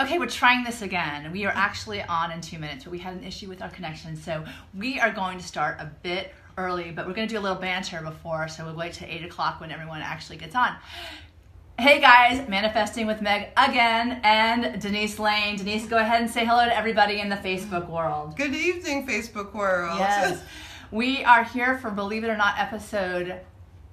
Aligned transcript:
Okay, 0.00 0.20
we're 0.20 0.26
trying 0.26 0.62
this 0.62 0.82
again. 0.82 1.32
We 1.32 1.44
are 1.44 1.52
actually 1.52 2.02
on 2.02 2.30
in 2.30 2.40
two 2.40 2.56
minutes, 2.60 2.84
but 2.84 2.92
we 2.92 3.00
had 3.00 3.14
an 3.14 3.24
issue 3.24 3.48
with 3.48 3.60
our 3.60 3.68
connection. 3.70 4.14
So 4.14 4.44
we 4.72 5.00
are 5.00 5.10
going 5.10 5.38
to 5.38 5.44
start 5.44 5.80
a 5.80 5.90
bit 6.04 6.32
early, 6.56 6.92
but 6.92 7.04
we're 7.04 7.14
going 7.14 7.26
to 7.26 7.34
do 7.34 7.40
a 7.40 7.42
little 7.42 7.58
banter 7.58 8.00
before. 8.00 8.46
So 8.46 8.64
we'll 8.64 8.76
wait 8.76 8.92
till 8.92 9.08
8 9.10 9.24
o'clock 9.24 9.60
when 9.60 9.72
everyone 9.72 10.00
actually 10.00 10.36
gets 10.36 10.54
on. 10.54 10.76
Hey 11.80 12.00
guys, 12.00 12.48
Manifesting 12.48 13.08
with 13.08 13.20
Meg 13.22 13.48
again, 13.56 14.20
and 14.22 14.80
Denise 14.80 15.18
Lane. 15.18 15.56
Denise, 15.56 15.86
go 15.86 15.96
ahead 15.96 16.22
and 16.22 16.30
say 16.30 16.44
hello 16.44 16.64
to 16.64 16.76
everybody 16.76 17.20
in 17.20 17.28
the 17.28 17.36
Facebook 17.36 17.88
world. 17.90 18.36
Good 18.36 18.54
evening, 18.54 19.04
Facebook 19.04 19.52
world. 19.52 19.98
Yes. 19.98 20.40
we 20.92 21.24
are 21.24 21.42
here 21.42 21.76
for, 21.78 21.90
believe 21.90 22.22
it 22.22 22.28
or 22.28 22.36
not, 22.36 22.56
episode 22.56 23.40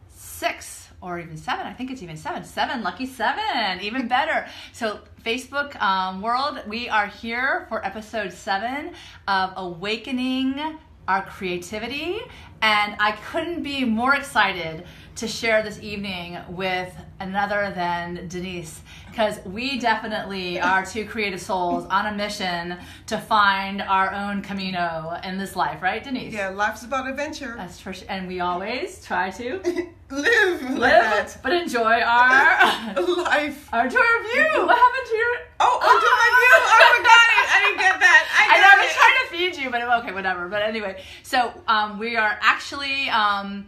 six 0.09 0.84
or 1.05 1.19
even 1.19 1.37
seven. 1.37 1.67
I 1.67 1.73
think 1.73 1.91
it's 1.91 2.01
even 2.01 2.17
seven. 2.17 2.43
Seven, 2.43 2.81
lucky 2.81 3.05
seven, 3.05 3.79
even 3.81 4.07
better. 4.07 4.47
So, 4.73 5.01
Facebook 5.23 5.79
um, 5.79 6.21
world, 6.21 6.61
we 6.67 6.89
are 6.89 7.05
here 7.05 7.67
for 7.69 7.85
episode 7.85 8.33
seven 8.33 8.93
of 9.27 9.53
Awakening 9.55 10.79
Our 11.07 11.23
Creativity. 11.23 12.19
And 12.63 12.95
I 12.99 13.11
couldn't 13.11 13.61
be 13.61 13.85
more 13.85 14.15
excited 14.15 14.85
to 15.17 15.27
share 15.27 15.61
this 15.61 15.79
evening 15.79 16.39
with 16.49 16.91
another 17.19 17.71
than 17.75 18.27
Denise 18.27 18.81
because 19.15 19.39
we 19.45 19.79
definitely 19.79 20.59
are 20.59 20.85
two 20.85 21.05
creative 21.05 21.39
souls 21.39 21.85
on 21.85 22.05
a 22.05 22.11
mission 22.11 22.77
to 23.07 23.17
find 23.17 23.81
our 23.81 24.13
own 24.13 24.41
camino 24.41 25.17
in 25.23 25.37
this 25.37 25.55
life, 25.55 25.81
right, 25.81 26.03
Denise? 26.03 26.33
Yeah, 26.33 26.49
life's 26.49 26.83
about 26.83 27.07
adventure. 27.07 27.53
That's 27.55 27.79
for 27.79 27.93
sure. 27.93 28.05
And 28.09 28.27
we 28.27 28.41
always 28.41 29.05
try 29.05 29.29
to 29.31 29.61
live, 30.09 30.69
live, 30.69 30.77
like 30.77 31.41
but 31.41 31.53
enjoy 31.53 32.01
our 32.01 32.93
life. 33.23 33.69
Our 33.71 33.89
tour 33.89 34.19
of 34.19 34.31
view. 34.33 34.65
What 34.65 34.77
happened 34.77 35.07
to 35.07 35.15
your? 35.15 35.35
Oh, 35.61 35.79
enjoy 35.79 36.15
my 36.19 36.29
view. 36.35 36.55
I 36.67 36.97
forgot 36.97 37.25
it. 37.31 37.47
I 37.55 37.61
didn't 37.63 37.79
get 37.79 37.99
that. 38.01 38.23
I, 38.37 38.57
I 38.57 38.59
know 38.59 38.67
I 38.67 38.83
was 38.83 38.91
it. 38.91 38.97
trying 38.97 39.49
to 39.49 39.55
feed 39.55 39.63
you, 39.63 39.69
but 39.71 40.03
okay, 40.03 40.13
whatever. 40.13 40.49
But 40.49 40.63
anyway, 40.63 41.01
so 41.23 41.53
um, 41.69 41.99
we 41.99 42.17
are 42.17 42.37
actually. 42.41 43.09
Um, 43.09 43.67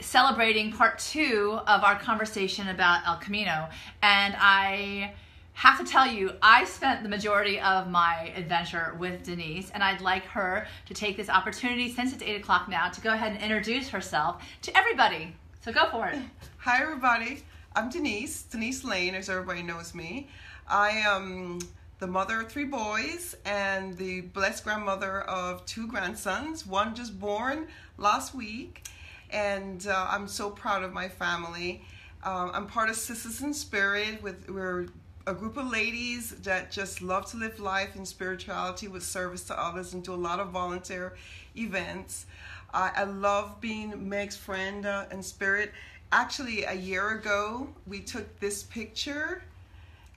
celebrating 0.00 0.72
part 0.72 0.98
two 0.98 1.58
of 1.66 1.82
our 1.82 1.98
conversation 1.98 2.68
about 2.68 3.06
El 3.06 3.16
Camino. 3.16 3.68
And 4.02 4.34
I 4.38 5.14
have 5.54 5.78
to 5.78 5.84
tell 5.84 6.06
you, 6.06 6.32
I 6.40 6.64
spent 6.64 7.02
the 7.02 7.08
majority 7.08 7.58
of 7.60 7.88
my 7.88 8.32
adventure 8.36 8.96
with 8.98 9.24
Denise, 9.24 9.70
and 9.70 9.82
I'd 9.82 10.00
like 10.00 10.24
her 10.26 10.66
to 10.86 10.94
take 10.94 11.16
this 11.16 11.28
opportunity, 11.28 11.92
since 11.92 12.12
it's 12.12 12.22
8 12.22 12.36
o'clock 12.36 12.68
now, 12.68 12.88
to 12.88 13.00
go 13.00 13.12
ahead 13.12 13.32
and 13.32 13.42
introduce 13.42 13.88
herself 13.88 14.42
to 14.62 14.76
everybody. 14.76 15.34
So 15.60 15.72
go 15.72 15.90
for 15.90 16.06
it. 16.08 16.18
Hi, 16.58 16.80
everybody. 16.80 17.42
I'm 17.74 17.90
Denise, 17.90 18.44
Denise 18.44 18.84
Lane, 18.84 19.16
as 19.16 19.28
everybody 19.28 19.62
knows 19.62 19.94
me. 19.94 20.28
I 20.68 20.90
am 20.90 21.58
the 21.98 22.06
mother 22.06 22.42
of 22.42 22.48
three 22.48 22.64
boys 22.64 23.34
and 23.44 23.96
the 23.96 24.20
blessed 24.20 24.62
grandmother 24.62 25.22
of 25.22 25.66
two 25.66 25.88
grandsons, 25.88 26.64
one 26.64 26.94
just 26.94 27.18
born 27.18 27.66
last 27.96 28.32
week 28.32 28.84
and 29.30 29.86
uh, 29.86 30.08
I'm 30.10 30.28
so 30.28 30.50
proud 30.50 30.82
of 30.82 30.92
my 30.92 31.08
family. 31.08 31.82
Um, 32.22 32.50
I'm 32.52 32.66
part 32.66 32.88
of 32.88 32.96
Sisters 32.96 33.40
in 33.42 33.54
Spirit. 33.54 34.22
With 34.22 34.48
we're 34.48 34.88
a 35.26 35.34
group 35.34 35.56
of 35.56 35.70
ladies 35.70 36.30
that 36.42 36.70
just 36.70 37.02
love 37.02 37.26
to 37.32 37.36
live 37.36 37.60
life 37.60 37.96
in 37.96 38.06
spirituality 38.06 38.88
with 38.88 39.02
service 39.02 39.44
to 39.44 39.60
others 39.60 39.92
and 39.92 40.02
do 40.02 40.14
a 40.14 40.16
lot 40.16 40.40
of 40.40 40.48
volunteer 40.48 41.14
events. 41.56 42.26
I 42.72 43.04
love 43.04 43.60
being 43.60 44.08
Meg's 44.08 44.36
friend 44.36 44.84
uh, 44.84 45.06
in 45.10 45.22
spirit. 45.22 45.72
Actually, 46.12 46.64
a 46.64 46.74
year 46.74 47.10
ago, 47.10 47.68
we 47.86 48.00
took 48.00 48.40
this 48.40 48.62
picture 48.62 49.42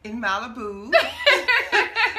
in 0.03 0.21
Malibu. 0.21 0.93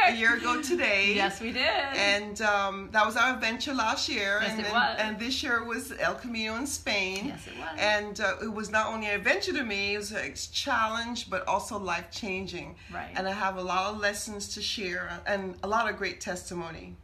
a 0.08 0.14
year 0.16 0.36
ago 0.36 0.60
today. 0.60 1.14
Yes, 1.14 1.40
we 1.40 1.52
did. 1.52 1.62
And 1.62 2.40
um, 2.42 2.88
that 2.92 3.04
was 3.04 3.16
our 3.16 3.34
adventure 3.34 3.74
last 3.74 4.08
year. 4.08 4.38
Yes, 4.40 4.50
and 4.50 4.60
it 4.60 4.64
then, 4.64 4.72
was. 4.72 4.96
And 4.98 5.18
this 5.18 5.42
year 5.42 5.64
was 5.64 5.92
El 5.98 6.14
Camino 6.14 6.56
in 6.56 6.66
Spain. 6.66 7.26
Yes, 7.26 7.46
it 7.46 7.58
was. 7.58 7.78
And 7.78 8.20
uh, 8.20 8.36
it 8.42 8.52
was 8.52 8.70
not 8.70 8.86
only 8.86 9.06
an 9.06 9.14
adventure 9.14 9.52
to 9.52 9.62
me, 9.62 9.94
it 9.94 9.98
was 9.98 10.12
a 10.12 10.32
challenge, 10.32 11.30
but 11.30 11.46
also 11.46 11.78
life 11.78 12.10
changing. 12.10 12.76
Right. 12.92 13.10
And 13.14 13.28
I 13.28 13.32
have 13.32 13.56
a 13.56 13.62
lot 13.62 13.92
of 13.92 14.00
lessons 14.00 14.54
to 14.54 14.62
share 14.62 15.20
and 15.26 15.54
a 15.62 15.68
lot 15.68 15.90
of 15.90 15.96
great 15.96 16.20
testimony. 16.20 16.96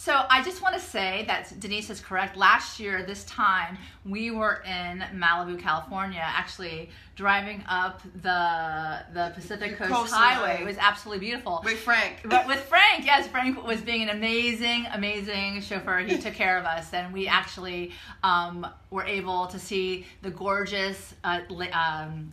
So 0.00 0.24
I 0.30 0.44
just 0.44 0.62
want 0.62 0.76
to 0.76 0.80
say 0.80 1.24
that 1.26 1.58
Denise 1.58 1.90
is 1.90 2.00
correct. 2.00 2.36
Last 2.36 2.78
year, 2.78 3.02
this 3.02 3.24
time, 3.24 3.76
we 4.04 4.30
were 4.30 4.62
in 4.64 5.00
Malibu, 5.12 5.58
California, 5.58 6.22
actually 6.22 6.90
driving 7.16 7.64
up 7.68 8.02
the 8.22 9.00
the 9.12 9.32
Pacific 9.34 9.76
Coast 9.76 9.90
Coast 9.90 10.14
Highway. 10.14 10.50
Highway. 10.50 10.62
It 10.62 10.66
was 10.66 10.76
absolutely 10.78 11.26
beautiful. 11.26 11.62
With 11.64 11.80
Frank. 11.80 12.20
But 12.24 12.46
with 12.46 12.60
Frank, 12.60 13.04
yes, 13.04 13.26
Frank 13.26 13.66
was 13.66 13.80
being 13.80 14.02
an 14.02 14.10
amazing, 14.10 14.86
amazing 14.92 15.62
chauffeur. 15.62 15.98
He 15.98 16.16
took 16.16 16.34
care 16.34 16.58
of 16.58 16.64
us, 16.64 16.94
and 16.94 17.12
we 17.12 17.26
actually 17.26 17.90
um, 18.22 18.64
were 18.90 19.04
able 19.04 19.48
to 19.48 19.58
see 19.58 20.06
the 20.22 20.30
gorgeous 20.30 21.12
uh, 21.24 21.40
um, 21.72 22.32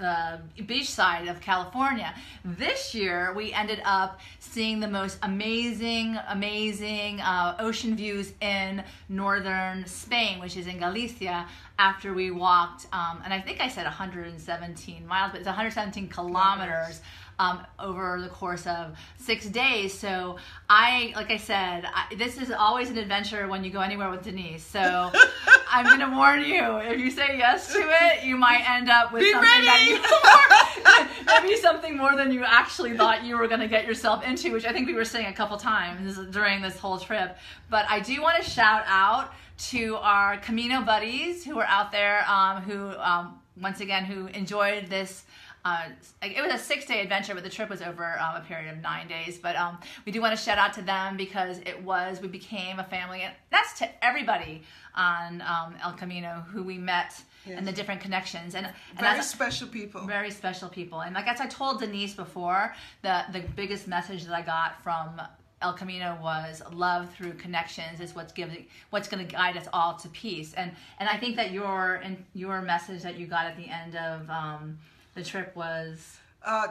uh, 0.00 0.38
beach 0.66 0.90
side 0.90 1.28
of 1.28 1.40
California. 1.40 2.14
This 2.44 2.94
year, 2.94 3.32
we 3.34 3.52
ended 3.52 3.82
up 3.84 4.20
seeing 4.52 4.80
the 4.80 4.88
most 4.88 5.18
amazing, 5.22 6.18
amazing 6.28 7.20
uh, 7.22 7.56
ocean 7.58 7.96
views 7.96 8.34
in 8.42 8.84
northern 9.08 9.86
Spain, 9.86 10.38
which 10.40 10.58
is 10.58 10.66
in 10.66 10.78
Galicia. 10.78 11.46
After 11.78 12.12
we 12.12 12.30
walked, 12.30 12.86
um, 12.92 13.22
and 13.24 13.32
I 13.32 13.40
think 13.40 13.60
I 13.60 13.68
said 13.68 13.84
117 13.84 15.06
miles, 15.06 15.32
but 15.32 15.38
it's 15.38 15.46
117 15.46 16.08
kilometers 16.08 17.00
um, 17.42 17.66
over 17.78 18.20
the 18.20 18.28
course 18.28 18.66
of 18.66 18.96
six 19.18 19.46
days. 19.46 19.92
So 19.92 20.36
I, 20.68 21.12
like 21.16 21.30
I 21.30 21.38
said, 21.38 21.84
I, 21.84 22.14
this 22.14 22.40
is 22.40 22.50
always 22.52 22.88
an 22.90 22.98
adventure 22.98 23.48
when 23.48 23.64
you 23.64 23.70
go 23.70 23.80
anywhere 23.80 24.10
with 24.10 24.22
Denise. 24.22 24.64
So 24.64 25.10
I'm 25.70 25.86
going 25.86 26.08
to 26.08 26.16
warn 26.16 26.44
you: 26.44 26.76
if 26.78 27.00
you 27.00 27.10
say 27.10 27.36
yes 27.38 27.72
to 27.72 27.80
it, 27.80 28.24
you 28.24 28.36
might 28.36 28.68
end 28.68 28.88
up 28.88 29.12
with 29.12 29.22
Be 29.22 29.32
something 29.32 29.48
ready. 29.50 29.94
that 29.98 31.08
you 31.26 31.42
maybe 31.42 31.56
something 31.56 31.96
more 31.96 32.14
than 32.16 32.30
you 32.30 32.44
actually 32.44 32.96
thought 32.96 33.24
you 33.24 33.36
were 33.36 33.48
going 33.48 33.60
to 33.60 33.68
get 33.68 33.86
yourself 33.86 34.24
into, 34.24 34.52
which 34.52 34.64
I 34.64 34.72
think 34.72 34.86
we 34.86 34.94
were 34.94 35.04
saying 35.04 35.26
a 35.26 35.32
couple 35.32 35.56
times 35.56 36.18
during 36.30 36.62
this 36.62 36.78
whole 36.78 36.98
trip. 36.98 37.36
But 37.70 37.86
I 37.88 38.00
do 38.00 38.22
want 38.22 38.42
to 38.42 38.48
shout 38.48 38.84
out 38.86 39.32
to 39.70 39.96
our 39.96 40.38
Camino 40.38 40.82
buddies 40.82 41.44
who 41.44 41.58
are 41.58 41.66
out 41.66 41.90
there, 41.92 42.24
um, 42.28 42.62
who 42.62 42.90
um, 42.98 43.40
once 43.60 43.80
again 43.80 44.04
who 44.04 44.26
enjoyed 44.28 44.86
this. 44.86 45.24
Uh, 45.64 45.84
it 46.22 46.42
was 46.42 46.52
a 46.52 46.58
six 46.58 46.86
day 46.86 47.00
adventure, 47.02 47.34
but 47.34 47.44
the 47.44 47.50
trip 47.50 47.70
was 47.70 47.82
over 47.82 48.18
um, 48.18 48.36
a 48.36 48.40
period 48.40 48.72
of 48.74 48.82
nine 48.82 49.06
days. 49.06 49.38
But 49.38 49.54
um, 49.56 49.78
we 50.04 50.12
do 50.12 50.20
want 50.20 50.36
to 50.36 50.42
shout 50.42 50.58
out 50.58 50.72
to 50.74 50.82
them 50.82 51.16
because 51.16 51.58
it 51.58 51.80
was, 51.82 52.20
we 52.20 52.28
became 52.28 52.78
a 52.80 52.84
family. 52.84 53.22
And 53.22 53.32
that's 53.50 53.78
to 53.78 54.04
everybody 54.04 54.62
on 54.94 55.40
um, 55.42 55.74
El 55.82 55.92
Camino 55.92 56.44
who 56.52 56.62
we 56.62 56.78
met 56.78 57.14
and 57.46 57.66
the 57.66 57.72
different 57.72 58.00
connections. 58.00 58.54
And, 58.54 58.66
and 58.66 59.00
Very 59.00 59.18
as- 59.18 59.30
special 59.30 59.68
people. 59.68 60.06
very 60.06 60.30
special 60.30 60.68
people. 60.68 61.00
And 61.02 61.14
like 61.14 61.26
as 61.26 61.40
I 61.40 61.46
told 61.46 61.80
Denise 61.80 62.14
before, 62.14 62.74
the 63.02 63.24
the 63.32 63.40
biggest 63.56 63.88
message 63.88 64.24
that 64.24 64.34
I 64.34 64.42
got 64.42 64.82
from 64.82 65.20
El 65.60 65.72
Camino 65.72 66.18
was 66.20 66.62
love 66.72 67.12
through 67.14 67.34
connections 67.34 68.00
is 68.00 68.14
what's 68.14 68.32
giving 68.32 68.66
what's 68.90 69.08
going 69.08 69.26
to 69.26 69.32
guide 69.32 69.56
us 69.56 69.66
all 69.72 69.94
to 69.96 70.08
peace. 70.10 70.54
And 70.54 70.72
and 70.98 71.08
I 71.08 71.16
think 71.16 71.36
that 71.36 71.50
your 71.52 71.94
and 71.96 72.24
your 72.34 72.62
message 72.62 73.02
that 73.02 73.18
you 73.18 73.26
got 73.26 73.46
at 73.46 73.56
the 73.56 73.68
end 73.68 73.96
of 73.96 74.28
um, 74.30 74.78
the 75.14 75.22
trip 75.24 75.54
was 75.56 76.18
Uh, 76.44 76.68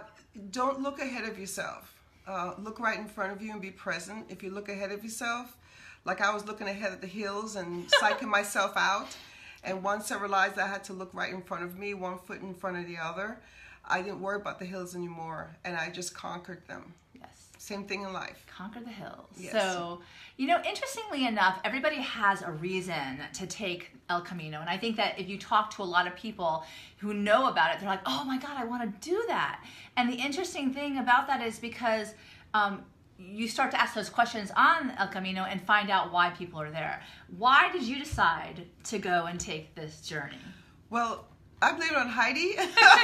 don't 0.51 0.81
look 0.81 0.99
ahead 0.99 1.23
of 1.29 1.39
yourself. 1.39 1.93
Uh, 2.27 2.53
look 2.59 2.79
right 2.79 2.99
in 2.99 3.07
front 3.07 3.31
of 3.31 3.41
you 3.41 3.51
and 3.51 3.61
be 3.61 3.71
present. 3.71 4.25
If 4.29 4.43
you 4.43 4.51
look 4.51 4.69
ahead 4.69 4.91
of 4.91 5.03
yourself, 5.03 5.57
like 6.05 6.21
I 6.21 6.33
was 6.33 6.45
looking 6.45 6.67
ahead 6.67 6.91
at 6.91 7.01
the 7.01 7.07
hills 7.07 7.55
and 7.55 7.87
psyching 8.01 8.27
myself 8.27 8.73
out, 8.75 9.07
and 9.63 9.83
once 9.83 10.11
I 10.11 10.19
realized 10.19 10.59
I 10.59 10.67
had 10.67 10.83
to 10.85 10.93
look 10.93 11.13
right 11.13 11.33
in 11.33 11.41
front 11.41 11.63
of 11.63 11.77
me, 11.77 11.93
one 11.93 12.17
foot 12.19 12.41
in 12.41 12.53
front 12.53 12.77
of 12.77 12.85
the 12.87 12.97
other, 12.97 13.37
I 13.85 14.01
didn't 14.01 14.21
worry 14.21 14.37
about 14.37 14.59
the 14.59 14.65
hills 14.65 14.95
anymore, 14.95 15.55
and 15.63 15.75
I 15.75 15.89
just 15.89 16.13
conquered 16.13 16.67
them. 16.67 16.93
Same 17.61 17.83
thing 17.83 18.01
in 18.01 18.11
life. 18.11 18.43
Conquer 18.57 18.79
the 18.79 18.89
hills. 18.89 19.29
Yes. 19.37 19.51
So, 19.51 20.01
you 20.35 20.47
know, 20.47 20.59
interestingly 20.67 21.27
enough, 21.27 21.59
everybody 21.63 21.97
has 21.97 22.41
a 22.41 22.51
reason 22.51 23.19
to 23.33 23.45
take 23.45 23.91
El 24.09 24.21
Camino. 24.21 24.61
And 24.61 24.67
I 24.67 24.77
think 24.77 24.97
that 24.97 25.19
if 25.19 25.29
you 25.29 25.37
talk 25.37 25.69
to 25.75 25.83
a 25.83 25.85
lot 25.85 26.07
of 26.07 26.15
people 26.15 26.65
who 26.97 27.13
know 27.13 27.49
about 27.49 27.71
it, 27.71 27.79
they're 27.79 27.87
like, 27.87 28.01
oh 28.07 28.23
my 28.25 28.39
God, 28.39 28.57
I 28.57 28.65
want 28.65 28.81
to 28.81 29.09
do 29.09 29.23
that. 29.27 29.63
And 29.95 30.11
the 30.11 30.15
interesting 30.15 30.73
thing 30.73 30.97
about 30.97 31.27
that 31.27 31.39
is 31.43 31.59
because 31.59 32.15
um, 32.55 32.81
you 33.19 33.47
start 33.47 33.69
to 33.71 33.79
ask 33.79 33.93
those 33.93 34.09
questions 34.09 34.51
on 34.57 34.89
El 34.97 35.09
Camino 35.09 35.43
and 35.43 35.61
find 35.61 35.91
out 35.91 36.11
why 36.11 36.31
people 36.31 36.59
are 36.59 36.71
there. 36.71 37.03
Why 37.37 37.71
did 37.71 37.83
you 37.83 37.99
decide 37.99 38.65
to 38.85 38.97
go 38.97 39.27
and 39.27 39.39
take 39.39 39.75
this 39.75 40.01
journey? 40.01 40.39
Well, 40.89 41.27
I 41.61 41.73
blame 41.73 41.91
it 41.91 41.97
on 41.97 42.09
Heidi. 42.09 42.55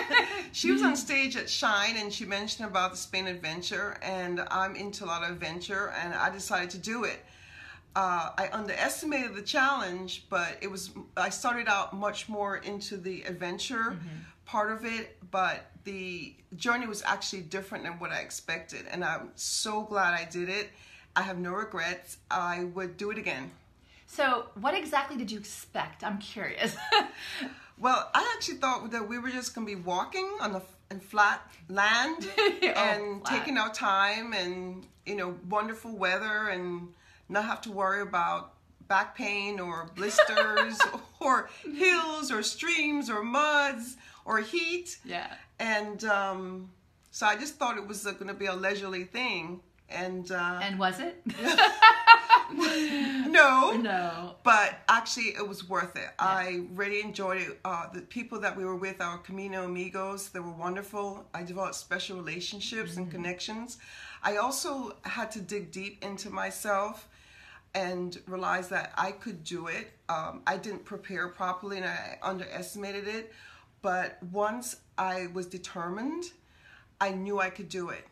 she 0.51 0.71
was 0.71 0.81
on 0.81 0.95
stage 0.95 1.35
at 1.35 1.49
Shine 1.49 1.95
and 1.97 2.11
she 2.11 2.25
mentioned 2.25 2.67
about 2.67 2.91
the 2.91 2.97
Spain 2.97 3.27
adventure, 3.27 3.97
and 4.01 4.41
I'm 4.49 4.75
into 4.75 5.05
a 5.05 5.07
lot 5.07 5.23
of 5.23 5.29
adventure, 5.29 5.93
and 6.01 6.13
I 6.13 6.29
decided 6.29 6.71
to 6.71 6.77
do 6.77 7.03
it. 7.03 7.23
Uh, 7.95 8.31
I 8.37 8.49
underestimated 8.51 9.35
the 9.35 9.41
challenge, 9.41 10.25
but 10.29 10.57
it 10.61 10.69
was 10.69 10.91
I 11.15 11.29
started 11.29 11.67
out 11.67 11.95
much 11.95 12.29
more 12.29 12.57
into 12.57 12.97
the 12.97 13.23
adventure 13.23 13.97
part 14.47 14.71
of 14.71 14.85
it, 14.85 15.17
but 15.29 15.69
the 15.83 16.33
journey 16.55 16.87
was 16.87 17.03
actually 17.05 17.41
different 17.41 17.83
than 17.83 17.93
what 17.93 18.11
I 18.11 18.19
expected. 18.19 18.85
And 18.89 19.03
I'm 19.03 19.31
so 19.35 19.83
glad 19.83 20.13
I 20.13 20.25
did 20.25 20.49
it. 20.49 20.69
I 21.15 21.21
have 21.21 21.37
no 21.37 21.51
regrets. 21.51 22.17
I 22.31 22.63
would 22.73 22.97
do 22.97 23.11
it 23.11 23.17
again. 23.17 23.51
So, 24.07 24.45
what 24.59 24.73
exactly 24.73 25.17
did 25.17 25.29
you 25.29 25.37
expect? 25.37 26.03
I'm 26.03 26.17
curious. 26.19 26.75
well, 27.79 28.09
I 28.13 28.33
actually 28.35 28.57
thought 28.57 28.91
that 28.91 29.07
we 29.07 29.19
were 29.19 29.29
just 29.29 29.53
going 29.55 29.65
to 29.67 29.75
be 29.75 29.81
walking 29.81 30.27
on 30.41 30.53
the 30.53 30.61
in 30.89 30.99
flat 31.01 31.41
land 31.69 32.27
Oh, 32.37 32.51
and 32.63 33.21
flat. 33.21 33.39
taking 33.39 33.57
our 33.57 33.73
time 33.73 34.33
and 34.33 34.85
you 35.05 35.15
know 35.15 35.35
wonderful 35.49 35.91
weather 35.97 36.47
and 36.49 36.89
not 37.27 37.43
have 37.45 37.59
to 37.61 37.71
worry 37.71 38.01
about 38.01 38.53
back 38.87 39.15
pain 39.15 39.59
or 39.59 39.89
blisters 39.95 40.79
or 41.19 41.49
hills 41.75 42.31
or 42.31 42.41
streams 42.41 43.09
or 43.09 43.21
muds 43.21 43.97
or 44.23 44.39
heat 44.39 44.97
yeah. 45.03 45.33
and 45.59 46.05
um, 46.05 46.69
so 47.11 47.25
I 47.25 47.35
just 47.35 47.55
thought 47.55 47.77
it 47.77 47.85
was 47.85 48.03
going 48.03 48.27
to 48.27 48.33
be 48.33 48.45
a 48.45 48.55
leisurely 48.55 49.03
thing 49.03 49.59
and, 49.89 50.31
uh, 50.31 50.59
And 50.61 50.77
was 50.79 50.99
it? 50.99 51.23
no. 52.53 53.71
No. 53.71 54.35
but 54.43 54.79
actually 54.87 55.27
it 55.35 55.47
was 55.47 55.67
worth 55.67 55.95
it. 55.95 56.09
I 56.19 56.63
really 56.73 57.01
enjoyed 57.01 57.41
it. 57.41 57.59
Uh, 57.65 57.87
the 57.93 58.01
people 58.01 58.39
that 58.41 58.55
we 58.55 58.63
were 58.65 58.75
with 58.75 59.01
our 59.01 59.17
camino 59.17 59.65
amigos 59.65 60.29
they 60.29 60.39
were 60.39 60.51
wonderful. 60.51 61.27
I 61.33 61.43
developed 61.43 61.75
special 61.75 62.17
relationships 62.17 62.95
and 62.97 63.11
connections. 63.11 63.77
I 64.23 64.37
also 64.37 64.95
had 65.03 65.31
to 65.31 65.41
dig 65.41 65.71
deep 65.71 66.03
into 66.03 66.29
myself 66.29 67.07
and 67.75 68.17
realize 68.27 68.69
that 68.69 68.93
i 68.97 69.11
could 69.11 69.43
do 69.43 69.67
it. 69.67 69.91
Um, 70.09 70.41
i 70.47 70.57
didn't 70.57 70.85
prepare 70.85 71.27
properly 71.27 71.77
and 71.77 71.85
i 71.85 72.17
underestimated 72.21 73.07
it. 73.07 73.33
But 73.81 74.21
once 74.31 74.77
i 74.97 75.27
was 75.33 75.45
determined 75.47 76.25
i 76.99 77.11
knew 77.11 77.39
i 77.39 77.49
could 77.49 77.69
do 77.69 77.89
it 77.89 78.05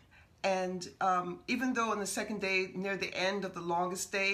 and 0.46 0.88
um, 1.02 1.40
even 1.48 1.74
though 1.74 1.92
on 1.92 2.00
the 2.00 2.06
second 2.20 2.40
day, 2.40 2.70
near 2.76 2.96
the 2.96 3.14
end 3.14 3.44
of 3.46 3.54
the 3.54 3.62
longest 3.62 4.12
day, 4.12 4.34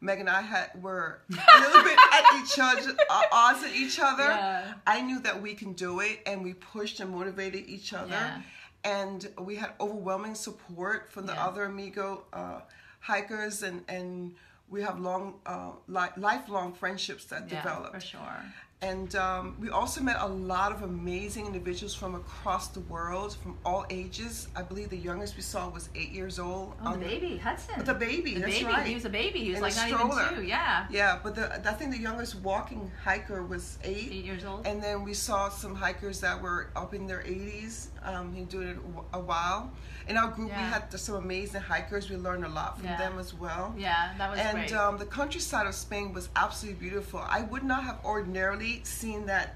Meg 0.00 0.18
and 0.20 0.28
I 0.28 0.42
had 0.42 0.68
were 0.82 1.20
a 1.30 1.60
little 1.60 1.82
bit 1.82 1.98
at 2.12 2.24
each 2.42 2.58
other, 2.58 2.96
uh, 3.10 3.22
odds 3.32 3.62
at 3.64 3.74
each 3.74 3.98
other. 4.00 4.24
Yeah. 4.24 4.74
I 4.86 5.00
knew 5.00 5.18
that 5.20 5.40
we 5.42 5.54
can 5.54 5.72
do 5.74 6.00
it, 6.00 6.20
and 6.26 6.42
we 6.42 6.54
pushed 6.54 7.00
and 7.00 7.10
motivated 7.10 7.64
each 7.68 7.92
other. 7.92 8.10
Yeah. 8.10 8.42
And 8.84 9.28
we 9.38 9.54
had 9.56 9.70
overwhelming 9.80 10.34
support 10.34 11.12
from 11.12 11.26
the 11.26 11.34
Yeah. 11.34 11.46
other 11.46 11.64
amigo 11.64 12.24
uh, 12.32 12.60
hikers, 13.00 13.62
and 13.62 13.84
and 13.88 14.34
we 14.68 14.82
have 14.82 14.98
long, 14.98 15.34
uh, 15.46 15.72
li- 15.86 16.16
lifelong 16.16 16.72
friendships 16.72 17.24
that 17.26 17.42
Yeah, 17.48 17.62
developed. 17.62 17.94
for 17.94 18.00
sure. 18.00 18.42
And 18.82 19.14
um, 19.14 19.54
we 19.60 19.70
also 19.70 20.00
met 20.00 20.16
a 20.18 20.26
lot 20.26 20.72
of 20.72 20.82
amazing 20.82 21.46
individuals 21.46 21.94
from 21.94 22.16
across 22.16 22.66
the 22.66 22.80
world, 22.80 23.36
from 23.40 23.56
all 23.64 23.86
ages. 23.90 24.48
I 24.56 24.62
believe 24.62 24.90
the 24.90 24.96
youngest 24.96 25.36
we 25.36 25.42
saw 25.42 25.68
was 25.68 25.88
eight 25.94 26.10
years 26.10 26.40
old. 26.40 26.74
Oh, 26.82 26.88
on 26.88 26.98
the 27.00 27.06
baby, 27.06 27.36
Hudson. 27.36 27.84
The 27.84 27.94
baby, 27.94 28.34
The 28.34 28.40
that's 28.40 28.52
baby. 28.54 28.64
right. 28.64 28.84
He 28.84 28.94
was 28.94 29.04
a 29.04 29.08
baby. 29.08 29.38
He 29.38 29.50
was 29.50 29.58
In 29.58 29.62
like 29.62 29.76
not 29.76 29.86
stroller. 29.88 30.22
even 30.32 30.34
two. 30.34 30.42
Yeah. 30.48 30.86
Yeah, 30.90 31.20
but 31.22 31.36
the, 31.36 31.54
I 31.68 31.72
think 31.74 31.92
the 31.92 32.00
youngest 32.00 32.34
walking 32.40 32.90
hiker 33.04 33.44
was 33.44 33.78
eight. 33.84 34.08
Eight 34.10 34.24
years 34.24 34.44
old. 34.44 34.66
And 34.66 34.82
then 34.82 35.04
we 35.04 35.14
saw 35.14 35.48
some 35.48 35.76
hikers 35.76 36.20
that 36.20 36.42
were 36.42 36.70
up 36.74 36.92
in 36.92 37.06
their 37.06 37.20
80s, 37.22 37.86
um, 38.04 38.34
who 38.34 38.44
doing 38.44 38.68
it 38.68 38.78
a 39.12 39.20
while. 39.20 39.70
In 40.08 40.16
our 40.16 40.28
group, 40.30 40.48
we 40.48 40.54
had 40.54 40.92
some 40.98 41.14
amazing 41.16 41.60
hikers. 41.60 42.10
We 42.10 42.16
learned 42.16 42.44
a 42.44 42.48
lot 42.48 42.76
from 42.78 42.86
Yeah. 42.86 42.98
them 42.98 43.18
as 43.18 43.32
well. 43.34 43.74
yeah, 43.76 44.14
that 44.18 44.30
was 44.30 44.38
And 44.40 44.56
great. 44.58 44.72
um, 44.74 44.98
the 44.98 45.06
countryside 45.06 45.66
of 45.66 45.74
Spain 45.74 46.12
was 46.12 46.28
absolutely 46.34 46.80
beautiful. 46.80 47.20
I 47.20 47.42
would 47.42 47.62
not 47.62 47.84
have 47.84 47.98
ordinarily 48.04 48.82
seen 48.84 49.26
that 49.26 49.54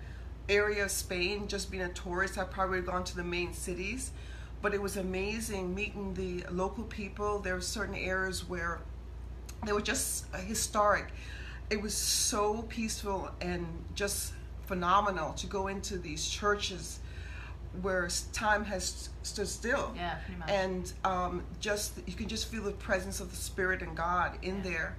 area 0.48 0.84
of 0.84 0.90
Spain 0.90 1.48
just 1.48 1.70
being 1.70 1.82
a 1.82 1.88
tourist. 1.92 2.38
I 2.38 2.44
probably 2.44 2.76
would 2.78 2.84
have 2.86 2.94
gone 2.94 3.04
to 3.04 3.16
the 3.16 3.24
main 3.24 3.52
cities. 3.52 4.12
But 4.62 4.72
it 4.74 4.80
was 4.80 4.96
amazing 4.96 5.74
meeting 5.74 6.14
the 6.14 6.44
local 6.50 6.84
people. 6.84 7.40
There 7.40 7.54
were 7.54 7.60
certain 7.60 7.94
areas 7.94 8.48
where 8.48 8.80
they 9.64 9.72
were 9.72 9.82
just 9.82 10.26
historic. 10.34 11.06
It 11.68 11.82
was 11.82 11.94
so 11.94 12.62
peaceful 12.62 13.30
and 13.40 13.66
just 13.94 14.32
phenomenal 14.66 15.32
to 15.34 15.46
go 15.46 15.66
into 15.66 15.98
these 15.98 16.26
churches 16.28 17.00
where 17.82 18.08
time 18.32 18.64
has 18.64 19.08
stood 19.22 19.48
still 19.48 19.92
yeah, 19.96 20.16
pretty 20.24 20.38
much. 20.40 20.50
and 20.50 20.92
um, 21.04 21.42
just 21.60 21.92
you 22.06 22.14
can 22.14 22.28
just 22.28 22.48
feel 22.50 22.62
the 22.62 22.72
presence 22.72 23.20
of 23.20 23.30
the 23.30 23.36
spirit 23.36 23.82
and 23.82 23.96
God 23.96 24.38
in 24.42 24.56
Yeah. 24.56 24.62
there. 24.62 24.96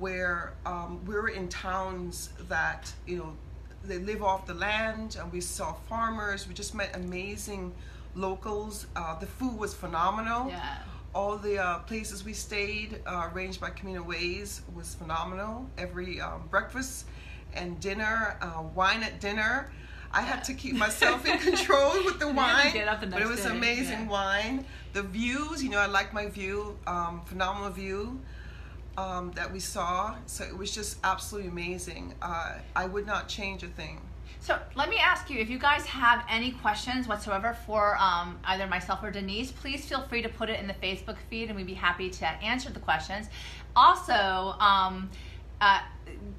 Where 0.00 0.52
um, 0.66 1.04
we 1.06 1.14
were 1.14 1.28
in 1.28 1.48
towns 1.48 2.30
that 2.48 2.92
you 3.06 3.18
know 3.18 3.36
they 3.84 3.98
live 3.98 4.22
off 4.22 4.44
the 4.46 4.54
land, 4.54 5.16
and 5.20 5.32
we 5.32 5.40
saw 5.40 5.72
farmers. 5.88 6.48
We 6.48 6.54
just 6.54 6.74
met 6.74 6.94
amazing 6.96 7.72
locals. 8.16 8.86
Uh, 8.96 9.18
the 9.18 9.26
food 9.26 9.56
was 9.58 9.74
phenomenal. 9.74 10.48
yeah. 10.48 10.78
All 11.14 11.38
the 11.38 11.58
uh, 11.58 11.78
places 11.80 12.24
we 12.24 12.34
stayed, 12.34 13.00
uh, 13.06 13.30
arranged 13.32 13.60
by 13.60 13.70
Camino 13.70 14.02
Ways, 14.02 14.60
was 14.74 14.94
phenomenal. 14.96 15.66
Every 15.78 16.20
um, 16.20 16.42
breakfast 16.50 17.06
and 17.54 17.78
dinner, 17.80 18.36
uh, 18.42 18.62
wine 18.74 19.02
at 19.02 19.20
dinner. 19.20 19.70
I 20.16 20.22
had 20.22 20.44
to 20.44 20.54
keep 20.54 20.74
myself 20.74 21.26
in 21.26 21.38
control 21.38 21.92
with 22.02 22.18
the 22.18 22.26
You 22.28 22.32
had 22.32 22.72
to 22.72 22.74
wine, 22.74 23.00
the 23.00 23.06
but 23.08 23.20
it 23.20 23.28
was 23.28 23.42
day, 23.42 23.50
amazing 23.50 24.00
yeah. 24.00 24.08
wine. 24.08 24.64
The 24.94 25.02
views, 25.02 25.62
you 25.62 25.68
know, 25.68 25.78
I 25.78 25.86
like 25.86 26.14
my 26.14 26.26
view, 26.26 26.78
um, 26.86 27.20
phenomenal 27.26 27.68
view 27.70 28.18
um, 28.96 29.32
that 29.32 29.52
we 29.52 29.60
saw. 29.60 30.16
So 30.24 30.44
it 30.44 30.56
was 30.56 30.74
just 30.74 30.96
absolutely 31.04 31.50
amazing. 31.50 32.14
Uh, 32.22 32.54
I 32.74 32.86
would 32.86 33.06
not 33.06 33.28
change 33.28 33.62
a 33.62 33.66
thing. 33.66 34.00
So 34.40 34.58
let 34.74 34.88
me 34.88 34.96
ask 34.96 35.28
you 35.28 35.38
if 35.38 35.50
you 35.50 35.58
guys 35.58 35.84
have 35.84 36.24
any 36.30 36.52
questions 36.52 37.06
whatsoever 37.06 37.54
for 37.66 37.98
um, 37.98 38.38
either 38.44 38.66
myself 38.66 39.02
or 39.02 39.10
Denise, 39.10 39.52
please 39.52 39.84
feel 39.84 40.00
free 40.02 40.22
to 40.22 40.30
put 40.30 40.48
it 40.48 40.58
in 40.58 40.66
the 40.66 40.74
Facebook 40.74 41.16
feed 41.28 41.48
and 41.48 41.56
we'd 41.56 41.66
be 41.66 41.74
happy 41.74 42.08
to 42.08 42.26
answer 42.42 42.70
the 42.70 42.80
questions. 42.80 43.26
Also, 43.74 44.14
um, 44.60 45.10
uh, 45.60 45.80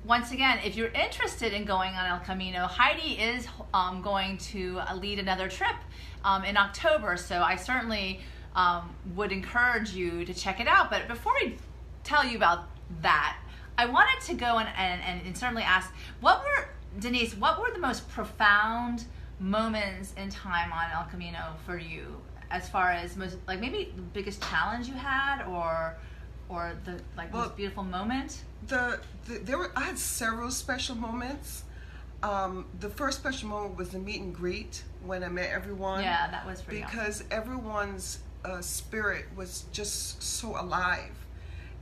once 0.05 0.31
again, 0.31 0.59
if 0.63 0.75
you're 0.75 0.89
interested 0.89 1.53
in 1.53 1.65
going 1.65 1.93
on 1.93 2.05
El 2.05 2.19
Camino, 2.19 2.65
Heidi 2.65 3.19
is 3.19 3.47
um, 3.73 4.01
going 4.01 4.37
to 4.37 4.79
uh, 4.79 4.95
lead 4.95 5.19
another 5.19 5.49
trip 5.49 5.75
um, 6.23 6.43
in 6.45 6.55
October. 6.55 7.17
So 7.17 7.41
I 7.41 7.55
certainly 7.55 8.21
um, 8.55 8.95
would 9.15 9.31
encourage 9.31 9.93
you 9.93 10.23
to 10.25 10.33
check 10.33 10.59
it 10.59 10.67
out. 10.67 10.89
But 10.89 11.07
before 11.07 11.33
we 11.43 11.57
tell 12.03 12.25
you 12.25 12.37
about 12.37 12.65
that, 13.01 13.37
I 13.77 13.85
wanted 13.85 14.25
to 14.27 14.33
go 14.33 14.57
and, 14.57 14.69
and, 14.77 15.21
and 15.25 15.37
certainly 15.37 15.63
ask 15.63 15.93
what 16.21 16.43
were, 16.43 16.69
Denise, 16.99 17.35
what 17.35 17.59
were 17.59 17.71
the 17.71 17.79
most 17.79 18.09
profound 18.09 19.05
moments 19.39 20.13
in 20.17 20.29
time 20.29 20.71
on 20.73 20.85
El 20.91 21.03
Camino 21.05 21.53
for 21.65 21.77
you 21.77 22.19
as 22.49 22.69
far 22.69 22.91
as 22.91 23.15
most, 23.17 23.37
like 23.47 23.59
maybe 23.59 23.91
the 23.95 24.01
biggest 24.01 24.41
challenge 24.43 24.87
you 24.87 24.95
had 24.95 25.45
or, 25.45 25.97
or 26.49 26.73
the 26.85 26.99
like 27.17 27.33
Well- 27.33 27.43
most 27.43 27.57
beautiful 27.57 27.83
moment? 27.83 28.43
The, 28.65 28.99
the 29.27 29.39
there 29.39 29.57
were 29.57 29.71
I 29.75 29.81
had 29.81 29.99
several 29.99 30.51
special 30.51 30.95
moments. 30.95 31.63
Um, 32.23 32.65
the 32.79 32.89
first 32.89 33.19
special 33.19 33.49
moment 33.49 33.77
was 33.77 33.89
the 33.89 33.99
meet 33.99 34.21
and 34.21 34.33
greet 34.33 34.83
when 35.05 35.23
I 35.23 35.29
met 35.29 35.51
everyone. 35.51 36.01
Yeah, 36.01 36.29
that 36.31 36.45
was 36.45 36.61
pretty 36.61 36.83
awesome. 36.83 36.97
because 36.97 37.23
everyone's 37.29 38.19
uh, 38.43 38.61
spirit 38.61 39.25
was 39.35 39.65
just 39.71 40.23
so 40.23 40.59
alive, 40.59 41.13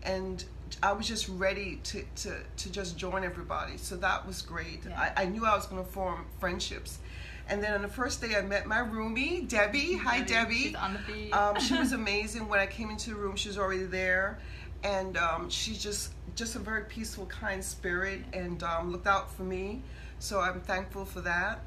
and 0.03 0.44
I 0.84 0.91
was 0.91 1.08
just 1.08 1.29
ready 1.29 1.79
to, 1.84 2.03
to, 2.17 2.36
to 2.58 2.72
just 2.72 2.98
join 2.98 3.24
everybody. 3.24 3.77
So 3.77 3.96
that 3.98 4.25
was 4.25 4.41
great. 4.41 4.82
Yeah. 4.88 5.12
I, 5.15 5.24
I 5.24 5.25
knew 5.25 5.46
I 5.46 5.55
was 5.55 5.67
going 5.67 5.84
to 5.84 5.89
form 5.89 6.25
friendships. 6.39 7.00
And 7.48 7.63
then 7.63 7.74
on 7.74 7.82
the 7.84 7.88
first 7.88 8.22
day, 8.22 8.36
I 8.36 8.41
met 8.41 8.65
my 8.65 8.77
roomie, 8.77 9.48
Debbie. 9.48 9.96
Hi, 9.98 10.22
Debbie. 10.22 10.55
She's 10.55 10.75
on 10.75 10.94
the 10.94 11.00
feed. 11.00 11.32
Um, 11.32 11.60
she 11.60 11.77
was 11.77 11.91
amazing. 12.01 12.48
When 12.50 12.60
I 12.60 12.65
came 12.65 12.89
into 12.89 13.12
the 13.12 13.15
room, 13.15 13.36
she 13.36 13.50
was 13.50 13.58
already 13.58 13.84
there, 13.84 14.39
and 14.85 15.17
um, 15.17 15.49
she's 15.49 15.81
just 15.81 16.13
just 16.35 16.55
a 16.55 16.59
very 16.59 16.83
peaceful, 16.85 17.25
kind 17.25 17.63
spirit, 17.63 18.21
and 18.33 18.61
um, 18.61 18.91
looked 18.91 19.07
out 19.07 19.31
for 19.31 19.43
me. 19.43 19.81
So 20.19 20.39
I'm 20.39 20.61
thankful 20.61 21.05
for 21.05 21.21
that. 21.21 21.61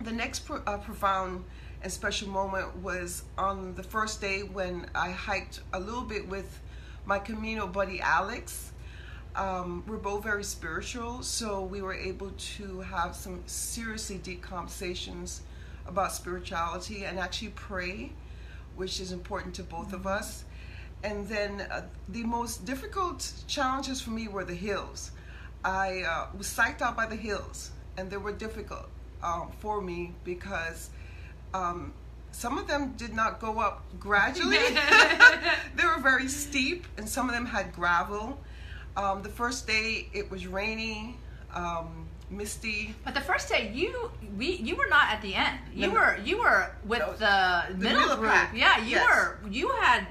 The 0.00 0.12
next 0.12 0.40
pro- 0.40 0.62
uh, 0.66 0.78
profound 0.78 1.44
and 1.82 1.92
special 1.92 2.28
moment 2.28 2.76
was 2.78 3.22
on 3.38 3.74
the 3.74 3.82
first 3.82 4.20
day 4.20 4.42
when 4.42 4.86
I 4.94 5.10
hiked 5.10 5.60
a 5.72 5.78
little 5.78 6.02
bit 6.02 6.26
with 6.28 6.60
my 7.06 7.18
Camino 7.18 7.66
buddy 7.68 8.00
Alex. 8.00 8.72
Um, 9.36 9.84
we're 9.86 9.96
both 9.96 10.24
very 10.24 10.44
spiritual, 10.44 11.22
so 11.22 11.62
we 11.62 11.82
were 11.82 11.94
able 11.94 12.30
to 12.56 12.80
have 12.80 13.14
some 13.14 13.42
seriously 13.46 14.18
deep 14.18 14.42
conversations 14.42 15.42
about 15.86 16.12
spirituality 16.12 17.04
and 17.04 17.18
actually 17.18 17.48
pray, 17.48 18.12
which 18.76 18.98
is 18.98 19.12
important 19.12 19.54
to 19.56 19.62
both 19.62 19.92
of 19.92 20.06
us. 20.06 20.44
And 21.04 21.28
then 21.28 21.60
uh, 21.70 21.82
the 22.08 22.24
most 22.24 22.64
difficult 22.64 23.30
challenges 23.46 24.00
for 24.00 24.10
me 24.10 24.26
were 24.26 24.44
the 24.44 24.54
hills. 24.54 25.10
I 25.64 26.02
uh, 26.02 26.26
was 26.36 26.46
psyched 26.48 26.80
out 26.82 26.96
by 26.96 27.06
the 27.06 27.16
hills, 27.16 27.70
and 27.96 28.10
they 28.10 28.16
were 28.16 28.32
difficult 28.32 28.88
um, 29.22 29.50
for 29.60 29.80
me 29.80 30.14
because 30.24 30.88
um, 31.52 31.92
some 32.32 32.56
of 32.58 32.66
them 32.66 32.94
did 32.96 33.14
not 33.14 33.38
go 33.38 33.58
up 33.60 33.82
gradually. 34.00 34.56
they 35.76 35.84
were 35.84 36.00
very 36.00 36.28
steep, 36.28 36.86
and 36.96 37.06
some 37.08 37.28
of 37.28 37.34
them 37.34 37.46
had 37.46 37.72
gravel. 37.74 38.40
Um, 38.96 39.22
the 39.22 39.28
first 39.28 39.66
day 39.66 40.08
it 40.14 40.30
was 40.30 40.46
rainy. 40.46 41.16
Um, 41.54 42.06
misty. 42.30 42.94
But 43.04 43.14
the 43.14 43.20
first 43.20 43.48
day, 43.48 43.70
you 43.74 44.10
we 44.38 44.52
you 44.56 44.74
were 44.74 44.88
not 44.88 45.12
at 45.12 45.20
the 45.22 45.34
end. 45.34 45.58
You 45.72 45.86
No, 45.88 45.92
no. 45.94 46.00
were 46.00 46.16
you 46.24 46.38
were 46.38 46.70
with 46.84 47.00
was- 47.06 47.18
the, 47.20 47.64
the 47.70 47.74
middle, 47.76 48.00
middle 48.00 48.16
group. 48.16 48.30
pack. 48.32 48.52
Yeah, 48.56 48.78
you 48.82 48.90
Yes. 48.96 49.06
were 49.06 49.38
you 49.50 49.68
had 49.80 50.06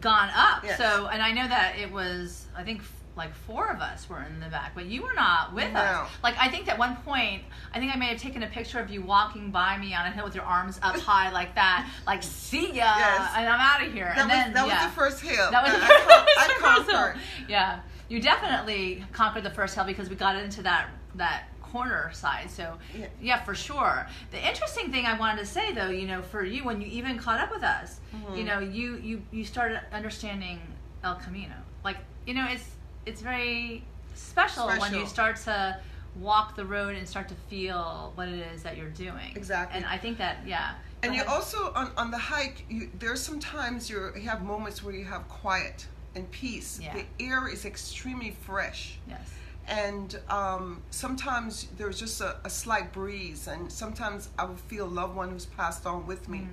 gone 0.00 0.30
up. 0.34 0.64
Yes. 0.64 0.78
So 0.78 1.06
and 1.06 1.22
I 1.22 1.32
know 1.32 1.46
that 1.48 1.76
it 1.78 1.90
was 1.92 2.46
I 2.56 2.62
think 2.62 2.82
like 3.16 3.34
four 3.34 3.68
of 3.68 3.80
us 3.80 4.08
were 4.08 4.22
in 4.22 4.38
the 4.38 4.46
back, 4.46 4.76
but 4.76 4.86
you 4.86 5.02
were 5.02 5.12
not 5.14 5.52
with 5.52 5.72
No. 5.72 5.80
us. 5.80 6.10
Like 6.22 6.36
I 6.38 6.48
think 6.48 6.68
at 6.68 6.78
one 6.78 6.94
point, 6.98 7.42
I 7.74 7.80
think 7.80 7.92
I 7.92 7.98
may 7.98 8.06
have 8.06 8.20
taken 8.20 8.44
a 8.44 8.46
picture 8.46 8.78
of 8.78 8.90
you 8.90 9.02
walking 9.02 9.50
by 9.50 9.76
me 9.76 9.92
on 9.92 10.06
a 10.06 10.10
hill 10.12 10.24
with 10.24 10.36
your 10.36 10.44
arms 10.44 10.78
up 10.82 10.96
high 11.00 11.32
like 11.32 11.54
that, 11.56 11.90
like 12.06 12.22
see 12.22 12.66
ya, 12.68 12.94
Yes. 12.96 13.32
and 13.36 13.48
I'm 13.48 13.60
out 13.60 13.84
of 13.84 13.92
here. 13.92 14.12
That 14.14 14.18
and 14.18 14.28
was 14.28 14.36
then 14.38 14.52
that 14.54 14.66
yeah. 14.68 14.84
was 14.84 14.94
the 14.94 15.00
first 15.00 15.20
hill. 15.20 15.50
That 15.50 15.64
was 15.64 15.72
the 15.80 15.80
I, 15.80 16.24
I 16.38 16.46
hill. 16.84 16.84
conquered. 16.84 17.20
Yeah, 17.48 17.80
you 18.08 18.20
definitely 18.20 19.04
conquered 19.12 19.42
the 19.42 19.50
first 19.50 19.74
hill 19.74 19.84
because 19.84 20.08
we 20.08 20.14
got 20.14 20.36
into 20.36 20.62
that 20.62 20.88
that 21.16 21.48
corner 21.72 22.10
side. 22.12 22.50
So 22.50 22.78
Yeah. 22.98 23.06
yeah. 23.20 23.42
for 23.44 23.54
sure. 23.54 24.06
The 24.30 24.48
interesting 24.48 24.90
thing 24.90 25.06
I 25.06 25.18
wanted 25.18 25.38
to 25.40 25.46
say 25.46 25.72
though, 25.72 25.90
you 25.90 26.06
know, 26.06 26.22
for 26.22 26.44
you 26.44 26.64
when 26.64 26.80
you 26.80 26.88
even 26.88 27.18
caught 27.18 27.40
up 27.40 27.50
with 27.50 27.62
us, 27.62 28.00
Mm-hmm. 28.14 28.36
you 28.36 28.44
know, 28.44 28.58
you 28.60 28.96
you 28.96 29.22
you 29.30 29.44
started 29.44 29.80
understanding 29.92 30.60
El 31.04 31.16
Camino. 31.16 31.54
Like 31.84 31.98
you 32.26 32.34
know, 32.34 32.46
it's 32.48 32.64
it's 33.06 33.20
very 33.20 33.84
special, 34.14 34.66
when 34.66 34.94
you 34.94 35.06
start 35.06 35.36
to 35.36 35.78
walk 36.16 36.56
the 36.56 36.64
road 36.64 36.96
and 36.96 37.08
start 37.08 37.28
to 37.28 37.34
feel 37.48 38.12
what 38.16 38.28
it 38.28 38.40
is 38.52 38.62
that 38.62 38.76
you're 38.76 38.90
doing. 38.90 39.32
Exactly. 39.36 39.76
And 39.76 39.86
I 39.86 39.96
think 39.98 40.18
that 40.18 40.38
yeah. 40.46 40.74
And 41.02 41.14
you 41.14 41.22
also 41.28 41.72
on, 41.74 41.92
on 41.96 42.10
the 42.10 42.18
hike, 42.18 42.64
you, 42.68 42.90
there's 42.98 43.20
sometimes 43.22 43.88
you're, 43.88 44.16
you 44.18 44.28
have 44.28 44.42
moments 44.42 44.82
where 44.82 44.92
you 44.92 45.04
have 45.04 45.28
quiet 45.28 45.86
and 46.16 46.28
peace. 46.32 46.80
Yeah. 46.82 46.92
The 46.96 47.04
air 47.24 47.46
is 47.46 47.64
extremely 47.64 48.32
fresh, 48.42 48.98
yes. 49.08 49.30
And 49.68 50.18
um, 50.30 50.82
sometimes 50.90 51.68
there's 51.76 51.98
just 51.98 52.20
a, 52.20 52.36
a 52.44 52.50
slight 52.50 52.92
breeze, 52.92 53.46
and 53.48 53.70
sometimes 53.70 54.30
I 54.38 54.44
will 54.44 54.56
feel 54.56 54.86
a 54.86 54.88
loved 54.88 55.14
one 55.14 55.30
who's 55.30 55.46
passed 55.46 55.86
on 55.86 56.06
with 56.06 56.28
me. 56.28 56.48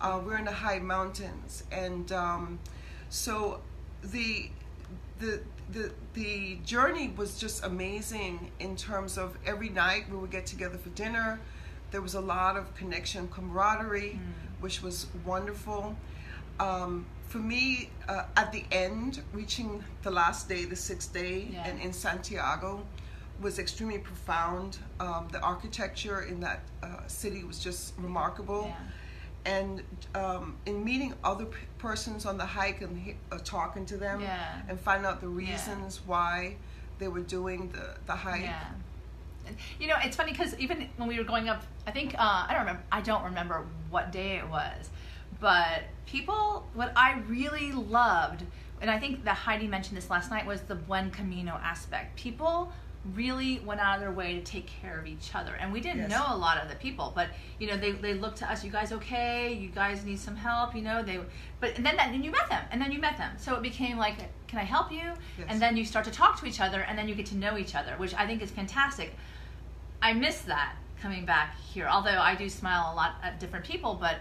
Uh, 0.00 0.20
we're 0.24 0.38
in 0.38 0.44
the 0.44 0.52
high 0.52 0.78
mountains, 0.78 1.64
and 1.70 2.10
um, 2.12 2.58
so 3.08 3.60
the 4.02 4.50
the 5.18 5.40
the 5.70 5.92
the 6.14 6.58
journey 6.64 7.12
was 7.16 7.38
just 7.38 7.64
amazing 7.64 8.50
in 8.60 8.76
terms 8.76 9.18
of 9.18 9.36
every 9.46 9.68
night 9.68 10.10
we 10.10 10.16
would 10.16 10.30
get 10.30 10.46
together 10.46 10.78
for 10.78 10.90
dinner. 10.90 11.40
There 11.90 12.02
was 12.02 12.14
a 12.14 12.20
lot 12.20 12.56
of 12.56 12.74
connection, 12.74 13.28
camaraderie, 13.28 14.18
which 14.60 14.82
was 14.82 15.06
wonderful. 15.24 15.96
Um, 16.58 17.06
for 17.28 17.38
me, 17.38 17.90
uh, 18.08 18.24
at 18.36 18.52
the 18.52 18.64
end, 18.70 19.22
reaching 19.32 19.82
the 20.02 20.10
last 20.10 20.48
day, 20.48 20.64
the 20.64 20.76
sixth 20.76 21.12
day, 21.12 21.48
Yeah. 21.50 21.66
and 21.66 21.80
in 21.80 21.92
Santiago, 21.92 22.84
was 23.40 23.58
extremely 23.58 23.98
profound. 23.98 24.78
Um, 25.00 25.28
the 25.30 25.40
architecture 25.40 26.22
in 26.22 26.40
that 26.40 26.60
uh, 26.82 27.06
city 27.06 27.44
was 27.44 27.58
just 27.58 27.92
remarkable 27.98 28.66
Yeah. 28.68 29.52
and 29.52 29.82
um, 30.14 30.56
in 30.64 30.82
meeting 30.82 31.12
other 31.22 31.44
p- 31.44 31.58
persons 31.78 32.24
on 32.24 32.38
the 32.38 32.46
hike 32.46 32.80
and 32.80 32.98
he- 32.98 33.16
uh, 33.30 33.38
talking 33.44 33.84
to 33.86 33.96
them 33.98 34.20
Yeah. 34.22 34.62
and 34.68 34.80
find 34.80 35.04
out 35.04 35.20
the 35.20 35.28
reasons 35.28 36.00
why 36.06 36.56
they 36.98 37.08
were 37.08 37.20
doing 37.20 37.68
the, 37.72 37.96
the 38.06 38.14
hike. 38.16 38.48
You 39.78 39.86
know, 39.86 39.94
it's 40.02 40.16
funny 40.16 40.32
because 40.32 40.58
even 40.58 40.88
when 40.96 41.06
we 41.08 41.18
were 41.18 41.24
going 41.24 41.48
up, 41.48 41.62
I 41.86 41.90
think 41.90 42.14
uh, 42.14 42.46
I 42.48 42.52
don't 42.52 42.60
remember. 42.62 42.82
I 42.90 43.00
don't 43.02 43.22
remember 43.24 43.64
what 43.90 44.10
day 44.10 44.36
it 44.38 44.48
was, 44.48 44.90
but 45.40 45.82
people. 46.06 46.66
What 46.74 46.92
I 46.96 47.18
really 47.28 47.72
loved, 47.72 48.44
and 48.80 48.90
I 48.90 48.98
think 48.98 49.24
that 49.24 49.34
Heidi 49.36 49.66
mentioned 49.66 49.96
this 49.96 50.10
last 50.10 50.30
night, 50.30 50.46
was 50.46 50.62
the 50.62 50.74
buen 50.74 51.10
camino 51.10 51.52
aspect. 51.62 52.16
People 52.16 52.72
really 53.14 53.60
went 53.60 53.80
out 53.80 53.94
of 53.94 54.00
their 54.00 54.10
way 54.10 54.34
to 54.34 54.40
take 54.40 54.66
care 54.66 54.98
of 54.98 55.06
each 55.06 55.32
other, 55.34 55.54
and 55.60 55.72
we 55.72 55.80
didn't 55.80 55.98
Yes. 56.00 56.10
know 56.10 56.24
a 56.28 56.36
lot 56.36 56.58
of 56.60 56.68
the 56.68 56.74
people, 56.74 57.12
but 57.14 57.28
you 57.60 57.68
know, 57.68 57.76
they 57.76 57.92
they 57.92 58.14
looked 58.14 58.38
to 58.38 58.50
us. 58.50 58.64
You 58.64 58.70
guys 58.70 58.92
okay? 58.92 59.52
You 59.52 59.68
guys 59.68 60.04
need 60.04 60.18
some 60.18 60.36
help? 60.36 60.74
You 60.74 60.82
know, 60.82 61.02
they. 61.02 61.20
But 61.60 61.76
and 61.76 61.86
then 61.86 61.96
that, 61.96 62.10
and 62.12 62.24
you 62.24 62.30
met 62.30 62.48
them, 62.48 62.64
and 62.70 62.80
then 62.82 62.90
you 62.92 62.98
met 62.98 63.16
them. 63.16 63.32
So 63.38 63.54
it 63.54 63.62
became 63.62 63.96
like, 63.96 64.16
can 64.48 64.58
I 64.58 64.64
help 64.64 64.90
you? 64.90 65.12
Yes. 65.38 65.46
And 65.48 65.60
then 65.62 65.76
you 65.76 65.84
start 65.84 66.04
to 66.06 66.10
talk 66.10 66.38
to 66.40 66.46
each 66.46 66.60
other 66.60 66.80
and 66.80 66.96
then 66.98 67.08
you 67.08 67.14
get 67.14 67.26
to 67.26 67.36
know 67.36 67.58
each 67.58 67.74
other 67.74 67.94
which 67.96 68.14
i 68.14 68.24
think 68.26 68.40
is 68.40 68.50
fantastic 68.50 69.12
i 70.00 70.12
miss 70.12 70.42
that 70.42 70.76
coming 71.02 71.24
back 71.26 71.56
here 71.72 71.86
although 71.88 72.18
i 72.18 72.34
do 72.34 72.48
smile 72.48 72.92
a 72.92 72.94
lot 72.94 73.16
at 73.24 73.40
different 73.40 73.64
people 73.64 73.94
but 73.94 74.20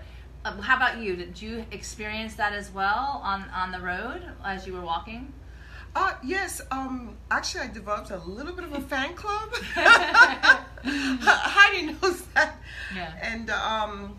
how 0.52 0.76
about 0.78 1.00
you 1.00 1.16
did 1.16 1.42
you 1.42 1.66
experience 1.72 2.36
that 2.36 2.54
as 2.54 2.72
well 2.72 3.20
on 3.24 3.46
on 3.50 3.72
the 3.72 3.80
road 3.80 4.22
as 4.44 4.66
you 4.68 4.74
were 4.74 4.82
walking 4.86 5.34
Uh, 5.98 6.12
yes, 6.26 6.60
um, 6.72 7.16
actually, 7.32 7.64
I 7.64 7.72
developed 7.72 8.12
a 8.12 8.18
little 8.18 8.52
bit 8.52 8.66
of 8.66 8.74
a 8.74 8.82
fan 8.82 9.14
club. 9.16 9.50
Heidi 10.84 11.94
knows 11.94 12.22
that. 12.34 12.56
Yeah. 12.94 13.14
And 13.22 13.50
um, 13.50 14.16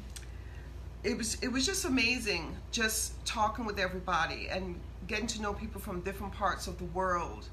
it 1.04 1.16
was 1.18 1.35
it 1.42 1.49
was 1.52 1.66
just 1.66 1.85
amazing, 1.85 2.56
just 2.73 3.25
talking 3.26 3.64
with 3.66 3.78
everybody 3.78 4.49
and 4.49 4.80
getting 5.06 5.26
to 5.28 5.42
know 5.42 5.52
people 5.52 5.80
from 5.80 6.00
different 6.00 6.33
parts 6.33 6.66
of 6.66 6.78
the 6.78 6.85
world 6.87 7.49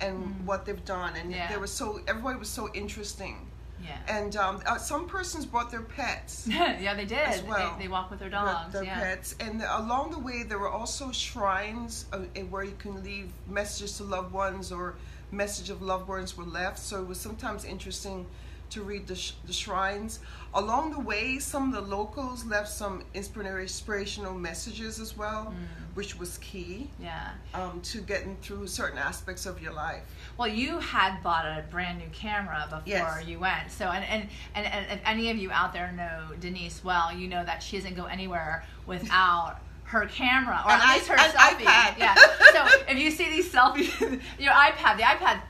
and 0.00 0.44
what 0.46 0.66
they've 0.66 0.84
done. 0.84 1.14
And 1.16 1.30
Mm. 1.32 1.36
Yeah. 1.36 1.48
they 1.52 1.56
were 1.56 1.66
so 1.68 2.00
everybody 2.08 2.38
was 2.38 2.48
so 2.50 2.68
interesting. 2.74 3.36
Yeah 3.82 3.98
And 4.08 4.36
um, 4.36 4.60
uh, 4.66 4.78
some 4.78 5.06
persons 5.06 5.46
brought 5.46 5.70
their 5.70 5.82
pets. 5.82 6.46
yeah 6.50 6.94
they 6.94 7.04
did 7.04 7.18
As 7.18 7.42
well. 7.42 7.76
they, 7.76 7.84
they 7.84 7.88
walk 7.88 8.10
with 8.10 8.20
their 8.20 8.30
dogs 8.30 8.72
their 8.72 8.84
yeah 8.84 8.98
pets. 9.00 9.34
And 9.40 9.62
along 9.62 10.10
the 10.10 10.18
way, 10.18 10.42
there 10.42 10.58
were 10.58 10.68
also 10.70 11.12
shrines 11.12 12.06
uh, 12.12 12.18
where 12.50 12.64
you 12.64 12.76
can 12.78 13.02
leave 13.02 13.30
messages 13.46 13.96
to 13.98 14.04
loved 14.04 14.32
ones 14.32 14.72
or 14.72 14.94
message 15.30 15.70
of 15.70 15.82
loved 15.82 16.08
ones 16.08 16.36
were 16.36 16.44
left. 16.44 16.78
So 16.78 17.00
it 17.02 17.06
was 17.08 17.20
sometimes 17.20 17.64
interesting 17.64 18.26
to 18.70 18.82
read 18.82 19.06
the, 19.06 19.14
sh- 19.16 19.32
the 19.46 19.52
shrines. 19.52 20.20
Along 20.54 20.92
the 20.92 21.00
way, 21.00 21.38
some 21.38 21.72
of 21.72 21.74
the 21.74 21.90
locals 21.96 22.44
left 22.44 22.68
some 22.68 23.02
inspira- 23.14 23.60
inspirational 23.62 24.34
messages 24.34 24.98
as 25.00 25.16
well, 25.16 25.52
Mm. 25.54 25.94
which 25.94 26.18
was 26.18 26.38
key 26.38 26.90
yeah 27.00 27.30
um, 27.54 27.80
to 27.82 27.98
getting 28.00 28.36
through 28.40 28.66
certain 28.66 28.98
aspects 28.98 29.46
of 29.46 29.60
your 29.60 29.72
life. 29.72 30.02
Well, 30.38 30.48
you 30.48 30.78
had 30.78 31.22
bought 31.22 31.44
a 31.44 31.64
brand 31.70 31.98
new 31.98 32.08
camera 32.12 32.64
before 32.66 32.82
Yes. 32.86 33.26
you 33.26 33.38
went. 33.38 33.70
So, 33.70 33.86
and, 33.86 34.04
and, 34.04 34.28
and, 34.54 34.66
and 34.66 34.86
if 34.98 35.00
any 35.04 35.30
of 35.30 35.36
you 35.36 35.50
out 35.50 35.72
there 35.72 35.92
know 35.92 36.34
Denise 36.40 36.82
well, 36.84 37.12
you 37.14 37.28
know 37.28 37.44
that 37.44 37.62
she 37.62 37.76
doesn't 37.76 37.94
go 37.96 38.04
anywhere 38.06 38.64
without 38.86 39.56
her 39.84 40.06
camera 40.06 40.62
or 40.66 40.72
An 40.72 40.80
at 40.82 40.94
least 40.94 41.08
her 41.08 41.16
i- 41.18 41.28
selfie. 41.28 41.64
iPad. 41.64 41.98
Yeah. 41.98 42.14
So 42.52 42.66
if 42.88 42.98
you 42.98 43.10
see 43.10 43.28
these 43.30 43.50
selfies, 43.52 43.90
your 44.38 44.52
iPad, 44.52 44.96
the 44.98 45.02
iPad, 45.02 45.40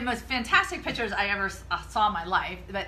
most 0.00 0.24
fantastic 0.24 0.82
pictures 0.82 1.12
I 1.12 1.26
ever 1.26 1.50
uh, 1.70 1.82
saw 1.88 2.08
in 2.08 2.12
my 2.12 2.24
life, 2.24 2.58
but 2.70 2.86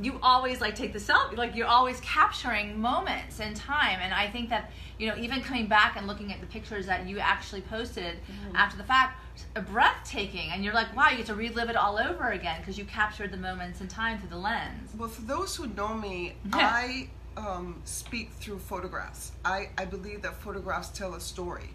you 0.00 0.18
always 0.22 0.60
like 0.60 0.76
take 0.76 0.92
the 0.92 0.98
selfie 1.00 1.36
like 1.36 1.56
you're 1.56 1.66
always 1.66 2.00
capturing 2.00 2.80
moments 2.80 3.40
in 3.40 3.52
time 3.54 3.98
and 4.00 4.14
i 4.14 4.30
think 4.30 4.48
that 4.48 4.70
you 4.98 5.08
know 5.08 5.16
even 5.18 5.40
coming 5.40 5.66
back 5.66 5.96
and 5.96 6.06
looking 6.06 6.32
at 6.32 6.40
the 6.40 6.46
pictures 6.46 6.86
that 6.86 7.08
you 7.08 7.18
actually 7.18 7.60
posted 7.62 8.16
after 8.54 8.76
the 8.76 8.84
fact 8.84 9.20
breathtaking 9.68 10.48
and 10.52 10.62
you're 10.62 10.72
like 10.72 10.94
wow 10.94 11.08
you 11.10 11.16
get 11.16 11.26
to 11.26 11.34
relive 11.34 11.68
it 11.68 11.74
all 11.74 11.98
over 11.98 12.30
again 12.30 12.60
because 12.60 12.78
you 12.78 12.84
captured 12.84 13.32
the 13.32 13.36
moments 13.36 13.80
in 13.80 13.88
time 13.88 14.16
through 14.18 14.28
the 14.28 14.36
lens 14.36 14.90
Well, 14.96 15.08
for 15.08 15.22
those 15.22 15.56
who 15.56 15.66
know 15.66 15.94
me, 15.94 16.34
I 16.52 17.08
um, 17.36 17.80
speak 17.84 18.32
through 18.32 18.58
photographs. 18.58 19.32
I, 19.44 19.70
I 19.78 19.84
believe 19.84 20.22
that 20.22 20.40
photographs 20.42 20.88
tell 20.90 21.14
a 21.14 21.20
story. 21.20 21.70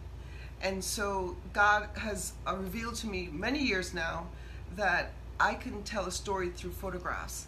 And 0.62 0.84
so 0.84 1.36
God 1.54 1.90
has 1.96 2.34
uh, 2.48 2.56
revealed 2.56 2.96
to 2.96 3.08
me 3.08 3.30
many 3.32 3.60
years 3.60 3.94
now 3.94 4.28
that 4.76 5.12
I 5.40 5.54
can 5.56 5.84
tell 5.84 6.06
a 6.06 6.12
story 6.12 6.50
through 6.50 6.72
photographs. 6.72 7.48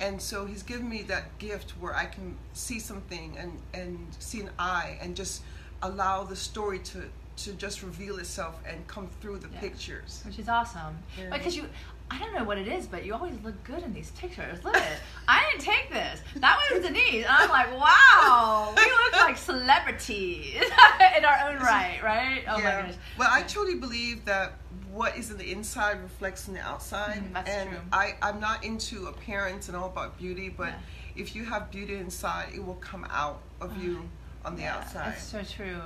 And 0.00 0.20
so 0.20 0.44
He's 0.46 0.62
given 0.62 0.88
me 0.88 1.02
that 1.02 1.38
gift 1.38 1.72
where 1.80 1.94
I 1.94 2.06
can 2.06 2.36
see 2.52 2.80
something 2.80 3.36
and, 3.38 3.52
and 3.72 3.98
see 4.18 4.40
an 4.40 4.50
eye 4.58 4.98
and 5.00 5.14
just 5.16 5.42
allow 5.82 6.24
the 6.24 6.36
story 6.36 6.78
to, 6.80 7.04
to 7.36 7.52
just 7.54 7.82
reveal 7.82 8.18
itself 8.18 8.60
and 8.66 8.86
come 8.86 9.08
through 9.20 9.38
the 9.38 9.48
Yeah. 9.52 9.60
pictures. 9.60 10.22
which 10.24 10.38
is 10.38 10.48
awesome 10.48 10.96
Yeah. 11.18 11.30
because 11.36 11.56
you 11.56 11.68
I 12.10 12.18
don't 12.18 12.34
know 12.34 12.44
what 12.44 12.58
it 12.58 12.68
is, 12.68 12.86
but 12.86 13.04
you 13.04 13.14
always 13.14 13.34
look 13.42 13.62
good 13.64 13.82
in 13.82 13.92
these 13.92 14.10
pictures. 14.12 14.62
Look 14.62 14.76
at 14.76 14.92
it. 14.92 14.98
I 15.26 15.44
didn't 15.50 15.64
take 15.64 15.90
this. 15.90 16.20
That 16.36 16.58
was 16.70 16.82
Denise. 16.82 17.24
And 17.24 17.26
I'm 17.28 17.48
like, 17.48 17.72
wow, 17.76 18.72
we 18.76 18.82
look 18.82 19.12
like 19.14 19.36
celebrities 19.36 20.54
in 21.16 21.24
our 21.24 21.48
own 21.50 21.56
right, 21.60 21.98
right? 22.02 22.44
Oh 22.48 22.58
my 22.58 22.70
goodness. 22.76 22.98
Well, 23.18 23.30
I 23.32 23.42
truly 23.42 23.76
believe 23.76 24.24
that 24.26 24.52
what 24.92 25.16
is 25.16 25.30
in 25.30 25.38
the 25.38 25.50
inside 25.50 26.00
reflects 26.02 26.46
in 26.46 26.54
the 26.54 26.60
outside. 26.60 27.16
Mm, 27.24 27.32
that's 27.32 27.50
and 27.50 27.70
true. 27.70 27.78
I, 27.92 28.14
I'm 28.22 28.38
not 28.38 28.62
into 28.64 29.06
appearance 29.06 29.68
and 29.68 29.76
all 29.76 29.88
about 29.88 30.18
beauty, 30.18 30.50
but 30.50 30.68
Yeah. 30.68 30.74
if 31.16 31.34
you 31.34 31.44
have 31.44 31.70
beauty 31.70 31.96
inside, 31.96 32.50
it 32.54 32.64
will 32.64 32.74
come 32.76 33.06
out 33.10 33.40
of 33.60 33.76
you 33.82 34.08
on 34.44 34.56
the 34.56 34.62
Yeah, 34.62 34.76
outside. 34.76 35.14
It's 35.16 35.22
so 35.24 35.42
true. 35.42 35.80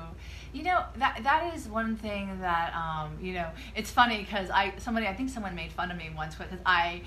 You 0.53 0.62
know 0.62 0.83
that 0.97 1.21
that 1.25 1.55
is 1.55 1.69
one 1.69 1.97
thing 1.97 2.41
that 2.41 2.75
um, 2.75 3.17
you 3.21 3.35
know. 3.35 3.49
It's 3.77 3.91
funny 3.91 4.19
because 4.19 4.50
I 4.50 4.73
somebody 4.79 5.07
I 5.07 5.15
think 5.15 5.31
someone 5.31 5.55
made 5.55 5.73
fun 5.73 5.91
of 5.91 5.97
me 5.97 6.11
once 6.17 6.35
because 6.35 6.59
I 6.65 7.03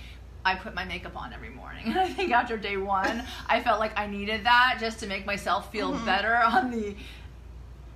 I 0.45 0.55
put 0.55 0.73
my 0.73 0.85
makeup 0.85 1.15
on 1.15 1.33
every 1.33 1.49
morning, 1.49 1.85
and 1.87 1.99
I 2.07 2.07
think 2.07 2.31
after 2.31 2.57
day 2.57 2.77
one 2.77 3.23
I 3.47 3.61
felt 3.61 3.79
like 3.79 3.97
I 3.97 4.07
needed 4.07 4.45
that 4.45 4.77
just 4.79 4.99
to 4.99 5.07
make 5.07 5.25
myself 5.25 5.71
feel 5.71 5.93
Mhm. 5.93 6.05
better 6.05 6.35
on 6.35 6.71
the 6.71 6.95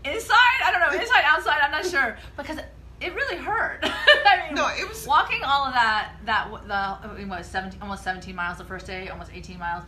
inside. 0.03 0.57
I 0.65 0.71
don't 0.71 0.81
know 0.81 0.99
inside 0.99 1.23
outside. 1.25 1.59
I'm 1.61 1.71
not 1.71 1.85
sure 1.85 2.17
because 2.37 2.57
it 3.01 3.13
really 3.13 3.37
hurt. 3.37 3.79
I 3.83 4.45
mean, 4.47 4.55
No, 4.55 4.67
it 4.69 4.87
was- 4.87 5.05
walking 5.05 5.43
all 5.43 5.65
of 5.65 5.73
that. 5.73 6.13
That 6.25 6.49
the 6.67 7.21
it 7.21 7.27
was 7.27 7.45
seventeen, 7.45 7.81
almost 7.81 8.03
seventeen 8.03 8.35
miles 8.35 8.57
the 8.57 8.65
first 8.65 8.87
day, 8.87 9.09
almost 9.09 9.31
eighteen 9.33 9.59
miles. 9.59 9.83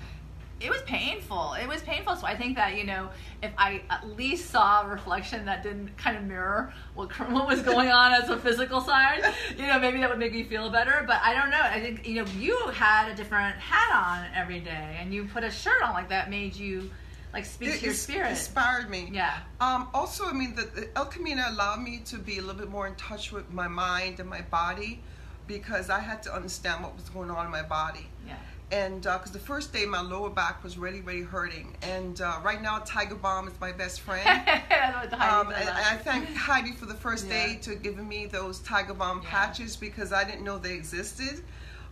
It 0.60 0.72
was 0.72 0.82
painful. 0.84 1.54
It 1.54 1.68
was 1.68 1.84
painful. 1.84 2.16
So 2.16 2.26
I 2.26 2.36
think 2.36 2.56
that 2.56 2.76
you 2.78 2.84
know, 2.84 3.10
if 3.44 3.52
I 3.58 3.82
at 3.90 4.08
least 4.18 4.50
saw 4.50 4.82
a 4.82 4.88
reflection 4.88 5.46
that 5.46 5.62
didn't 5.62 5.96
kind 5.98 6.18
of 6.18 6.24
mirror 6.24 6.74
what 6.96 7.12
what 7.30 7.48
was 7.48 7.62
going 7.62 7.90
on 7.90 8.14
as 8.14 8.30
a 8.30 8.38
physical 8.38 8.82
side, 8.82 9.22
you 9.58 9.68
know, 9.68 9.80
maybe 9.80 10.00
that 10.00 10.10
would 10.10 10.20
make 10.20 10.34
me 10.34 10.44
feel 10.44 10.70
better. 10.70 11.04
But 11.06 11.22
I 11.24 11.34
don't 11.34 11.52
know. 11.52 11.62
I 11.62 11.80
think 11.80 12.08
you 12.08 12.16
know, 12.24 12.32
you 12.38 12.58
had 12.70 13.10
a 13.12 13.16
different 13.16 13.56
hat 13.58 13.92
on 13.94 14.28
every 14.36 14.60
day, 14.60 14.98
and 15.00 15.14
you 15.14 15.26
put 15.26 15.44
a 15.44 15.52
shirt 15.52 15.82
on 15.84 15.94
like 15.94 16.10
that 16.10 16.30
made 16.30 16.56
you 16.56 16.90
like 17.34 17.46
speak 17.46 17.70
It 17.70 17.80
to 17.80 17.86
your 17.86 17.94
spirit. 17.94 18.30
inspired 18.32 18.90
me. 18.90 19.10
Yeah. 19.14 19.38
Um, 19.60 19.90
also, 19.94 20.26
I 20.26 20.34
mean, 20.34 20.56
the, 20.56 20.64
the 20.64 20.90
El 20.96 21.06
Camino 21.06 21.44
allowed 21.50 21.82
me 21.82 22.02
to 22.06 22.18
be 22.18 22.40
a 22.40 22.42
little 22.42 22.60
bit 22.60 22.70
more 22.70 22.88
in 22.88 22.96
touch 22.96 23.32
with 23.32 23.52
my 23.52 23.68
mind 23.68 24.20
and 24.20 24.30
my 24.30 24.42
body 24.42 25.02
because 25.46 25.90
I 25.90 26.00
had 26.00 26.24
to 26.24 26.34
understand 26.34 26.84
what 26.84 26.96
was 26.96 27.10
going 27.10 27.30
on 27.30 27.46
in 27.46 27.52
my 27.52 27.62
body. 27.64 28.08
Yeah. 28.26 28.36
And 28.72 29.04
because 29.04 29.32
the 29.32 29.40
first 29.40 29.72
day 29.72 29.86
my 29.86 30.02
lower 30.02 30.30
back 30.30 30.62
was 30.62 30.78
really, 30.78 31.00
really 31.02 31.22
hurting. 31.22 31.76
And 31.84 32.20
uh, 32.20 32.40
right 32.44 32.62
now, 32.62 32.80
Tiger 32.80 33.16
Balm 33.16 33.48
is 33.48 33.54
my 33.62 33.72
best 33.72 34.02
friend. 34.02 34.28
I 34.28 34.92
know 34.92 34.98
what 34.98 35.10
the 35.10 35.16
Heidi 35.16 35.34
Um, 35.48 35.54
and, 35.54 35.70
I 35.70 35.96
thank 35.96 36.36
Heidi 36.36 36.74
for 36.74 36.86
the 36.86 36.94
first 36.94 37.28
Yeah. 37.28 37.48
day 37.48 37.60
to 37.62 37.76
giving 37.76 38.08
me 38.08 38.26
those 38.26 38.60
Tiger 38.60 38.94
Balm 38.94 39.22
Yeah. 39.24 39.30
patches 39.30 39.78
because 39.78 40.12
I 40.12 40.26
didn't 40.26 40.44
know 40.44 40.58
they 40.58 40.74
existed. 40.74 41.44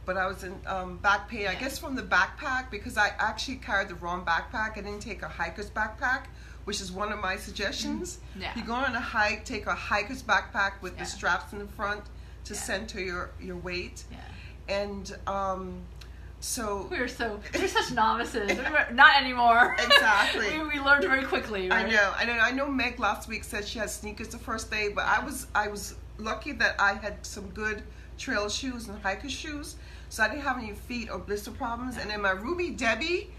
But 0.05 0.17
I 0.17 0.27
was 0.27 0.43
in 0.43 0.53
um, 0.67 0.97
back 0.97 1.29
pain, 1.29 1.47
I 1.47 1.55
guess 1.55 1.79
from 1.79 1.95
the 1.95 2.03
backpack 2.03 2.69
because 2.69 2.97
I 2.97 3.11
actually 3.19 3.55
carried 3.55 3.87
the 3.87 3.95
wrong 3.95 4.25
backpack. 4.25 4.71
I 4.77 4.81
didn't 4.81 4.99
take 4.99 5.23
a 5.23 5.27
hiker's 5.29 5.69
backpack, 5.69 6.25
which 6.65 6.81
is 6.81 6.91
one 6.91 7.11
of 7.13 7.19
my 7.19 7.37
suggestions. 7.37 8.17
Mm-hmm. 8.31 8.41
Yeah. 8.41 8.51
You 8.55 8.63
go 8.65 8.73
on 8.73 8.93
a 8.95 8.99
hike, 8.99 9.45
take 9.45 9.65
a 9.65 9.73
hiker's 9.73 10.21
backpack 10.21 10.81
with 10.81 10.93
Yeah. 10.97 11.03
the 11.03 11.09
straps 11.09 11.53
in 11.53 11.59
the 11.59 11.67
front 11.67 12.03
to 12.43 12.53
Yeah. 12.53 12.59
center 12.59 12.99
your, 12.99 13.29
your 13.41 13.55
weight. 13.55 14.03
yeah. 14.11 14.17
And 14.67 15.15
um, 15.25 15.81
so 16.39 16.87
We 16.91 16.99
were 16.99 17.07
so 17.07 17.39
we're 17.53 17.67
such 17.67 17.91
novices. 17.91 18.49
We 18.49 18.55
were, 18.71 18.87
not 18.91 19.21
anymore. 19.21 19.75
Exactly. 19.79 20.59
we, 20.59 20.77
we 20.77 20.79
learned 20.79 21.05
very 21.05 21.23
quickly. 21.23 21.71
I 21.71 21.89
know, 21.89 22.13
I 22.15 22.25
know. 22.25 22.33
I 22.33 22.51
know. 22.51 22.67
Meg 22.67 22.99
last 22.99 23.27
week 23.27 23.43
said 23.43 23.67
she 23.67 23.79
had 23.79 23.89
sneakers 23.89 24.29
the 24.29 24.37
first 24.37 24.69
day, 24.69 24.89
but 24.89 25.05
I 25.05 25.23
was 25.23 25.47
I 25.55 25.67
was 25.67 25.95
lucky 26.17 26.51
that 26.53 26.75
I 26.79 26.93
had 26.93 27.25
some 27.25 27.47
good 27.49 27.83
trail 28.17 28.47
shoes 28.49 28.87
and 28.87 29.01
hiker 29.01 29.29
shoes, 29.29 29.75
so 30.09 30.23
I 30.23 30.29
didn't 30.29 30.43
have 30.43 30.57
any 30.57 30.73
feet 30.73 31.09
or 31.09 31.19
blister 31.19 31.51
problems. 31.51 31.97
And 31.97 32.09
then 32.09 32.21
my 32.21 32.31
Ruby 32.31 32.69
Debbie 32.71 33.31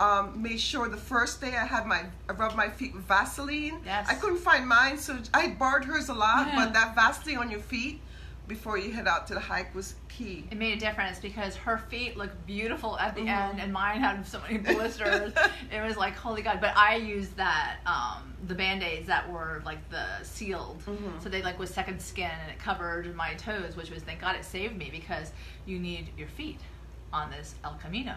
um, 0.00 0.40
made 0.42 0.60
sure 0.60 0.88
the 0.88 0.96
first 0.96 1.40
day 1.40 1.54
I 1.56 1.64
had 1.64 1.86
my 1.86 2.04
I 2.28 2.32
rubbed 2.32 2.56
my 2.56 2.68
feet 2.68 2.94
with 2.94 3.04
Vaseline. 3.04 3.80
Yes. 3.84 4.06
I 4.08 4.14
couldn't 4.14 4.38
find 4.38 4.66
mine, 4.68 4.98
so 4.98 5.18
I 5.32 5.48
borrowed 5.48 5.84
hers 5.84 6.08
a 6.08 6.14
lot. 6.14 6.46
Yeah. 6.46 6.64
But 6.64 6.74
that 6.74 6.94
Vaseline 6.94 7.38
on 7.38 7.50
your 7.50 7.60
feet 7.60 8.00
before 8.46 8.76
you 8.78 8.92
head 8.92 9.08
out 9.08 9.26
to 9.28 9.34
the 9.34 9.40
hike 9.40 9.74
was 9.74 9.94
key. 10.08 10.44
It 10.50 10.58
made 10.58 10.76
a 10.76 10.80
difference 10.80 11.18
because 11.18 11.56
her 11.56 11.78
feet 11.78 12.16
looked 12.16 12.44
beautiful 12.46 12.98
at 12.98 13.14
the 13.14 13.22
Mhm. 13.22 13.28
end, 13.50 13.60
and 13.60 13.72
mine 13.72 14.00
had 14.00 14.26
so 14.26 14.40
many 14.42 14.58
blisters. 14.74 15.32
it 15.72 15.80
was 15.82 15.96
like 15.96 16.14
holy 16.14 16.42
god. 16.42 16.60
But 16.60 16.76
I 16.76 16.96
used 16.96 17.36
that 17.36 17.76
um, 17.86 18.34
the 18.46 18.54
band 18.54 18.82
aids 18.82 19.06
that 19.06 19.30
were 19.30 19.62
like 19.64 19.88
the 19.90 20.04
sealed, 20.22 20.82
Mhm. 20.86 21.22
so 21.22 21.28
they 21.30 21.42
like 21.42 21.58
was 21.58 21.70
second 21.72 22.00
skin 22.02 22.30
and 22.42 22.50
it 22.50 22.58
covered 22.58 23.14
my 23.16 23.34
toes, 23.34 23.76
which 23.76 23.90
was 23.90 24.02
thank 24.02 24.20
God 24.20 24.36
it 24.36 24.44
saved 24.44 24.76
me 24.76 24.90
because 24.90 25.32
you 25.64 25.78
need 25.78 26.10
your 26.18 26.28
feet 26.28 26.60
on 27.12 27.30
this 27.30 27.54
El 27.64 27.74
Camino. 27.82 28.14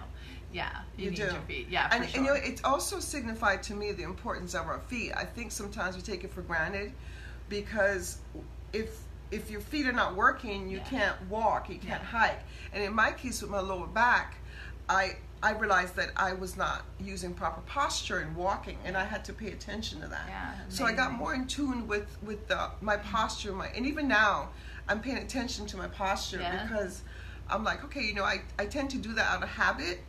Yeah, 0.52 0.70
you, 0.98 1.06
You 1.06 1.10
need 1.12 1.18
do. 1.18 1.24
your 1.24 1.42
feet. 1.42 1.68
Yeah, 1.70 1.88
for 1.90 1.96
and, 1.96 2.10
sure. 2.10 2.18
and 2.18 2.26
you 2.28 2.34
know, 2.34 2.40
it 2.40 2.62
also 2.66 3.00
signified 3.00 3.64
to 3.64 3.76
me 3.76 3.92
the 3.94 4.04
importance 4.04 4.54
of 4.56 4.66
our 4.68 4.80
feet. 4.80 5.14
I 5.16 5.24
think 5.24 5.52
sometimes 5.52 5.96
we 5.96 6.02
take 6.02 6.24
it 6.24 6.34
for 6.34 6.42
granted 6.42 6.94
because 7.50 8.18
if 8.74 8.98
if 9.32 9.50
your 9.50 9.62
feet 9.62 9.86
are 9.88 9.92
not 9.94 10.16
working, 10.16 10.70
you 10.70 10.78
Yeah. 10.78 10.84
can't 10.90 11.22
walk, 11.30 11.70
you 11.70 11.76
can't 11.80 12.02
Yeah. 12.02 12.20
hike. 12.20 12.44
And 12.74 12.84
in 12.84 12.94
my 12.94 13.12
case, 13.12 13.42
with 13.42 13.52
my 13.52 13.60
lower 13.60 13.88
back, 13.88 14.36
I 14.90 15.18
I 15.44 15.52
realized 15.52 15.96
that 15.98 16.10
I 16.16 16.34
was 16.34 16.58
not 16.58 16.82
using 17.00 17.32
proper 17.36 17.62
posture 17.62 18.22
in 18.22 18.34
walking, 18.34 18.80
and 18.84 18.98
I 18.98 19.04
had 19.06 19.24
to 19.26 19.34
pay 19.34 19.52
attention 19.52 20.02
to 20.02 20.08
that. 20.08 20.26
Yeah, 20.28 20.54
so 20.68 20.84
I 20.84 20.94
got 20.94 21.12
more 21.12 21.36
in 21.36 21.46
tune 21.46 21.88
with 21.88 22.18
with 22.24 22.48
the, 22.48 22.72
my 22.82 22.98
posture, 22.98 23.52
my 23.54 23.68
and 23.68 23.86
even 23.86 24.08
now, 24.08 24.50
I'm 24.90 25.00
paying 25.00 25.18
attention 25.20 25.68
to 25.68 25.78
my 25.78 25.88
posture 25.90 26.40
Yeah. 26.40 26.64
because 26.66 27.04
I'm 27.50 27.64
like, 27.64 27.84
okay, 27.84 28.02
you 28.04 28.16
know, 28.16 28.24
I, 28.24 28.42
I 28.58 28.66
tend 28.66 28.90
to 28.92 28.98
do 28.98 29.14
that 29.14 29.28
out 29.32 29.44
of 29.44 29.50
habit, 29.50 30.00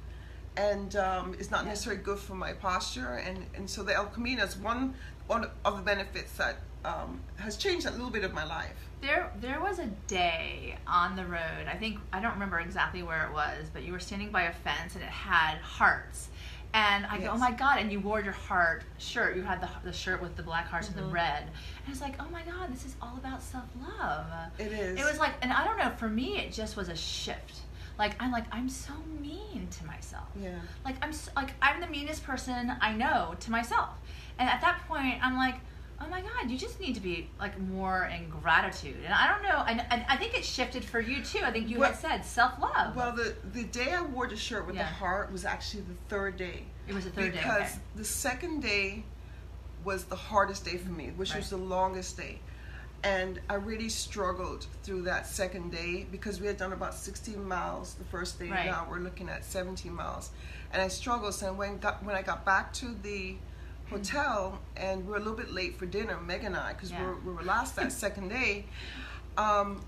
and 0.57 0.97
um, 0.97 1.35
it's 1.39 1.51
not 1.51 1.65
Yeah. 1.65 1.71
necessarily 1.71 2.03
good 2.03 2.19
for 2.19 2.35
my 2.35 2.55
posture. 2.55 3.15
And, 3.17 3.45
and 3.55 3.69
so 3.69 3.83
the 3.83 3.95
El 3.95 4.07
Camino 4.07 4.45
is 4.45 4.57
one 4.57 4.95
one 5.27 5.51
of 5.63 5.77
the 5.77 5.83
benefits 5.83 6.33
that 6.39 6.57
um, 6.87 7.21
has 7.37 7.59
changed 7.59 7.85
a 7.87 7.91
little 7.91 8.09
bit 8.09 8.25
of 8.25 8.33
my 8.33 8.45
life. 8.45 8.88
There, 9.01 9.33
there 9.41 9.61
was 9.61 9.79
a 9.79 9.87
day 10.09 10.77
on 10.87 11.15
the 11.15 11.25
road. 11.25 11.67
I 11.71 11.77
think 11.77 11.99
I 12.13 12.21
don't 12.21 12.33
remember 12.33 12.59
exactly 12.59 13.03
where 13.03 13.27
it 13.27 13.33
was, 13.33 13.69
but 13.73 13.85
you 13.85 13.93
were 13.93 14.01
standing 14.01 14.31
by 14.31 14.43
a 14.45 14.53
fence 14.53 14.95
and 14.95 15.05
it 15.05 15.11
had 15.11 15.59
hearts. 15.59 16.29
And 16.75 17.07
I 17.07 17.19
go, 17.19 17.31
oh 17.33 17.39
my 17.39 17.51
god! 17.53 17.79
And 17.79 17.91
you 17.91 17.99
wore 18.01 18.21
your 18.21 18.33
heart 18.35 18.83
shirt. 18.99 19.37
You 19.37 19.43
had 19.43 19.63
the, 19.63 19.69
the 19.85 19.93
shirt 19.93 20.21
with 20.21 20.37
the 20.37 20.43
black 20.43 20.67
hearts 20.67 20.89
and 20.89 20.97
the 20.97 21.03
Mhm. 21.03 21.13
red. 21.13 21.43
And 21.45 21.51
I 21.87 21.91
was 21.91 22.01
like, 22.03 22.17
oh 22.21 22.27
my 22.31 22.43
god, 22.43 22.71
this 22.73 22.85
is 22.85 22.95
all 23.01 23.17
about 23.17 23.41
self 23.41 23.65
love. 23.81 24.27
It 24.59 24.73
is. 24.73 24.99
It 24.99 25.05
was 25.05 25.19
like, 25.19 25.33
and 25.41 25.51
I 25.53 25.65
don't 25.65 25.79
know. 25.79 25.91
For 25.97 26.09
me, 26.09 26.39
it 26.39 26.53
just 26.53 26.77
was 26.77 26.89
a 26.91 26.97
shift. 26.97 27.61
Like 27.99 28.21
I'm 28.23 28.31
like 28.33 28.45
I'm 28.53 28.69
so 28.69 28.93
mean 29.21 29.67
to 29.79 29.87
myself. 29.87 30.27
Yeah. 30.39 30.59
Like 30.85 30.97
I'm 31.03 31.11
s 31.11 31.31
like 31.35 31.55
I'm 31.63 31.81
the 31.81 31.87
meanest 31.87 32.23
person 32.25 32.73
I 32.83 32.93
know 32.93 33.35
to 33.41 33.51
myself. 33.51 33.91
And 34.39 34.49
at 34.49 34.61
that 34.61 34.83
point, 34.87 35.25
I'm 35.25 35.37
like, 35.37 35.57
oh 36.01 36.09
my 36.09 36.21
god, 36.21 36.51
you 36.51 36.57
just 36.57 36.81
need 36.81 36.95
to 36.95 37.01
be 37.01 37.29
like 37.41 37.59
more 37.61 38.05
in 38.15 38.29
gratitude. 38.29 38.97
And 39.05 39.13
I 39.13 39.27
don't 39.29 39.43
know. 39.43 39.65
And, 39.67 39.85
and 39.91 40.05
I 40.09 40.17
think 40.17 40.35
it 40.35 40.45
shifted 40.45 40.85
for 40.85 41.01
you 41.01 41.23
too. 41.23 41.41
I 41.43 41.51
think 41.51 41.69
you 41.69 41.79
Well- 41.79 41.91
had 41.91 41.99
said 41.99 42.25
self 42.25 42.59
love. 42.61 42.95
Well, 42.97 43.13
the 43.13 43.35
the 43.53 43.65
day 43.65 43.93
I 43.93 44.03
wore 44.03 44.27
the 44.29 44.37
shirt 44.37 44.67
with 44.67 44.77
Yeah. 44.77 44.83
the 44.83 44.95
heart 44.95 45.33
was 45.33 45.45
actually 45.45 45.83
the 45.83 45.95
third 46.09 46.37
day. 46.37 46.65
it 46.87 46.95
was 46.95 47.05
the 47.05 47.11
third 47.11 47.33
day. 47.33 47.39
because 47.39 47.73
Okay. 47.73 47.81
the 47.97 48.05
second 48.05 48.61
day 48.63 49.05
was 49.85 50.05
the 50.05 50.17
hardest 50.17 50.65
day 50.65 50.77
for 50.79 50.91
me, 50.91 51.11
which 51.17 51.35
was 51.35 51.51
the 51.51 51.57
longest 51.57 52.17
day. 52.17 52.41
And 53.05 53.41
I 53.49 53.55
really 53.55 53.89
struggled 53.89 54.67
through 54.83 55.03
that 55.03 55.27
second 55.27 55.71
day 55.71 56.07
because 56.11 56.41
we 56.41 56.47
had 56.49 56.57
done 56.57 56.73
about 56.73 56.95
16 56.95 57.47
miles 57.47 57.95
the 57.95 58.05
first 58.05 58.39
day. 58.41 58.51
Right. 58.51 58.67
Now 58.67 58.87
we're 58.91 58.99
looking 58.99 59.29
at 59.29 59.45
17 59.45 59.93
miles, 59.95 60.31
and 60.73 60.83
I 60.83 60.89
struggled. 60.89 61.35
So 61.35 61.53
when 61.53 61.79
got 61.79 62.03
when 62.03 62.17
I 62.17 62.23
got 62.23 62.45
back 62.45 62.73
to 62.75 62.95
the 63.03 63.37
hotel 63.91 64.59
and 64.77 65.07
we're 65.07 65.17
a 65.17 65.19
little 65.19 65.35
bit 65.35 65.51
late 65.53 65.77
for 65.79 65.87
dinner, 65.87 66.19
Meg 66.21 66.45
and 66.45 66.57
I, 66.57 66.73
because 66.73 66.91
Yeah. 66.91 67.01
we, 67.01 67.07
were, 67.07 67.17
we 67.27 67.33
were 67.33 67.43
last 67.43 67.77
that 67.77 67.93
second 68.05 68.29
day, 68.29 68.65
um, 69.37 69.81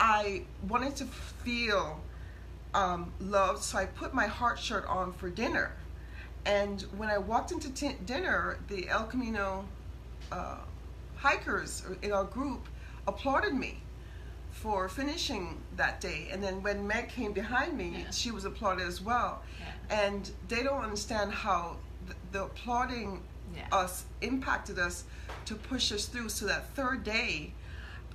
I 0.00 0.42
wanted 0.68 0.96
to 0.96 1.04
feel 1.04 2.00
um, 2.74 3.12
loved, 3.20 3.62
so 3.62 3.78
I 3.78 3.86
put 3.86 4.12
my 4.14 4.26
heart 4.26 4.58
shirt 4.58 4.84
on 4.86 5.12
for 5.12 5.30
dinner. 5.30 5.72
And 6.44 6.82
when 6.96 7.08
I 7.08 7.18
walked 7.18 7.52
into 7.52 7.70
t- 7.72 7.96
dinner, 8.04 8.58
the 8.68 8.88
El 8.88 9.04
Camino 9.04 9.64
uh, 10.32 10.56
hikers 11.16 11.84
in 12.02 12.12
our 12.12 12.24
group 12.24 12.66
applauded 13.06 13.54
me 13.54 13.80
for 14.50 14.88
finishing 14.88 15.60
that 15.76 16.00
day. 16.00 16.28
And 16.32 16.42
then 16.42 16.62
when 16.62 16.86
Meg 16.86 17.08
came 17.08 17.32
behind 17.32 17.76
me, 17.76 17.94
Yeah. 18.04 18.10
she 18.10 18.30
was 18.30 18.44
applauded 18.44 18.86
as 18.86 19.00
well. 19.00 19.42
Yeah. 19.88 20.06
And 20.06 20.30
they 20.48 20.62
don't 20.62 20.82
understand 20.82 21.32
how 21.32 21.76
the, 22.06 22.14
the 22.32 22.44
applauding 22.44 23.22
Yeah. 23.54 23.66
us 23.72 24.04
impacted 24.20 24.78
us 24.78 25.04
to 25.46 25.54
push 25.54 25.92
us 25.92 26.06
through. 26.06 26.28
So 26.30 26.46
that 26.46 26.74
third 26.74 27.04
day, 27.04 27.52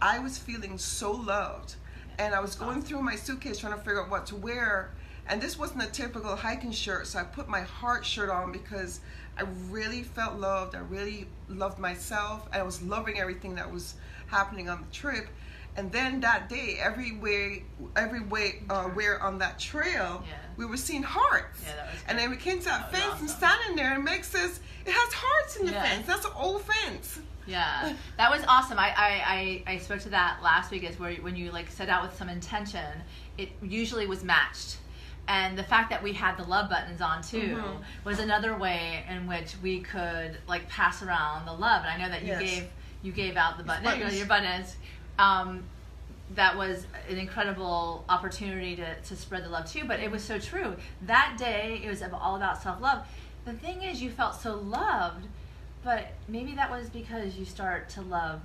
I 0.02 0.20
was 0.20 0.38
feeling 0.38 0.78
so 0.78 1.12
loved. 1.12 1.76
And 2.18 2.36
I 2.36 2.40
was 2.40 2.56
going 2.56 2.72
Awesome. 2.72 2.82
through 2.82 3.02
my 3.02 3.16
suitcase 3.16 3.60
trying 3.60 3.74
to 3.74 3.80
figure 3.80 4.02
out 4.04 4.10
what 4.10 4.26
to 4.28 4.36
wear. 4.36 4.92
And 5.28 5.42
this 5.42 5.58
wasn't 5.58 5.84
a 5.84 5.88
typical 5.88 6.36
hiking 6.36 6.72
shirt, 6.72 7.06
so 7.06 7.20
I 7.20 7.24
put 7.24 7.48
my 7.48 7.62
heart 7.62 8.04
shirt 8.04 8.30
on 8.32 8.52
because 8.52 9.00
I 9.38 9.44
really 9.70 10.02
felt 10.02 10.40
loved. 10.40 10.74
I 10.76 10.80
really 10.80 11.28
loved 11.48 11.78
myself. 11.78 12.50
I 12.52 12.64
was 12.64 12.82
loving 12.82 13.20
everything 13.20 13.56
that 13.56 13.72
was 13.72 13.94
happening 14.28 14.70
on 14.70 14.82
the 14.82 14.92
trip. 14.92 15.28
And 15.80 15.90
then 15.94 16.20
that 16.20 16.50
day, 16.50 16.78
every 16.82 17.14
way, 17.14 17.64
every 17.96 18.20
way, 18.20 18.62
uh, 18.70 18.84
where 18.90 19.24
on 19.24 19.38
that 19.38 19.58
trail, 19.60 20.22
Yeah. 20.28 20.34
we 20.58 20.66
were 20.66 20.76
seeing 20.76 21.04
hearts. 21.04 21.62
Yeah, 21.66 21.76
that 21.78 21.94
was 21.94 22.02
and 22.10 22.20
then 22.20 22.30
we 22.30 22.36
came 22.36 22.60
to 22.60 22.66
that, 22.66 22.92
That 22.92 23.02
fence 23.02 23.22
and 23.22 23.30
standing 23.30 23.78
there, 23.78 23.94
and 23.94 24.04
Meg 24.04 24.26
says, 24.26 24.60
"It 24.86 24.92
has 24.92 25.14
hearts 25.14 25.56
in 25.56 25.66
the 25.68 25.72
Yeah. 25.72 25.84
fence. 25.84 26.06
That's 26.06 26.26
an 26.26 26.34
old 26.36 26.64
fence." 26.64 27.20
Yeah, 27.48 27.94
that 28.18 28.30
was 28.30 28.44
awesome. 28.46 28.78
I, 28.78 28.90
I, 28.90 29.64
I, 29.68 29.74
I 29.74 29.78
spoke 29.78 30.02
to 30.02 30.10
that 30.10 30.44
last 30.44 30.70
week. 30.70 30.84
Is 30.84 31.00
where 31.00 31.14
when 31.16 31.38
you 31.38 31.50
like 31.52 31.72
set 31.72 31.88
out 31.88 32.04
with 32.04 32.16
some 32.18 32.28
intention, 32.28 33.02
it 33.38 33.50
usually 33.62 34.06
was 34.06 34.22
matched. 34.22 34.78
And 35.30 35.58
the 35.58 35.64
fact 35.64 35.92
that 35.92 36.04
we 36.04 36.12
had 36.12 36.36
the 36.38 36.44
love 36.44 36.70
buttons 36.70 37.00
on 37.02 37.22
too 37.24 37.56
Mhm. 37.56 37.84
was 38.04 38.20
another 38.20 38.54
way 38.58 39.06
in 39.08 39.28
which 39.28 39.56
we 39.64 39.80
could 39.80 40.40
like 40.46 40.68
pass 40.68 41.02
around 41.02 41.46
the 41.46 41.54
love. 41.54 41.86
And 41.86 41.90
I 41.94 41.98
know 42.06 42.10
that 42.12 42.24
you 42.24 42.28
Yes. 42.34 42.42
gave 42.42 42.70
you 43.02 43.14
gave 43.14 43.38
out 43.38 43.58
the 43.58 43.64
button. 43.64 43.86
Buttons. 43.86 44.18
your 44.18 44.26
buttons. 44.28 44.76
Um, 45.20 45.64
that 46.36 46.56
was 46.56 46.86
an 47.10 47.18
incredible 47.18 48.06
opportunity 48.08 48.76
to, 48.76 48.96
to 49.02 49.16
spread 49.16 49.44
the 49.44 49.50
love 49.50 49.66
too. 49.72 49.84
But 49.86 50.00
it 50.00 50.10
was 50.12 50.24
so 50.24 50.40
true. 50.40 50.76
That 51.04 51.36
day, 51.38 51.82
it 51.84 51.90
was 51.90 52.02
all 52.14 52.36
about 52.36 52.62
self 52.62 52.80
love. 52.82 53.06
The 53.46 53.54
thing 53.54 53.82
is, 53.84 54.02
you 54.02 54.10
felt 54.12 54.36
so 54.40 54.56
loved, 54.56 55.26
but 55.84 56.08
maybe 56.28 56.54
that 56.56 56.70
was 56.70 56.90
because 56.90 57.36
you 57.36 57.46
start 57.46 57.90
to 57.90 58.02
love 58.02 58.42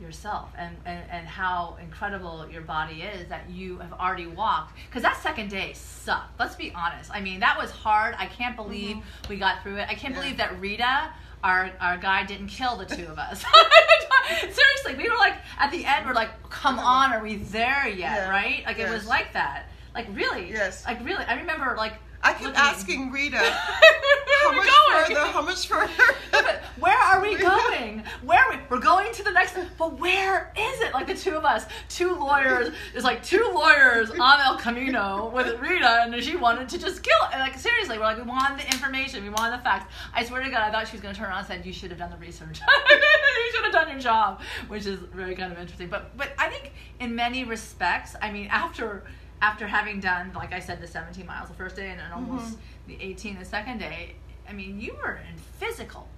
yourself 0.00 0.50
and, 0.58 0.74
and, 0.84 1.02
and 1.10 1.26
how 1.28 1.76
incredible 1.80 2.46
your 2.50 2.62
body 2.62 3.02
is 3.02 3.28
that 3.28 3.48
you 3.48 3.78
have 3.78 3.92
already 3.92 4.26
walked 4.26 4.76
because 4.88 5.02
that 5.02 5.16
second 5.22 5.48
day 5.48 5.70
sucked 5.74 6.40
let's 6.40 6.56
be 6.56 6.72
honest 6.74 7.08
i 7.14 7.20
mean 7.20 7.38
that 7.38 7.56
was 7.56 7.70
hard 7.70 8.14
i 8.18 8.26
can't 8.26 8.56
believe 8.56 8.96
we 9.28 9.36
got 9.36 9.62
through 9.62 9.76
it 9.76 9.86
i 9.88 9.94
can't 9.94 10.12
Mm-hmm. 10.12 10.14
Yeah. 10.14 10.20
believe 10.22 10.36
that 10.38 10.60
rita 10.60 11.10
our, 11.42 11.70
our 11.80 11.96
guy 11.96 12.24
didn't 12.24 12.48
kill 12.48 12.76
the 12.76 12.86
two 12.86 13.04
of 13.06 13.18
us. 13.18 13.44
Seriously 14.40 14.94
we 14.96 15.08
were 15.08 15.16
like 15.16 15.34
at 15.58 15.70
the 15.70 15.84
end 15.84 16.06
we're 16.06 16.14
like 16.14 16.30
come 16.50 16.78
on 16.78 17.12
are 17.12 17.22
we 17.22 17.36
there 17.36 17.88
yet? 17.88 17.98
Yeah. 17.98 18.28
right? 18.28 18.64
Like 18.64 18.78
it 18.78 18.90
was 18.90 19.06
like 19.06 19.32
that. 19.32 19.66
Like 19.94 20.06
really? 20.12 20.50
Yes. 20.50 20.84
like 20.86 21.04
really? 21.04 21.24
I 21.24 21.34
remember 21.34 21.74
like 21.76 21.94
I 22.22 22.32
kept 22.32 22.44
looking- 22.44 22.56
asking 22.56 23.10
Rita, 23.10 23.38
how 24.42 24.52
much 24.52 24.66
going 24.66 25.06
further? 25.06 25.26
How 25.32 25.42
much 25.42 25.66
further? 25.66 25.92
where 26.78 26.96
are 26.96 27.20
we 27.20 27.36
going? 27.36 28.04
Where 28.22 28.38
are 28.38 28.50
we? 28.50 28.58
We're 28.68 28.78
going 28.78 29.12
to 29.12 29.22
the 29.24 29.32
next. 29.32 29.56
But 29.78 29.98
where 29.98 30.52
is 30.56 30.80
it? 30.80 30.94
Like 30.94 31.06
the 31.06 31.14
two 31.14 31.36
of 31.36 31.44
us, 31.44 31.66
two 31.88 32.14
lawyers. 32.14 32.72
There's 32.92 33.04
like 33.04 33.22
two 33.22 33.50
lawyers 33.54 34.10
on 34.20 34.40
El 34.40 34.56
Camino 34.56 35.30
with 35.34 35.58
Rita, 35.60 36.02
and 36.02 36.22
she 36.22 36.36
wanted 36.36 36.68
to 36.70 36.78
just 36.78 37.02
kill. 37.02 37.28
And 37.32 37.40
like 37.40 37.58
seriously, 37.58 37.98
we're 37.98 38.04
like, 38.04 38.18
we 38.18 38.22
want 38.24 38.58
the 38.58 38.66
information, 38.66 39.22
we 39.24 39.30
want 39.30 39.56
the 39.56 39.62
facts. 39.62 39.92
I 40.14 40.24
swear 40.24 40.42
to 40.42 40.50
God, 40.50 40.62
I 40.62 40.70
thought 40.70 40.86
she 40.88 40.92
was 40.92 41.00
going 41.00 41.14
to 41.14 41.20
turn 41.20 41.28
around 41.28 41.38
and 41.38 41.46
said, 41.48 41.66
"You 41.66 41.72
should 41.72 41.90
have 41.90 41.98
done 41.98 42.10
the 42.10 42.16
research. 42.16 42.60
you 42.60 43.52
should 43.52 43.64
have 43.64 43.72
done 43.72 43.90
your 43.90 44.00
job," 44.00 44.40
which 44.68 44.86
is 44.86 45.00
very 45.12 45.34
kind 45.34 45.52
of 45.52 45.58
interesting. 45.58 45.88
But 45.88 46.16
but 46.16 46.30
I 46.38 46.48
think 46.48 46.72
in 47.00 47.14
many 47.14 47.44
respects, 47.44 48.14
I 48.22 48.30
mean, 48.30 48.46
after 48.46 49.04
after 49.42 49.66
having 49.66 49.98
done, 50.00 50.32
like 50.34 50.52
I 50.52 50.60
said, 50.60 50.80
the 50.80 50.86
17 50.86 51.26
miles 51.26 51.48
the 51.48 51.54
first 51.54 51.74
day 51.74 51.90
and 51.90 51.98
then 51.98 52.12
almost 52.12 52.56
the 52.86 52.96
18 53.00 53.38
the 53.40 53.44
second 53.44 53.78
day, 53.78 54.14
I 54.48 54.52
mean, 54.52 54.80
you 54.80 54.94
were 54.94 55.20
in 55.28 55.36
physical 55.36 56.08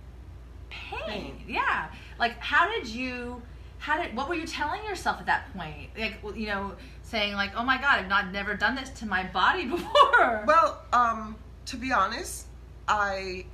pain. 0.69 1.01
Pain. 1.09 1.45
Yeah. 1.49 1.89
Like, 2.19 2.39
how 2.39 2.71
did 2.71 2.87
you? 2.87 3.43
How 3.79 4.01
did? 4.01 4.15
What 4.15 4.29
were 4.29 4.35
you 4.35 4.47
telling 4.47 4.85
yourself 4.85 5.21
at 5.21 5.27
that 5.27 5.53
point? 5.55 5.91
Like, 5.99 6.17
you 6.37 6.47
know, 6.47 6.73
saying 7.03 7.35
like, 7.35 7.53
"Oh 7.57 7.65
my 7.65 7.77
God, 7.77 7.99
I've 7.99 8.09
not 8.09 8.33
never 8.33 8.55
done 8.55 8.75
this 8.75 8.91
to 8.91 9.07
my 9.07 9.25
body 9.25 9.65
before." 9.77 10.45
Well, 10.47 10.83
um, 10.93 11.37
to 11.67 11.77
be 11.77 11.93
honest, 11.93 12.47
I 12.89 13.47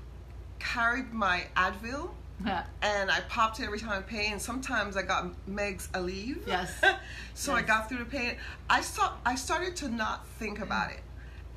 carried 0.58 1.12
my 1.12 1.46
Advil 1.56 2.10
yeah. 2.44 2.64
and 2.82 3.10
I 3.10 3.20
popped 3.28 3.60
it 3.60 3.64
every 3.64 3.78
time 3.78 3.90
I 3.90 4.00
pain. 4.02 4.32
And 4.32 4.42
sometimes 4.42 4.96
I 4.96 5.02
got 5.02 5.26
Meg's 5.48 5.88
Aleve. 5.88 6.38
Yes. 6.46 6.80
so 7.34 7.54
I 7.54 7.62
got 7.62 7.88
through 7.88 7.98
the 7.98 8.04
pain. 8.04 8.36
I 8.68 8.80
saw. 8.80 9.12
I 9.24 9.34
started 9.34 9.76
to 9.76 9.88
not 9.88 10.26
think 10.38 10.60
about 10.60 10.90
it, 10.92 11.00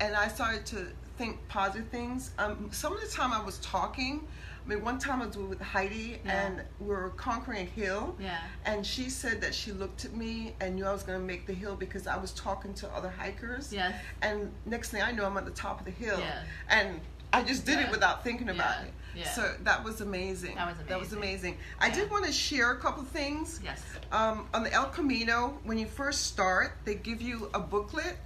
and 0.00 0.14
I 0.14 0.28
started 0.28 0.66
to 0.66 0.86
think 1.18 1.38
positive 1.48 1.88
things. 1.88 2.32
Um, 2.38 2.68
some 2.72 2.92
of 2.94 3.00
the 3.00 3.08
time 3.08 3.32
I 3.32 3.42
was 3.42 3.58
talking. 3.58 4.26
I 4.64 4.66
mean, 4.66 4.82
one 4.82 4.98
time 4.98 5.20
I 5.20 5.26
was 5.26 5.36
with 5.36 5.60
Heidi, 5.60 6.18
Yeah. 6.24 6.46
and 6.46 6.62
we 6.80 6.86
were 6.86 7.10
conquering 7.10 7.58
a 7.66 7.70
hill. 7.70 8.16
Yeah. 8.18 8.38
And 8.64 8.84
she 8.86 9.10
said 9.10 9.42
that 9.42 9.54
she 9.54 9.72
looked 9.72 10.06
at 10.06 10.14
me 10.16 10.54
and 10.58 10.76
knew 10.76 10.86
I 10.86 10.92
was 10.94 11.02
going 11.02 11.20
to 11.20 11.24
make 11.24 11.46
the 11.46 11.52
hill 11.52 11.76
because 11.76 12.06
I 12.06 12.16
was 12.16 12.32
talking 12.32 12.72
to 12.74 12.88
other 12.94 13.10
hikers. 13.10 13.70
Yes. 13.74 13.94
And 14.22 14.50
next 14.64 14.88
thing 14.88 15.02
I 15.02 15.12
know, 15.12 15.26
I'm 15.26 15.36
at 15.36 15.44
the 15.44 15.50
top 15.50 15.80
of 15.80 15.84
the 15.84 15.90
hill. 15.92 16.18
Yeah. 16.18 16.40
And 16.70 17.02
I 17.30 17.42
just 17.42 17.66
did 17.66 17.78
Yeah. 17.78 17.86
it 17.88 17.90
without 17.90 18.24
thinking 18.24 18.48
about 18.48 18.76
Yeah. 18.80 18.86
it. 18.86 18.94
Yeah. 19.16 19.30
So 19.30 19.54
that 19.62 19.84
was 19.84 20.00
amazing. 20.00 20.56
That 20.56 20.66
was 20.68 20.86
That 20.86 20.98
was 21.00 21.12
amazing. 21.12 21.54
amazing. 21.54 21.58
I 21.80 21.90
did 21.90 22.10
want 22.10 22.24
to 22.26 22.32
share 22.32 22.72
a 22.72 22.78
couple 22.78 23.02
things. 23.04 23.60
Yes. 23.62 23.82
Um, 24.12 24.46
on 24.54 24.62
the 24.64 24.72
El 24.72 24.86
Camino, 24.86 25.58
when 25.64 25.78
you 25.78 25.86
first 25.86 26.26
start, 26.26 26.76
they 26.84 26.94
give 26.96 27.22
you 27.22 27.50
a 27.54 27.58
booklet, 27.60 28.16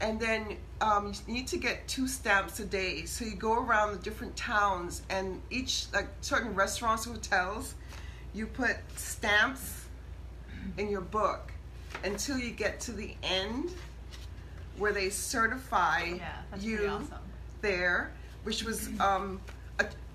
and 0.00 0.20
then 0.20 0.56
um, 0.80 1.12
you 1.26 1.34
need 1.34 1.46
to 1.48 1.56
get 1.56 1.86
two 1.88 2.06
stamps 2.06 2.60
a 2.60 2.64
day. 2.64 3.04
So 3.06 3.24
you 3.24 3.34
go 3.34 3.54
around 3.54 3.92
the 3.92 3.98
different 3.98 4.36
towns, 4.36 5.02
and 5.10 5.40
each 5.50 5.86
like 5.92 6.08
certain 6.20 6.54
restaurants, 6.54 7.04
hotels, 7.04 7.74
you 8.34 8.46
put 8.46 8.76
stamps 8.96 9.84
in 10.78 10.90
your 10.90 11.00
book 11.00 11.52
until 12.04 12.36
you 12.38 12.50
get 12.50 12.78
to 12.80 12.92
the 12.92 13.14
end, 13.22 13.70
where 14.76 14.92
they 14.92 15.08
certify 15.10 16.02
Yeah. 16.16 16.32
You 16.60 16.86
awesome. 16.88 17.14
there, 17.62 18.12
which 18.44 18.62
was 18.64 18.88
um, 19.00 19.40
was, 19.46 19.54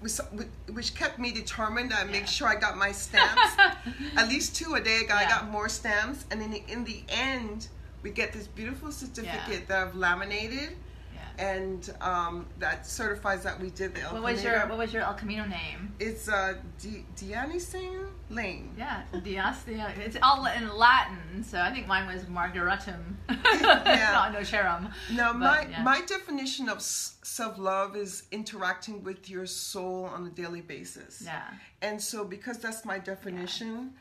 which 0.02 0.96
kept 0.96 1.20
me 1.20 1.32
determined. 1.32 1.94
I 1.94 2.00
Yeah. 2.06 2.12
make 2.12 2.28
sure 2.28 2.48
I 2.48 2.56
got 2.56 2.78
my 2.78 2.92
stamps, 2.92 3.56
at 4.18 4.28
least 4.30 4.56
two 4.56 4.74
a 4.76 4.82
day. 4.82 5.02
I 5.04 5.04
got, 5.04 5.26
I 5.26 5.30
got 5.30 5.50
more 5.50 5.70
stamps, 5.70 6.26
and 6.32 6.42
then 6.42 6.54
in 6.54 6.84
the 6.84 7.04
end, 7.10 7.68
we 8.02 8.10
get 8.10 8.34
this 8.34 8.48
beautiful 8.48 8.92
certificate 8.92 9.68
that 9.68 9.88
I've 9.88 9.96
laminated, 9.96 10.70
Yeah. 10.72 10.76
And 11.39 11.94
um, 12.02 12.48
that 12.60 12.86
certifies 12.86 13.44
that 13.44 13.60
we 13.60 13.70
did 13.70 13.96
the 13.96 14.02
El 14.02 14.13
What 14.13 14.24
was 14.24 14.41
Camino. 14.41 14.58
your 14.60 14.67
What 14.70 14.78
was 14.78 14.94
your 14.94 15.04
El 15.04 15.13
Camino 15.13 15.46
name? 15.46 15.94
It's 16.00 16.28
uh, 16.30 16.56
Di- 16.82 17.06
Dionysian 17.15 18.08
Lane. 18.30 18.74
Yeah, 18.78 19.04
Dias. 19.24 19.63
Dia- 19.65 19.94
It's 19.98 20.17
all 20.22 20.46
in 20.46 20.70
Latin, 20.76 21.44
so 21.44 21.60
I 21.60 21.72
think 21.72 21.88
mine 21.88 22.08
was 22.13 22.24
Margaratum. 22.26 23.02
Yeah. 23.54 24.30
no, 24.32 24.39
no 24.39 24.46
cherum. 24.46 24.91
Now, 25.13 25.34
But, 25.34 25.39
my 25.39 25.67
yeah. 25.70 25.84
my 25.84 26.02
definition 26.02 26.70
of 26.70 26.82
self 26.82 27.58
love 27.58 27.96
is 27.96 28.24
interacting 28.32 29.04
with 29.04 29.30
your 29.30 29.46
soul 29.46 30.06
on 30.06 30.26
a 30.28 30.30
daily 30.30 30.62
basis. 30.62 31.22
Yeah. 31.26 31.44
And 31.82 32.02
so, 32.02 32.24
because 32.26 32.58
that's 32.60 32.86
my 32.86 33.00
definition, 33.00 33.94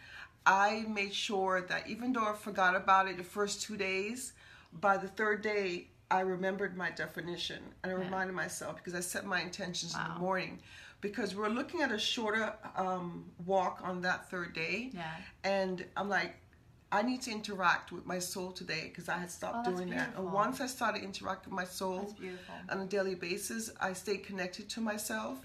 I 0.47 0.85
made 0.88 1.14
sure 1.14 1.62
that 1.69 1.88
even 1.88 2.12
though 2.12 2.25
I 2.27 2.35
forgot 2.35 2.75
about 2.77 3.09
it 3.09 3.16
the 3.19 3.25
first 3.25 3.62
two 3.62 3.77
days, 3.77 4.33
by 4.73 4.97
the 4.97 5.09
third 5.09 5.43
day, 5.43 5.88
I 6.11 6.20
remembered 6.20 6.77
my 6.77 6.90
definition 6.90 7.62
and 7.83 7.92
I 7.92 7.94
Yeah. 7.96 8.05
reminded 8.05 8.35
myself 8.35 8.77
because 8.77 8.94
I 8.94 9.01
set 9.01 9.25
my 9.25 9.40
intentions 9.40 9.94
in 9.94 10.03
the 10.14 10.18
morning. 10.20 10.61
Because 11.01 11.35
we're 11.35 11.49
looking 11.49 11.81
at 11.83 11.92
a 11.92 11.99
shorter 11.99 12.53
um, 12.77 13.31
walk 13.46 13.81
on 13.83 14.03
that 14.03 14.29
third 14.29 14.53
day. 14.53 14.90
Yeah. 14.92 15.14
And 15.44 15.87
I'm 15.96 16.09
like, 16.09 16.37
I 16.92 17.03
need 17.03 17.23
to 17.23 17.31
interact 17.31 17.92
with 17.92 18.05
my 18.05 18.18
soul 18.18 18.51
today 18.53 18.88
because 18.88 19.09
I 19.09 19.16
had 19.16 19.31
stopped 19.31 19.68
Oh, 19.68 19.70
doing 19.77 19.90
that. 19.90 20.14
And 20.16 20.33
once 20.33 20.61
I 20.61 20.66
started 20.66 21.03
interacting 21.05 21.55
with 21.55 21.57
my 21.64 21.64
soul 21.64 22.16
on 22.68 22.81
a 22.81 22.87
daily 22.87 23.14
basis, 23.14 23.70
I 23.81 23.92
stay 23.92 24.18
connected 24.18 24.68
to 24.70 24.81
myself 24.81 25.40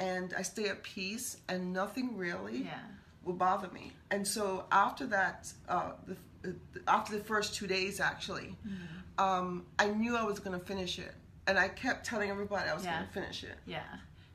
and 0.00 0.32
I 0.34 0.42
stay 0.42 0.68
at 0.68 0.82
peace, 0.84 1.38
and 1.48 1.72
nothing 1.72 2.16
really 2.16 2.62
Yeah. 2.62 2.78
will 3.24 3.34
bother 3.34 3.68
me. 3.68 3.92
And 4.12 4.26
so 4.26 4.64
after 4.70 5.06
that, 5.08 5.52
uh, 5.68 5.92
the, 6.06 6.16
the, 6.42 6.56
after 6.86 7.18
the 7.18 7.24
first 7.24 7.54
two 7.54 7.66
days, 7.66 7.98
actually, 8.00 8.56
Mm-hmm. 8.66 9.00
Um, 9.18 9.66
I 9.78 9.88
knew 9.88 10.16
I 10.16 10.22
was 10.24 10.38
going 10.38 10.58
to 10.58 10.64
finish 10.64 10.98
it, 10.98 11.12
and 11.46 11.58
I 11.58 11.68
kept 11.68 12.06
telling 12.06 12.30
everybody 12.30 12.68
I 12.68 12.74
was 12.74 12.84
Yeah. 12.84 12.96
going 12.96 13.06
to 13.08 13.12
finish 13.12 13.42
it. 13.44 13.56
Yeah. 13.66 13.80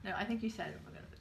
No, 0.04 0.12
I 0.18 0.24
think 0.26 0.44
you 0.44 0.50
said 0.50 0.74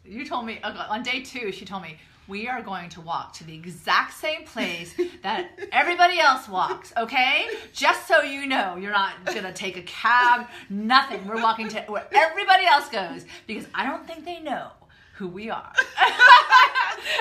you 0.04 0.26
told 0.26 0.46
me 0.46 0.58
on 0.62 1.02
day 1.04 1.22
two. 1.22 1.52
She 1.52 1.64
told 1.64 1.82
me 1.82 1.96
we 2.26 2.48
are 2.48 2.60
going 2.62 2.88
to 2.88 3.00
walk 3.00 3.32
to 3.34 3.44
the 3.44 3.54
exact 3.54 4.14
same 4.14 4.44
place 4.44 4.94
that 5.22 5.50
everybody 5.70 6.18
else 6.18 6.48
walks. 6.48 6.92
Okay, 6.96 7.46
just 7.72 8.08
so 8.08 8.22
you 8.22 8.46
know, 8.46 8.76
you're 8.76 8.90
not 8.92 9.24
gonna 9.26 9.52
take 9.52 9.76
a 9.76 9.82
cab. 9.82 10.48
Nothing. 10.68 11.24
We're 11.26 11.40
walking 11.40 11.68
to 11.68 11.82
where 11.82 12.06
everybody 12.12 12.64
else 12.66 12.88
goes 12.88 13.24
because 13.46 13.66
I 13.74 13.84
don't 13.86 14.06
think 14.06 14.24
they 14.24 14.40
know 14.40 14.68
who 15.14 15.28
we 15.28 15.50
are. 15.50 15.72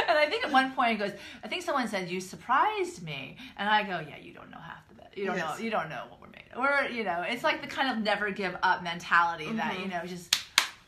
and 0.07 0.17
I 0.17 0.25
think 0.29 0.45
at 0.45 0.51
one 0.51 0.71
point 0.71 0.91
he 0.91 0.97
goes, 0.97 1.11
I 1.43 1.47
think 1.47 1.61
someone 1.61 1.87
said 1.87 2.09
you 2.09 2.19
surprised 2.21 3.03
me, 3.03 3.37
and 3.57 3.69
I 3.69 3.83
go, 3.83 3.99
yeah, 4.07 4.17
you 4.17 4.33
don't 4.33 4.49
know 4.49 4.57
half 4.57 4.79
it. 4.89 4.90
You 5.15 5.25
don't 5.25 5.37
Yes. 5.37 5.57
know. 5.59 5.63
You 5.63 5.71
don't 5.71 5.89
know 5.89 6.03
what 6.09 6.21
we're 6.21 6.27
made. 6.29 6.43
of. 6.53 6.59
We're 6.59 6.87
you 6.89 7.03
know, 7.03 7.23
it's 7.27 7.43
like 7.43 7.61
the 7.61 7.67
kind 7.67 7.89
of 7.97 8.03
never 8.03 8.31
give 8.31 8.55
up 8.63 8.83
mentality 8.83 9.51
that 9.53 9.73
Mm-hmm. 9.73 9.81
you 9.83 9.87
know 9.89 10.01
just. 10.05 10.35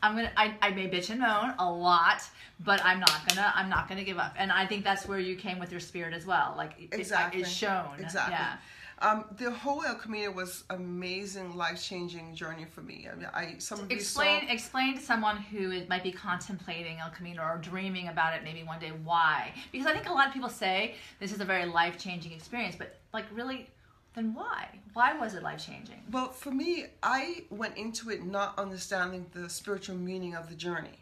I'm 0.02 0.16
gonna. 0.16 0.30
I, 0.36 0.54
I 0.60 0.70
may 0.70 0.88
bitch 0.90 1.08
and 1.08 1.20
moan 1.20 1.54
a 1.58 1.70
lot, 1.70 2.22
but 2.60 2.84
I'm 2.84 3.00
not 3.00 3.26
gonna. 3.26 3.50
I'm 3.54 3.70
not 3.70 3.88
gonna 3.88 4.04
give 4.04 4.18
up. 4.18 4.34
And 4.36 4.52
I 4.52 4.66
think 4.66 4.84
that's 4.84 5.06
where 5.08 5.18
you 5.18 5.34
came 5.34 5.58
with 5.58 5.70
your 5.70 5.80
spirit 5.80 6.12
as 6.12 6.26
well. 6.26 6.52
Like 6.58 6.72
Exactly. 6.92 7.40
it's 7.40 7.50
shown. 7.50 7.88
Exactly. 7.98 8.34
Yeah. 8.34 8.56
Um, 9.00 9.24
the 9.38 9.50
whole 9.50 9.82
El 9.82 9.96
Camino 9.96 10.30
was 10.30 10.64
amazing, 10.70 11.56
life 11.56 11.82
changing 11.82 12.34
journey 12.34 12.64
for 12.64 12.80
me. 12.82 13.08
I, 13.10 13.14
mean, 13.16 13.28
I 13.34 13.54
some 13.58 13.80
of 13.80 13.90
you 13.90 13.96
Explain. 13.96 14.46
saw. 14.46 14.52
Explain 14.52 14.94
to 14.96 15.00
someone 15.02 15.36
who 15.38 15.70
is, 15.72 15.88
might 15.88 16.02
be 16.02 16.12
contemplating 16.12 16.98
El 17.00 17.10
Camino 17.10 17.42
or 17.42 17.58
dreaming 17.58 18.08
about 18.08 18.34
it 18.34 18.44
maybe 18.44 18.62
one 18.62 18.78
day 18.78 18.92
why. 19.04 19.52
Because 19.72 19.86
I 19.86 19.92
think 19.94 20.08
a 20.08 20.12
lot 20.12 20.26
of 20.28 20.32
people 20.34 20.48
say 20.50 20.94
this 21.18 21.32
is 21.32 21.40
a 21.40 21.44
very 21.46 21.64
life 21.64 21.98
changing 21.98 22.32
experience, 22.32 22.76
but 22.76 22.94
like 23.14 23.24
really, 23.32 23.68
then 24.14 24.34
why? 24.34 24.68
Why 24.92 25.18
was 25.18 25.34
it 25.34 25.42
life 25.42 25.64
changing? 25.66 26.02
Well, 26.10 26.28
for 26.30 26.50
me, 26.50 26.86
I 27.02 27.44
went 27.50 27.76
into 27.76 28.10
it 28.10 28.24
not 28.24 28.58
understanding 28.58 29.26
the 29.32 29.48
spiritual 29.50 29.96
meaning 29.96 30.34
of 30.34 30.48
the 30.48 30.54
journey. 30.54 31.00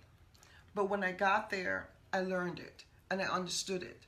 But 0.74 0.88
when 0.88 1.04
I 1.04 1.12
got 1.12 1.50
there, 1.50 1.88
I 2.12 2.20
learned 2.20 2.58
it 2.58 2.84
and 3.10 3.20
I 3.20 3.24
understood 3.24 3.82
it. 3.82 4.02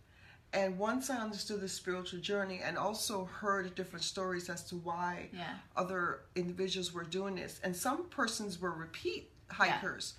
And 0.55 0.79
once 0.79 1.11
I 1.11 1.17
understood 1.17 1.61
the 1.61 1.69
spiritual 1.69 2.21
journey 2.21 2.61
and 2.65 2.79
also 2.79 3.25
heard 3.25 3.75
different 3.75 4.05
stories 4.05 4.49
as 4.49 4.63
to 4.69 4.77
why 4.77 5.29
Yeah. 5.33 5.57
other 5.77 6.21
individuals 6.37 6.93
were 6.93 7.03
doing 7.05 7.35
this, 7.35 7.61
and 7.65 7.75
some 7.77 8.05
persons 8.05 8.61
were 8.61 8.71
repeat 8.71 9.31
hikers. 9.51 10.15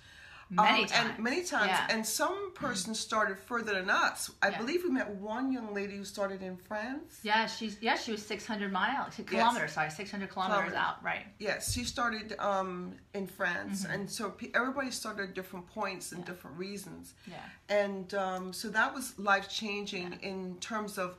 Many 0.48 0.82
Um, 0.82 0.86
times. 0.86 0.92
and 0.92 1.18
many 1.24 1.42
times, 1.42 1.66
Yeah. 1.70 1.86
and 1.90 2.06
some 2.06 2.52
person 2.54 2.94
started 2.94 3.36
further 3.36 3.74
than 3.74 3.90
us. 3.90 4.30
I 4.40 4.50
Yeah. 4.50 4.58
believe 4.58 4.84
we 4.84 4.90
met 4.90 5.08
one 5.08 5.50
young 5.50 5.74
lady 5.74 5.96
who 5.96 6.04
started 6.04 6.40
in 6.40 6.56
France. 6.56 7.18
Yeah, 7.24 7.46
she's 7.48 7.76
yeah, 7.80 7.96
she 7.96 8.12
was 8.12 8.24
600 8.24 8.70
miles, 8.70 9.16
kilometers. 9.26 9.72
Sorry, 9.72 9.90
600 9.90 10.30
kilometers 10.30 10.70
Kilometers. 10.70 10.78
out. 10.78 11.02
Right. 11.02 11.26
Yes, 11.38 11.72
she 11.72 11.82
started 11.82 12.36
um, 12.38 12.96
in 13.12 13.26
France, 13.26 13.82
Mm-hmm. 13.82 13.92
and 13.92 14.10
so 14.10 14.36
everybody 14.54 14.92
started 14.92 15.30
at 15.30 15.34
different 15.34 15.66
points 15.66 16.12
and 16.12 16.24
different 16.24 16.56
reasons. 16.56 17.14
Yeah. 17.26 17.42
And 17.68 18.14
um, 18.14 18.52
so 18.52 18.68
that 18.68 18.94
was 18.94 19.18
life 19.18 19.48
changing 19.48 20.12
in 20.22 20.58
terms 20.60 20.96
of 20.96 21.16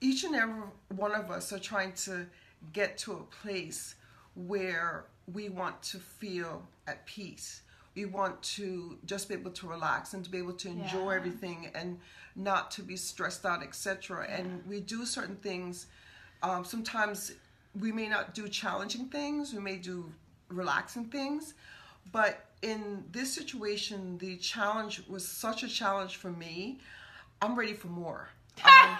each 0.00 0.22
and 0.22 0.36
every 0.36 0.62
one 0.90 1.12
of 1.16 1.32
us 1.32 1.52
are 1.52 1.58
trying 1.58 1.94
to 1.94 2.28
get 2.72 2.96
to 2.98 3.12
a 3.14 3.22
place 3.42 3.96
where 4.34 5.06
we 5.26 5.48
want 5.48 5.82
to 5.82 5.98
feel 5.98 6.68
at 6.86 7.04
peace. 7.06 7.61
We 7.94 8.06
want 8.06 8.42
to 8.56 8.98
just 9.04 9.28
be 9.28 9.34
able 9.34 9.50
to 9.52 9.66
relax 9.66 10.14
and 10.14 10.24
to 10.24 10.30
be 10.30 10.38
able 10.38 10.54
to 10.54 10.68
enjoy 10.68 11.10
Yeah. 11.10 11.16
everything 11.16 11.70
and 11.74 12.00
not 12.34 12.70
to 12.72 12.82
be 12.82 12.96
stressed 12.96 13.44
out, 13.44 13.62
etc. 13.62 14.26
And 14.28 14.64
we 14.66 14.80
do 14.80 15.04
certain 15.04 15.36
things. 15.36 15.86
Um, 16.42 16.64
sometimes 16.64 17.32
we 17.78 17.92
may 17.92 18.08
not 18.08 18.34
do 18.34 18.48
challenging 18.48 19.06
things. 19.08 19.52
We 19.52 19.60
may 19.60 19.76
do 19.76 20.12
relaxing 20.48 21.06
things. 21.06 21.54
But 22.10 22.46
in 22.62 23.04
this 23.12 23.32
situation, 23.32 24.18
the 24.18 24.36
challenge 24.38 25.02
was 25.08 25.26
such 25.28 25.62
a 25.62 25.68
challenge 25.68 26.16
for 26.16 26.30
me. 26.30 26.80
I'm 27.42 27.54
ready 27.54 27.74
for 27.74 27.88
more. 27.88 28.28
Um, 28.64 28.70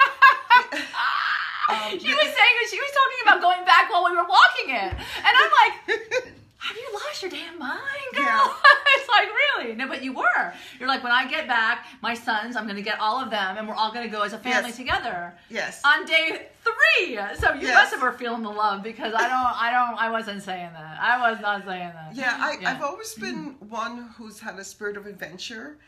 um, 1.69 1.99
She 1.99 2.15
was 2.15 2.25
saying 2.39 2.55
she 2.71 2.81
was 2.81 2.91
talking 2.91 3.21
about 3.23 3.41
going 3.41 3.65
back 3.65 3.91
while 3.91 4.05
we 4.05 4.17
were 4.17 4.27
walking 4.29 4.71
it, 4.75 4.93
and 4.93 5.35
I'm 5.41 5.51
like, 5.63 6.32
"Have 6.63 6.77
you 6.77 6.89
lost 6.95 7.23
your 7.23 7.31
damn 7.31 7.59
mind, 7.59 7.81
girl?" 8.15 8.25
Yeah. 8.25 8.53
it's 8.97 9.09
like 9.09 9.29
really 9.29 9.75
no, 9.75 9.89
but 9.89 10.03
you 10.03 10.13
were. 10.13 10.53
You're 10.79 10.89
like, 10.89 11.03
when 11.03 11.13
I 11.13 11.29
get 11.29 11.47
back, 11.47 11.87
my 12.03 12.15
sons, 12.15 12.57
I'm 12.57 12.67
gonna 12.67 12.83
get 12.83 12.99
all 13.01 13.21
of 13.21 13.31
them, 13.31 13.57
and 13.59 13.69
we're 13.69 13.75
all 13.75 13.93
gonna 13.93 14.09
go 14.09 14.23
as 14.23 14.33
a 14.33 14.39
family 14.39 14.69
Yes. 14.71 14.77
together. 14.77 15.35
yes. 15.49 15.83
On 15.85 16.05
day 16.05 16.49
three, 16.63 17.19
so 17.39 17.55
you 17.55 17.69
Yes. 17.69 17.75
must 17.75 17.93
have 17.93 18.03
were 18.03 18.13
feeling 18.13 18.43
the 18.43 18.51
love 18.51 18.83
because 18.83 19.15
I 19.15 19.23
don't, 19.29 19.63
I 19.63 19.71
don't, 19.71 19.99
I 19.99 20.11
wasn't 20.11 20.43
saying 20.43 20.71
that. 20.73 20.99
I 21.01 21.31
was 21.31 21.41
not 21.41 21.65
saying 21.65 21.93
that. 21.95 22.15
Yeah, 22.15 22.37
I, 22.39 22.59
Yeah. 22.61 22.71
I've 22.71 22.83
always 22.83 23.15
been 23.15 23.55
mm-hmm. 23.55 23.69
one 23.69 24.09
who's 24.17 24.41
had 24.41 24.59
a 24.59 24.65
spirit 24.65 24.97
of 24.97 25.07
adventure, 25.07 25.79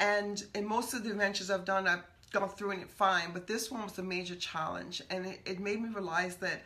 and 0.00 0.42
in 0.54 0.66
most 0.66 0.94
of 0.94 1.04
the 1.04 1.10
adventures 1.10 1.50
I've 1.50 1.64
done, 1.64 1.86
I've 1.88 2.04
gone 2.32 2.48
through 2.48 2.72
it 2.72 2.90
fine. 2.90 3.30
But 3.32 3.46
this 3.46 3.70
one 3.70 3.82
was 3.82 3.98
a 3.98 4.02
major 4.02 4.34
challenge, 4.36 5.02
and 5.10 5.26
it, 5.26 5.40
it 5.44 5.60
made 5.60 5.80
me 5.82 5.88
realize 5.90 6.36
that 6.36 6.62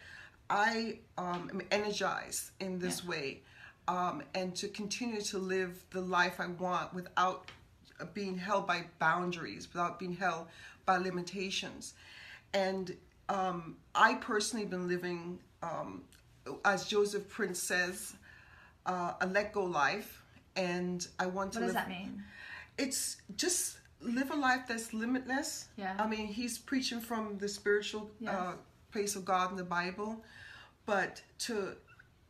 I 0.48 0.98
um, 1.18 1.50
am 1.52 1.62
energized 1.70 2.50
in 2.60 2.78
this 2.78 3.04
way, 3.04 3.40
um, 3.88 4.22
and 4.34 4.54
to 4.56 4.68
continue 4.68 5.20
to 5.22 5.38
live 5.38 5.82
the 5.90 6.00
life 6.00 6.38
I 6.40 6.46
want 6.46 6.94
without 6.94 7.50
being 8.14 8.36
held 8.38 8.66
by 8.66 8.84
boundaries, 8.98 9.68
without 9.72 9.98
being 9.98 10.14
held 10.16 10.46
by 10.84 10.98
limitations. 10.98 11.94
And 12.54 12.96
um, 13.28 13.76
I 13.94 14.14
personally 14.14 14.66
been 14.66 14.86
living, 14.86 15.38
um, 15.62 16.02
as 16.64 16.86
Joseph 16.86 17.28
Prince 17.28 17.60
says, 17.62 18.14
uh, 18.84 19.14
a 19.20 19.26
let 19.26 19.52
go 19.52 19.64
life, 19.64 20.22
and 20.54 21.06
I 21.18 21.26
want 21.26 21.52
to 21.54 21.60
What 21.60 21.66
does 21.66 21.74
live. 21.74 21.84
that 21.86 21.88
mean? 21.88 22.22
It's 22.78 23.16
just 23.36 23.78
live 24.00 24.30
a 24.30 24.36
life 24.36 24.62
that's 24.68 24.92
limitless. 24.92 25.68
Yeah. 25.76 25.96
I 25.98 26.06
mean, 26.06 26.26
he's 26.28 26.58
preaching 26.58 27.00
from 27.00 27.38
the 27.38 27.48
spiritual 27.48 28.10
Yes. 28.20 28.32
uh, 28.34 28.52
place 28.92 29.16
of 29.16 29.24
God 29.24 29.50
in 29.50 29.56
the 29.56 29.64
Bible, 29.64 30.22
but 30.86 31.22
to 31.40 31.76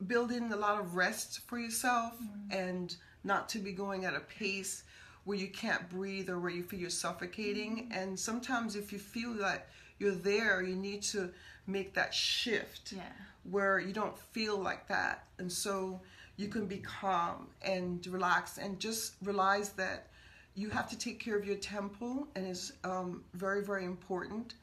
build 0.07 0.33
in 0.33 0.53
a 0.53 0.57
lot 0.57 0.81
of 0.81 0.95
rest 0.97 1.41
for 1.47 1.59
yourself 1.59 2.15
Mm. 2.21 2.53
and 2.53 2.97
not 3.25 3.49
to 3.51 3.59
be 3.59 3.73
going 3.73 4.05
at 4.05 4.15
a 4.15 4.21
pace 4.21 4.85
where 5.25 5.37
you 5.37 5.49
can't 5.49 5.89
breathe 5.89 6.29
or 6.31 6.39
where 6.39 6.51
you 6.53 6.63
feel 6.63 6.79
you're 6.81 6.91
suffocating. 6.91 7.89
Mm. 7.89 7.97
And 7.97 8.21
sometimes, 8.21 8.77
if 8.77 8.93
you 8.93 8.99
feel 8.99 9.35
that 9.35 9.69
you're 9.99 10.13
there, 10.15 10.63
you 10.63 10.77
need 10.77 11.03
to 11.03 11.33
make 11.67 11.95
that 11.95 12.15
shift 12.15 12.93
Yeah. 12.93 13.03
where 13.45 13.79
you 13.81 13.93
don't 13.93 14.19
feel 14.19 14.57
like 14.59 14.87
that. 14.89 15.25
And 15.39 15.51
so 15.51 16.01
you 16.37 16.49
can 16.49 16.67
be 16.67 16.79
calm 16.79 17.49
and 17.63 18.07
relaxed 18.07 18.59
and 18.59 18.79
just 18.79 19.15
realize 19.23 19.71
that 19.71 20.09
you 20.55 20.71
have 20.71 20.89
to 20.91 20.99
take 20.99 21.19
care 21.19 21.37
of 21.37 21.45
your 21.45 21.57
temple 21.57 22.29
and 22.35 22.47
it's 22.47 22.73
um, 22.85 23.25
very, 23.35 23.63
very 23.65 23.85
important 23.85 24.55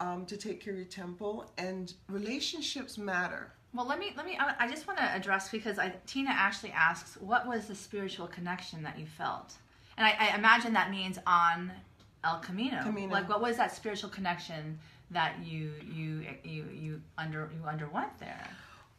um, 0.00 0.26
to 0.26 0.36
take 0.36 0.60
care 0.60 0.72
of 0.72 0.78
your 0.78 0.88
temple. 0.88 1.50
And 1.58 1.92
relationships 2.08 2.98
matter. 2.98 3.52
Well, 3.74 3.86
let 3.86 3.98
me 3.98 4.12
let 4.16 4.24
me. 4.24 4.38
I 4.38 4.68
just 4.68 4.86
want 4.86 4.98
to 5.00 5.04
address 5.04 5.50
because 5.50 5.78
I, 5.78 5.92
Tina 6.06 6.30
actually 6.30 6.72
asks, 6.72 7.16
"What 7.20 7.46
was 7.46 7.66
the 7.66 7.74
spiritual 7.74 8.26
connection 8.26 8.82
that 8.84 8.98
you 8.98 9.06
felt?" 9.06 9.54
And 9.98 10.06
I, 10.06 10.16
I 10.18 10.36
imagine 10.36 10.72
that 10.74 10.90
means 10.90 11.18
on 11.26 11.72
El 12.24 12.38
Camino. 12.40 12.82
Camino. 12.82 13.12
Like, 13.12 13.28
what 13.28 13.40
was 13.40 13.56
that 13.58 13.74
spiritual 13.74 14.10
connection 14.10 14.78
that 15.10 15.34
you 15.44 15.72
you 15.92 16.26
you 16.42 16.64
you 16.72 17.02
under 17.18 17.50
you 17.54 17.68
underwent 17.68 18.18
there? 18.18 18.48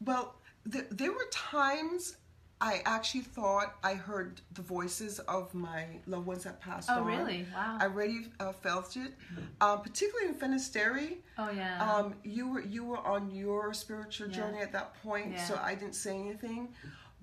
Well, 0.06 0.36
th- 0.72 0.86
there 0.92 1.12
were 1.12 1.28
times 1.32 2.18
I 2.60 2.82
actually 2.86 3.22
thought 3.22 3.76
I 3.84 3.94
heard 3.94 4.42
the 4.54 4.64
voices 4.64 5.20
of 5.20 5.54
my 5.54 5.86
loved 6.08 6.26
ones 6.26 6.44
that 6.46 6.60
passed 6.60 6.90
Oh, 6.92 7.02
on. 7.02 7.06
really? 7.06 7.46
Wow. 7.54 7.78
I 7.80 7.84
already 7.84 8.32
uh, 8.40 8.52
felt 8.52 8.98
it, 8.98 9.14
um, 9.62 9.82
particularly 9.82 10.30
in 10.30 10.36
Finisterre. 10.36 11.10
Oh 11.38 11.52
yeah. 11.52 11.94
Um, 11.94 12.16
you 12.24 12.50
were 12.50 12.62
you 12.62 12.84
were 12.84 12.98
on 12.98 13.30
your 13.30 13.74
spiritual 13.76 14.28
Yeah. 14.30 14.36
journey 14.38 14.60
at 14.60 14.72
that 14.72 14.96
point, 15.04 15.38
so 15.40 15.60
I 15.62 15.76
didn't 15.76 15.94
say 15.96 16.18
anything, 16.20 16.70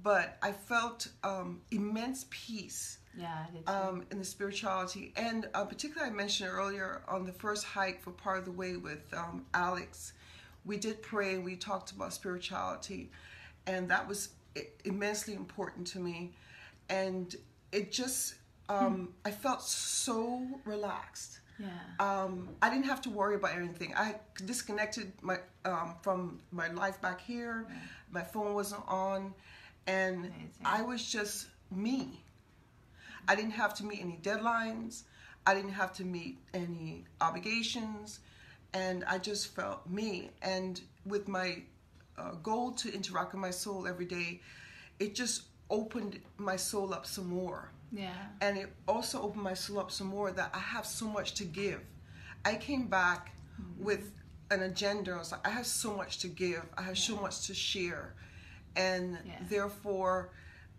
but 0.05 0.39
I 0.41 0.53
felt 0.53 1.09
um, 1.25 1.63
immense 1.73 2.27
peace 2.31 2.99
yeah. 3.19 3.45
I 3.49 3.51
did 3.53 3.67
too. 3.67 3.73
um, 3.73 4.05
in 4.13 4.19
the 4.21 4.25
spirituality, 4.25 5.13
and 5.17 5.49
uh, 5.55 5.65
particularly 5.65 6.13
I 6.13 6.15
mentioned 6.15 6.51
earlier 6.51 7.03
on 7.09 7.27
the 7.27 7.33
first 7.33 7.65
hike 7.65 8.01
for 8.03 8.13
part 8.13 8.39
of 8.39 8.45
the 8.45 8.53
way 8.53 8.77
with 8.77 9.03
um, 9.13 9.47
Alex, 9.53 10.13
we 10.65 10.77
did 10.77 11.03
pray 11.03 11.35
and 11.35 11.45
we 11.45 11.57
talked 11.57 11.91
about 11.91 12.13
spirituality, 12.13 13.11
and 13.67 13.89
that 13.91 14.07
was 14.07 14.29
immensely 14.85 15.35
important 15.35 15.87
to 15.89 15.99
me, 15.99 16.33
and 16.89 17.35
it 17.73 17.93
just 17.93 18.35
um, 18.69 19.15
I 19.25 19.31
felt 19.31 19.63
so 19.63 20.47
relaxed 20.65 21.41
yeah. 21.59 21.69
um, 22.01 22.49
I 22.63 22.71
didn't 22.71 22.87
have 22.87 23.01
to 23.03 23.11
worry 23.11 23.37
about 23.37 23.57
anything. 23.57 23.95
I 23.97 24.17
disconnected 24.45 25.13
my 25.23 25.39
um, 25.65 25.95
from 26.03 26.41
my 26.51 26.69
life 26.69 27.01
back 27.01 27.21
here. 27.21 27.67
My 28.11 28.23
phone 28.23 28.55
wasn't 28.55 28.83
on, 28.89 29.35
and 29.87 30.19
Amazing. 30.19 30.49
I 30.65 30.83
was 30.83 31.05
just 31.05 31.47
me. 31.71 32.25
I 33.29 33.35
didn't 33.35 33.53
have 33.53 33.75
to 33.75 33.85
meet 33.85 34.01
any 34.01 34.19
deadlines. 34.23 35.03
I 35.47 35.55
didn't 35.55 35.73
have 35.73 35.93
to 35.95 36.05
meet 36.05 36.39
any 36.53 37.05
obligations, 37.21 38.21
and 38.73 39.05
I 39.05 39.19
just 39.19 39.55
felt 39.55 39.89
me. 39.89 40.31
And 40.43 40.81
with 41.07 41.29
my 41.29 41.63
uh, 42.19 42.33
goal 42.43 42.73
to 42.73 42.93
interact 42.93 43.33
with 43.33 43.41
my 43.41 43.51
soul 43.51 43.87
every 43.87 44.07
day, 44.07 44.41
it 44.99 45.15
just 45.15 45.43
opened 45.71 46.21
my 46.37 46.57
soul 46.57 46.93
up 46.93 47.07
some 47.07 47.27
more 47.29 47.71
yeah. 47.95 48.13
and 48.41 48.59
it 48.59 48.73
also 48.89 49.23
opened 49.23 49.43
my 49.43 49.55
soul 49.55 49.79
up 49.79 49.91
some 49.91 50.09
more 50.09 50.33
that 50.33 50.51
I 50.53 50.59
have 50.59 50.85
so 50.85 51.07
much 51.07 51.35
to 51.35 51.45
give. 51.45 51.81
I 52.45 52.57
came 52.57 52.89
back 52.89 53.33
with 53.79 54.11
an 54.51 54.63
agenda. 54.63 55.13
I 55.13 55.19
was 55.19 55.33
like, 55.33 55.47
I 55.47 55.51
have 55.51 55.67
so 55.67 55.97
much 55.97 56.19
to 56.19 56.29
give. 56.29 56.65
I 56.77 56.83
have 56.83 56.99
so 56.99 57.17
much 57.17 57.47
to 57.47 57.55
share, 57.55 58.15
and 58.77 59.19
Yeah. 59.25 59.39
therefore, 59.49 60.31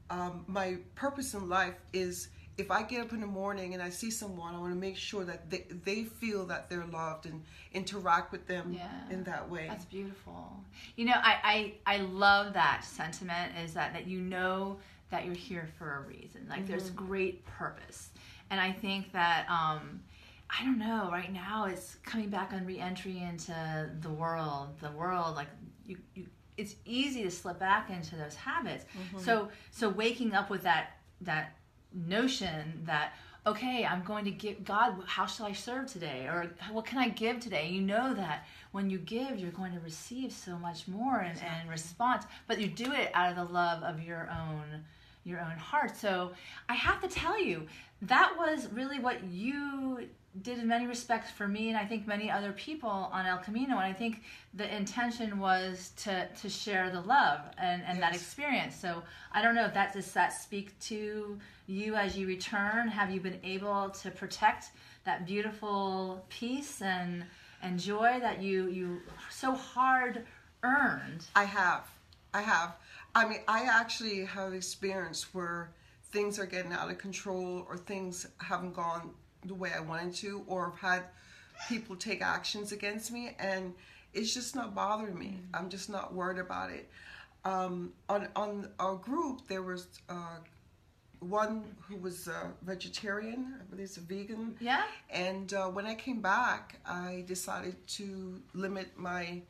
um, 0.10 0.44
my 0.48 0.78
purpose 0.94 1.34
in 1.34 1.50
life 1.50 1.76
is 1.94 2.28
if 2.58 2.72
I 2.72 2.84
get 2.84 3.02
up 3.02 3.12
in 3.12 3.20
the 3.20 3.28
morning 3.28 3.74
and 3.74 3.84
I 3.84 3.90
see 3.90 4.10
someone, 4.10 4.56
I 4.56 4.60
want 4.60 4.74
to 4.74 4.80
make 4.80 4.96
sure 4.96 5.26
that 5.26 5.50
they, 5.50 5.66
they 5.84 6.04
feel 6.04 6.46
that 6.46 6.70
they're 6.70 6.86
loved 6.86 7.26
and 7.26 7.44
interact 7.74 8.32
with 8.32 8.48
them 8.48 8.74
Yeah. 8.74 8.88
in 9.10 9.24
that 9.26 9.50
way. 9.50 9.68
That's 9.68 9.86
beautiful. 9.86 10.54
You 10.96 11.06
know, 11.06 11.16
I, 11.16 11.74
I 11.86 11.96
I 11.96 11.98
love 11.98 12.54
that 12.54 12.84
sentiment 12.86 13.52
is 13.64 13.74
that 13.74 13.94
that 13.94 14.08
you 14.08 14.22
know 14.22 14.78
that 15.10 15.26
you're 15.26 15.36
here 15.36 15.68
for 15.78 15.98
a 15.98 16.02
reason. 16.08 16.46
Like 16.50 16.66
there's 16.68 16.90
great 16.92 17.46
purpose. 17.46 18.10
And 18.50 18.60
I 18.60 18.72
think 18.72 19.12
that 19.12 19.46
um 19.50 20.02
I 20.50 20.64
don't 20.64 20.78
know, 20.80 21.10
right 21.12 21.34
now 21.34 21.66
it's 21.66 21.96
coming 22.06 22.30
back 22.30 22.54
on 22.54 22.66
re-entry 22.66 23.18
into 23.20 23.90
the 24.02 24.10
world. 24.10 24.80
The 24.80 24.92
world 24.92 25.36
like 25.36 25.48
you 25.86 25.98
you 26.14 26.28
it's 26.58 26.76
easy 26.86 27.22
to 27.24 27.32
slip 27.32 27.60
back 27.60 27.90
into 27.90 28.16
those 28.16 28.36
habits. 28.36 28.86
So 29.18 29.50
so 29.72 29.90
waking 29.90 30.34
up 30.34 30.50
with 30.50 30.64
that 30.64 30.98
that 31.22 31.58
notion 31.96 32.82
that 32.86 33.14
okay 33.48 33.86
i'm 33.86 34.04
going 34.04 34.26
to 34.26 34.32
give 34.32 34.64
god 34.64 34.96
how 35.06 35.26
shall 35.26 35.46
i 35.46 35.54
serve 35.54 35.88
today? 35.88 36.26
Or 36.28 36.52
what 36.72 36.86
can 36.86 36.98
i 36.98 37.10
give 37.10 37.40
today? 37.40 37.70
You 37.70 37.82
know 37.82 38.14
that 38.14 38.46
when 38.72 38.90
you 38.90 38.98
give 38.98 39.40
you're 39.40 39.52
going 39.52 39.74
to 39.74 39.80
receive 39.80 40.32
so 40.32 40.58
much 40.58 40.88
more 40.88 41.22
in, 41.22 41.38
in 41.38 41.70
response 41.70 42.26
but 42.48 42.60
you 42.60 42.68
do 42.68 42.92
it 42.92 43.12
out 43.14 43.30
of 43.30 43.36
the 43.36 43.54
love 43.54 43.84
of 43.84 44.02
your 44.02 44.30
own 44.30 44.84
your 45.26 45.42
own 45.42 45.58
heart. 45.58 45.98
So 45.98 46.32
I 46.70 46.76
have 46.76 47.02
to 47.02 47.08
tell 47.08 47.42
you, 47.42 47.68
that 48.04 48.36
was 48.38 48.68
really 48.72 49.00
what 49.00 49.24
you 49.26 50.08
did 50.42 50.60
in 50.60 50.68
many 50.68 50.86
respects 50.86 51.32
for 51.32 51.48
me 51.48 51.70
and 51.70 51.78
I 51.78 51.86
think 51.86 52.08
many 52.08 52.30
other 52.30 52.52
people 52.52 52.90
on 52.90 53.26
El 53.26 53.38
Camino. 53.38 53.78
And 53.78 53.86
I 53.86 53.94
think 53.94 54.24
the 54.54 54.74
intention 54.76 55.40
was 55.40 55.92
to 55.98 56.28
to 56.28 56.50
share 56.50 56.90
the 56.90 57.02
love 57.02 57.42
and, 57.58 57.84
and 57.88 58.02
that 58.02 58.14
experience. 58.14 58.76
So 58.76 59.02
I 59.32 59.42
don't 59.42 59.56
know 59.56 59.66
if 59.66 59.74
that 59.74 59.94
does 59.94 60.12
that 60.14 60.34
speak 60.34 60.78
to 60.82 61.38
you 61.68 61.96
as 61.96 62.18
you 62.18 62.28
return. 62.28 62.88
Have 62.88 63.12
you 63.12 63.20
been 63.20 63.40
able 63.44 63.90
to 63.90 64.12
protect 64.12 64.72
that 65.06 65.26
beautiful 65.26 66.26
peace 66.30 66.82
and 66.82 67.26
and 67.62 67.80
joy 67.80 68.20
that 68.20 68.42
you 68.42 68.68
you 68.68 69.02
so 69.30 69.54
hard 69.54 70.26
earned? 70.64 71.26
I 71.36 71.46
have. 71.46 71.88
I 72.34 72.42
have. 72.42 72.76
I 73.14 73.26
mean, 73.26 73.40
I 73.48 73.64
actually 73.64 74.26
have 74.26 74.54
experienced 74.54 75.34
where 75.34 75.72
things 76.12 76.38
are 76.38 76.46
getting 76.46 76.74
out 76.74 76.92
of 76.92 76.98
control 76.98 77.66
or 77.70 77.78
things 77.78 78.28
haven't 78.40 78.74
gone 78.74 79.12
the 79.46 79.54
way 79.54 79.72
I 79.76 79.80
wanted 79.80 80.14
to 80.16 80.44
or 80.48 80.72
have 80.72 80.80
had 80.80 81.04
people 81.70 81.96
take 81.96 82.22
actions 82.22 82.72
against 82.72 83.12
me 83.12 83.36
and 83.40 83.74
it's 84.14 84.34
just 84.34 84.56
not 84.56 84.74
bothering 84.74 85.18
me. 85.18 85.40
I'm 85.54 85.70
just 85.70 85.90
not 85.90 86.14
worried 86.14 86.40
about 86.40 86.72
it. 86.72 86.90
Um, 87.44 87.94
on 88.10 88.28
on 88.36 88.70
our 88.80 88.96
group 88.96 89.48
there 89.48 89.62
was 89.62 89.88
uh, 90.10 90.38
one 91.20 91.64
who 91.88 91.98
was 91.98 92.28
a 92.28 92.52
vegetarian, 92.64 93.56
I 93.60 93.64
believe 93.70 93.86
it's 93.86 93.98
a 93.98 94.02
vegan. 94.02 94.56
Yeah? 94.60 94.84
And 95.10 95.54
uh, 95.54 95.68
when 95.68 95.86
I 95.86 95.96
came 95.96 96.22
back, 96.22 96.80
I 96.86 97.24
decided 97.28 97.76
to 97.88 98.42
limit 98.54 98.98
my 98.98 99.42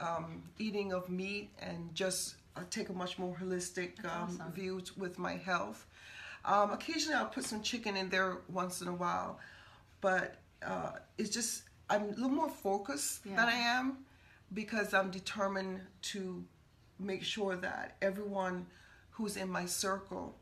um, 0.00 0.42
eating 0.58 0.92
of 0.92 1.08
meat 1.08 1.50
and 1.60 1.94
just 1.94 2.36
uh, 2.56 2.62
take 2.70 2.88
a 2.88 2.92
much 2.92 3.18
more 3.18 3.36
holistic 3.40 4.04
um, 4.04 4.24
awesome. 4.24 4.52
view 4.52 4.82
with 4.96 5.18
my 5.18 5.36
health. 5.36 5.86
Um, 6.44 6.70
occasionally, 6.72 7.16
I'll 7.16 7.26
put 7.26 7.44
some 7.44 7.62
chicken 7.62 7.96
in 7.96 8.08
there 8.08 8.38
once 8.48 8.80
in 8.80 8.88
a 8.88 8.94
while, 8.94 9.38
but 10.00 10.36
uh, 10.64 10.92
it's 11.18 11.30
just 11.30 11.64
I'm 11.88 12.02
a 12.04 12.06
little 12.08 12.30
more 12.30 12.48
focused 12.50 13.20
Yeah. 13.24 13.36
than 13.36 13.48
I 13.48 13.56
am 13.56 13.98
because 14.54 14.94
I'm 14.94 15.10
determined 15.10 15.80
to 16.02 16.44
make 16.98 17.22
sure 17.22 17.56
that 17.56 17.96
everyone 18.02 18.66
who's 19.10 19.36
in 19.36 19.48
my 19.50 19.66
circle 19.66 20.36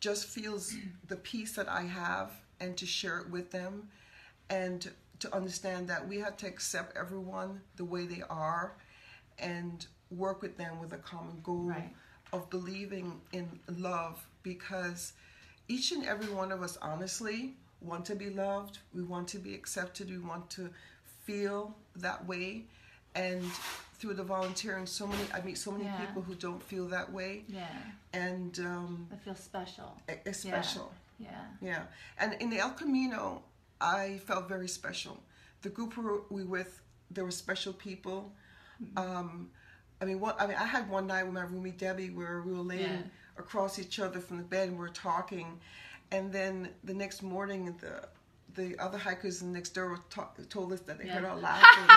just 0.00 0.26
feels 0.26 0.74
the 1.08 1.16
peace 1.16 1.52
that 1.56 1.68
I 1.68 1.82
have 1.82 2.30
and 2.60 2.76
to 2.78 2.86
share 2.86 3.18
it 3.20 3.30
with 3.30 3.50
them 3.50 3.88
and 4.48 4.88
to 5.20 5.34
understand 5.34 5.88
that 5.88 6.06
we 6.06 6.18
have 6.18 6.36
to 6.38 6.46
accept 6.46 6.96
everyone 6.96 7.60
the 7.76 7.84
way 7.84 8.04
they 8.06 8.22
are 8.28 8.76
and 9.38 9.86
work 10.10 10.42
with 10.42 10.56
them 10.56 10.80
with 10.80 10.92
a 10.92 10.98
common 10.98 11.40
goal 11.42 11.64
Right. 11.64 11.92
of 12.32 12.50
believing 12.50 13.20
in 13.32 13.58
love 13.68 14.24
because 14.42 15.12
each 15.68 15.92
and 15.92 16.04
every 16.06 16.32
one 16.32 16.52
of 16.52 16.62
us 16.62 16.76
honestly 16.82 17.54
want 17.80 18.04
to 18.06 18.14
be 18.14 18.30
loved 18.30 18.78
we 18.94 19.02
want 19.02 19.26
to 19.28 19.38
be 19.38 19.54
accepted 19.54 20.10
we 20.10 20.18
want 20.18 20.48
to 20.50 20.70
feel 21.24 21.74
that 21.96 22.24
way 22.26 22.62
and 23.14 23.42
through 23.98 24.14
the 24.14 24.22
volunteering 24.22 24.86
so 24.86 25.06
many 25.06 25.22
i 25.32 25.40
meet 25.42 25.56
so 25.58 25.70
many 25.70 25.84
Yeah. 25.84 25.96
people 26.04 26.22
who 26.22 26.34
don't 26.34 26.62
feel 26.62 26.86
that 26.88 27.10
way 27.12 27.44
Yeah. 27.48 27.66
and 28.12 28.58
um, 28.60 29.08
I 29.12 29.16
feel 29.16 29.34
special. 29.34 29.96
it- 30.08 30.22
it's 30.26 30.40
special 30.40 30.92
Yeah. 31.18 31.44
yeah, 31.60 31.82
and 32.18 32.34
in 32.42 32.50
the 32.50 32.58
El 32.58 32.70
Camino, 32.72 33.42
I 33.80 34.18
felt 34.26 34.48
very 34.48 34.66
special. 34.68 35.22
The 35.62 35.68
group 35.70 35.96
we 35.96 36.42
were 36.42 36.50
with, 36.56 36.80
there 37.10 37.24
were 37.24 37.30
special 37.30 37.72
people. 37.72 38.32
Um, 38.96 39.50
I 40.00 40.04
mean, 40.06 40.18
one, 40.20 40.34
I 40.40 40.46
mean, 40.48 40.56
I 40.56 40.64
had 40.64 40.90
one 40.90 41.06
night 41.06 41.22
with 41.24 41.34
my 41.34 41.42
roomie 41.46 41.76
Debbie 41.76 42.10
where 42.10 42.42
we 42.42 42.52
were 42.52 42.62
laying 42.74 42.90
Yeah. 42.90 43.02
Across 43.38 43.78
each 43.78 43.98
other 44.00 44.20
from 44.20 44.38
the 44.38 44.42
bed 44.44 44.68
and 44.68 44.78
we 44.78 44.84
are 44.86 44.88
talking, 44.90 45.58
and 46.12 46.32
then 46.32 46.68
the 46.84 46.94
next 46.94 47.22
morning 47.22 47.76
the 47.80 48.08
the 48.54 48.78
other 48.78 48.98
hikers 48.98 49.42
next 49.42 49.70
door 49.70 49.88
were 49.88 49.98
told 50.48 50.72
us 50.72 50.78
that 50.80 50.98
they 50.98 51.08
heard 51.08 51.24
Yeah. 51.24 51.30
our 51.30 51.36
laughing. 51.36 51.88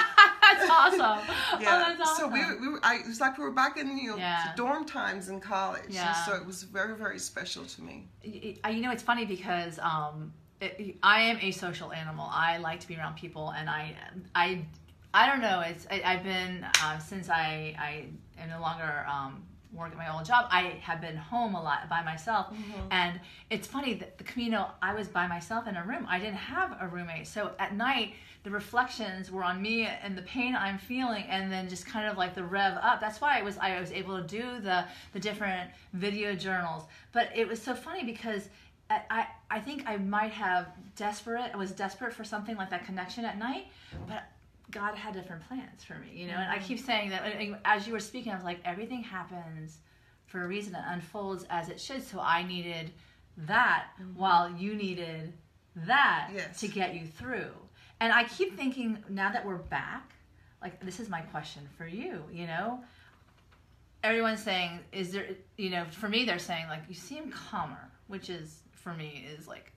That's 0.41 0.69
awesome. 0.71 1.19
Yeah, 1.62 1.76
Oh, 1.76 1.80
that's 1.95 2.02
awesome. 2.10 2.32
so 2.32 2.34
we, 2.34 2.60
we 2.60 2.69
were, 2.69 2.80
I, 2.82 2.95
it 2.95 3.06
was 3.08 3.21
like 3.21 3.38
we 3.38 3.43
were 3.43 3.52
back 3.52 3.78
in 3.78 3.95
you 3.97 4.12
know 4.12 4.17
Yeah. 4.17 4.54
dorm 4.56 4.84
times 4.86 5.30
in 5.30 5.39
college. 5.39 5.84
Yeah. 5.89 6.13
so 6.26 6.34
it 6.36 6.43
was 6.45 6.63
very 6.63 6.95
very 6.95 7.19
special 7.19 7.63
to 7.65 7.82
me. 7.84 8.08
You 8.23 8.56
know 8.82 8.91
it's 8.91 9.04
funny 9.04 9.26
because 9.26 9.78
um 9.80 10.34
it, 10.60 10.97
i 11.04 11.21
am 11.21 11.38
a 11.41 11.52
social 11.52 11.93
animal 11.93 12.28
i 12.32 12.58
like 12.58 12.80
to 12.80 12.88
be 12.88 12.95
around 12.97 13.15
people 13.15 13.52
and 13.52 13.69
i 13.69 13.95
i 14.34 14.65
i 15.13 15.28
don't 15.28 15.39
know 15.41 15.60
it's 15.62 15.86
I, 15.91 16.02
i've 16.04 16.23
been 16.23 16.65
uh, 16.82 16.97
since 16.97 17.30
i 17.30 17.76
i 17.78 18.06
am 18.41 18.50
no 18.50 18.60
longer 18.60 19.06
um 19.08 19.43
work 19.74 19.92
at 19.92 19.98
my 19.98 20.14
old 20.14 20.26
job 20.26 20.48
i 20.52 20.80
have 20.82 21.02
been 21.02 21.16
home 21.16 21.56
a 21.56 21.62
lot 21.62 21.90
by 21.90 22.02
myself. 22.04 22.48
Mm-hmm. 22.48 22.88
And 22.92 23.20
it's 23.50 23.68
funny 23.68 23.94
that 23.96 24.18
the 24.18 24.24
camino 24.24 24.72
i 24.82 24.94
was 24.94 25.08
by 25.08 25.28
myself 25.28 25.68
in 25.68 25.76
a 25.76 25.84
room. 25.84 26.06
I 26.10 26.20
didn't 26.20 26.36
have 26.36 26.78
a 26.80 26.88
roommate. 26.88 27.28
So 27.28 27.52
at 27.60 27.76
night 27.76 28.14
the 28.44 28.52
reflections 28.52 29.32
were 29.32 29.44
on 29.44 29.62
me 29.62 29.86
and 29.86 30.18
the 30.18 30.22
pain 30.22 30.56
i'm 30.56 30.78
feeling 30.78 31.24
and 31.24 31.52
then 31.52 31.68
just 31.68 31.86
kind 31.86 32.08
of 32.08 32.18
like 32.18 32.34
the 32.36 32.44
rev 32.44 32.78
up. 32.82 33.02
That's 33.02 33.20
why 33.20 33.40
i 33.40 33.42
was 33.42 33.58
i 33.58 33.80
was 33.80 33.92
able 33.92 34.22
to 34.22 34.28
do 34.28 34.60
the 34.60 34.86
the 35.14 35.20
different 35.20 35.70
video 35.94 36.34
journals. 36.34 36.84
But 37.12 37.30
it 37.36 37.48
was 37.48 37.62
so 37.62 37.76
funny 37.76 38.04
because 38.04 38.50
I, 38.90 39.02
I, 39.10 39.28
I 39.52 39.60
think 39.60 39.84
I 39.86 39.98
might 39.98 40.32
have 40.32 40.68
desperate. 40.96 41.52
I 41.54 41.58
was 41.58 41.72
desperate 41.72 42.14
for 42.14 42.24
something 42.24 42.56
like 42.56 42.70
that 42.70 42.86
connection 42.86 43.26
at 43.26 43.38
night, 43.38 43.68
but 44.08 44.24
God 44.72 44.96
had 44.96 45.14
different 45.14 45.48
plans 45.48 45.84
for 45.84 45.94
me, 45.96 46.10
you 46.14 46.28
know. 46.28 46.34
And 46.34 46.50
I 46.50 46.58
mm-hmm. 46.58 46.66
keep 46.66 46.80
saying 46.80 47.10
that 47.10 47.24
as 47.66 47.88
you 47.88 47.94
were 47.94 48.00
speaking, 48.00 48.32
I 48.32 48.36
was 48.36 48.44
like, 48.44 48.60
everything 48.66 49.02
happens 49.02 49.78
for 50.26 50.44
a 50.44 50.48
reason. 50.48 50.76
It 50.76 50.82
unfolds 50.86 51.46
as 51.50 51.70
it 51.70 51.80
should. 51.80 52.04
So 52.04 52.20
I 52.20 52.44
needed 52.44 52.92
that, 53.38 53.88
mm-hmm. 54.02 54.20
while 54.20 54.52
you 54.52 54.76
needed 54.76 55.34
that 55.76 56.30
Yes. 56.34 56.60
to 56.60 56.68
get 56.68 56.96
you 56.96 57.06
through. 57.06 57.52
And 58.00 58.12
I 58.12 58.26
keep 58.26 58.58
thinking 58.58 59.04
now 59.10 59.32
that 59.32 59.46
we're 59.46 59.56
back, 59.58 60.14
like 60.62 60.84
this 60.84 61.00
is 61.00 61.10
my 61.10 61.22
question 61.22 61.68
for 61.78 61.88
you. 61.88 62.24
You 62.32 62.48
know, 62.48 62.84
everyone's 64.04 64.44
saying, 64.44 64.80
is 64.92 65.12
there, 65.12 65.28
you 65.58 65.70
know, 65.70 65.86
for 65.92 66.10
me, 66.10 66.26
they're 66.26 66.40
saying, 66.40 66.68
like, 66.68 66.84
you 66.88 66.96
seem 66.96 67.32
calmer, 67.32 67.92
which 68.08 68.30
is, 68.30 68.62
for 68.72 68.94
me, 68.94 69.26
is 69.38 69.48
like 69.48 69.72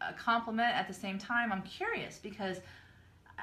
a 0.00 0.12
compliment 0.12 0.74
at 0.74 0.88
the 0.88 0.94
same 0.94 1.18
time. 1.18 1.52
I'm 1.52 1.62
curious 1.62 2.18
because 2.18 2.58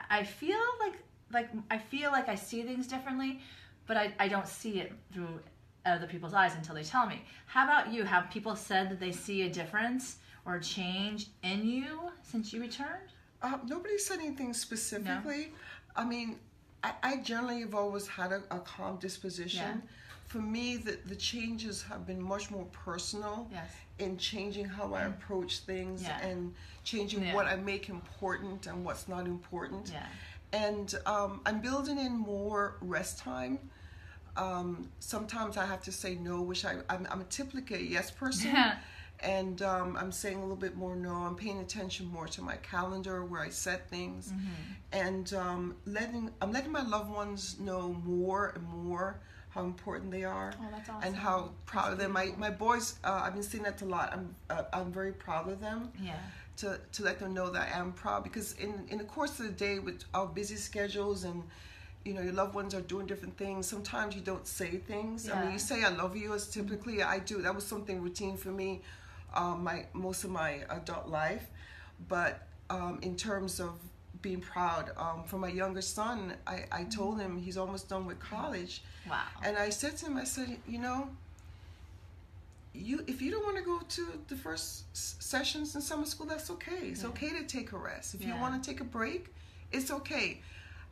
I 0.10 0.24
feel 0.24 0.60
like, 0.80 0.96
like, 1.32 1.50
I 1.72 1.78
feel 1.78 2.12
like 2.12 2.30
I 2.30 2.36
see 2.36 2.64
things 2.64 2.88
differently, 2.88 3.40
but 3.86 3.98
I, 3.98 4.14
I 4.20 4.28
don't 4.28 4.48
see 4.48 4.80
it 4.80 4.94
through 5.14 5.40
other 5.86 6.08
people's 6.08 6.34
eyes 6.34 6.54
until 6.56 6.76
they 6.76 6.84
tell 6.84 7.08
me. 7.08 7.24
How 7.46 7.64
about 7.64 7.94
you? 7.94 8.04
Have 8.04 8.30
people 8.30 8.56
said 8.56 8.90
that 8.90 9.00
they 9.00 9.12
see 9.12 9.44
a 9.44 9.50
difference 9.50 10.18
or 10.46 10.60
change 10.60 11.28
in 11.44 11.66
you 11.66 12.12
since 12.24 12.52
you 12.54 12.62
returned? 12.62 13.12
Uh, 13.42 13.58
nobody 13.66 13.98
said 13.98 14.20
anything 14.20 14.54
specifically. 14.54 15.52
No. 15.96 16.04
I 16.04 16.06
mean, 16.06 16.40
I, 16.84 16.94
I 17.04 17.18
generally 17.18 17.62
have 17.62 17.76
always 17.76 18.08
had 18.08 18.32
a, 18.32 18.44
a 18.52 18.60
calm 18.60 18.98
disposition. 18.98 19.82
Yeah. 19.84 19.90
For 20.28 20.40
me, 20.40 20.76
the, 20.78 20.98
the 21.06 21.16
changes 21.16 21.84
have 21.84 22.06
been 22.06 22.22
much 22.22 22.52
more 22.52 22.66
personal 22.66 23.48
Yes. 23.52 23.70
in 24.00 24.18
changing 24.18 24.66
how 24.66 24.94
I 24.94 25.04
approach 25.04 25.60
things 25.60 26.04
Yeah. 26.04 26.20
and 26.20 26.54
changing 26.84 27.24
Yeah. 27.24 27.34
what 27.36 27.46
I 27.48 27.56
make 27.56 27.88
important 27.90 28.68
and 28.68 28.84
what's 28.86 29.08
not 29.08 29.26
important. 29.26 29.90
Yeah. 29.92 30.06
And 30.54 30.94
um, 31.06 31.42
I'm 31.46 31.62
building 31.62 31.98
in 31.98 32.14
more 32.18 32.78
rest 32.82 33.20
time. 33.20 33.60
Um, 34.36 34.90
sometimes 35.00 35.58
I 35.58 35.66
have 35.66 35.82
to 35.84 35.92
say 35.92 36.16
no, 36.16 36.42
which 36.42 36.66
I, 36.66 36.76
I'm, 36.90 37.08
I'm 37.10 37.26
typically 37.30 37.78
a 37.78 37.82
yes 37.82 38.12
person. 38.12 38.56
and 39.22 39.62
um, 39.64 39.98
I'm 39.98 40.12
saying 40.12 40.38
a 40.38 40.42
little 40.42 40.56
bit 40.58 40.76
more 40.76 40.96
no. 40.96 41.14
I'm 41.16 41.36
paying 41.36 41.60
attention 41.60 42.06
more 42.06 42.28
to 42.28 42.42
my 42.42 42.58
calendar 42.58 43.26
where 43.26 43.42
I 43.42 43.50
set 43.50 43.90
things, 43.90 44.32
Mhm. 44.32 44.50
and 44.92 45.34
um, 45.34 45.76
letting 45.86 46.30
I'm 46.40 46.52
letting 46.52 46.72
my 46.72 46.84
loved 46.84 47.10
ones 47.10 47.60
know 47.60 47.94
more 48.06 48.50
and 48.50 48.64
more 48.68 49.20
how 49.58 49.64
important 49.66 50.12
they 50.12 50.24
are, 50.24 50.54
Oh, 50.60 50.66
that's 50.72 51.06
and 51.06 51.16
how 51.16 51.50
proud 51.66 51.92
of 51.94 51.98
them. 52.00 52.12
My 52.12 52.32
my 52.38 52.52
boys, 52.52 52.96
uh, 53.04 53.22
I've 53.24 53.34
been 53.34 53.44
seeing 53.52 53.64
that 53.64 53.82
a 53.82 53.86
lot. 53.86 54.14
I'm 54.14 54.36
uh, 54.50 54.64
I'm 54.78 54.92
very 54.92 55.12
proud 55.26 55.50
of 55.50 55.60
them 55.60 55.80
Yeah. 56.10 56.14
to 56.58 56.80
to 56.96 57.04
let 57.04 57.20
them 57.20 57.34
know 57.34 57.50
that 57.56 57.64
I 57.74 57.80
am 57.80 57.92
proud 57.94 58.24
because 58.24 58.54
in 58.66 58.74
in 58.92 58.98
the 59.00 59.04
course 59.16 59.34
of 59.40 59.46
the 59.48 59.58
day 59.68 59.80
with 59.80 60.00
our 60.14 60.28
busy 60.28 60.56
schedules 60.70 61.24
and 61.24 61.44
you 62.06 62.14
know 62.14 62.22
your 62.22 62.34
loved 62.42 62.54
ones 62.62 62.74
are 62.78 62.86
doing 62.94 63.06
different 63.12 63.36
things 63.38 63.68
sometimes 63.76 64.16
you 64.18 64.22
don't 64.32 64.48
say 64.60 64.72
things 64.92 65.30
i 65.30 65.34
mean 65.34 65.44
Yeah. 65.48 65.54
you 65.56 65.60
say 65.60 65.78
i 65.90 65.90
love 66.04 66.14
you 66.24 66.34
as 66.38 66.44
typically 66.58 66.98
i 67.16 67.18
do 67.32 67.36
that 67.42 67.54
was 67.60 67.66
something 67.74 67.96
routine 68.08 68.38
for 68.38 68.54
me 68.62 68.70
um, 69.40 69.56
my 69.70 69.78
most 69.94 70.24
of 70.24 70.32
my 70.44 70.52
adult 70.78 71.08
life 71.24 71.46
but 72.08 72.34
um, 72.70 73.00
in 73.02 73.14
terms 73.28 73.60
of 73.60 73.72
being 74.22 74.42
proud 74.42 74.92
um, 74.98 75.24
for 75.26 75.38
my 75.38 75.48
younger 75.50 75.82
son 75.82 76.34
I, 76.46 76.66
I 76.72 76.84
told 76.86 77.20
him 77.20 77.38
he's 77.38 77.58
almost 77.58 77.88
done 77.90 78.06
with 78.06 78.20
college 78.20 78.82
Wow. 79.10 79.22
and 79.44 79.58
I 79.58 79.70
said 79.70 79.96
to 79.98 80.06
him, 80.08 80.18
I 80.18 80.24
said, 80.26 80.58
you 80.68 80.80
know, 80.80 81.10
you 82.74 83.04
if 83.08 83.22
you 83.22 83.32
don't 83.32 83.44
want 83.46 83.58
to 83.58 83.64
go 83.64 83.80
to 83.80 84.08
the 84.28 84.36
first 84.36 84.84
s- 84.94 85.16
sessions 85.20 85.76
in 85.76 85.82
summer 85.82 86.06
school, 86.06 86.28
that's 86.28 86.50
okay. 86.52 86.90
It's 86.92 87.04
Yeah. 87.04 87.10
okay 87.10 87.30
to 87.30 87.44
take 87.44 87.72
a 87.72 87.78
rest. 87.78 88.14
If 88.16 88.24
you 88.26 88.36
want 88.36 88.62
to 88.62 88.70
take 88.70 88.82
a 88.82 88.84
break, 88.84 89.34
it's 89.72 89.90
okay. 89.92 90.42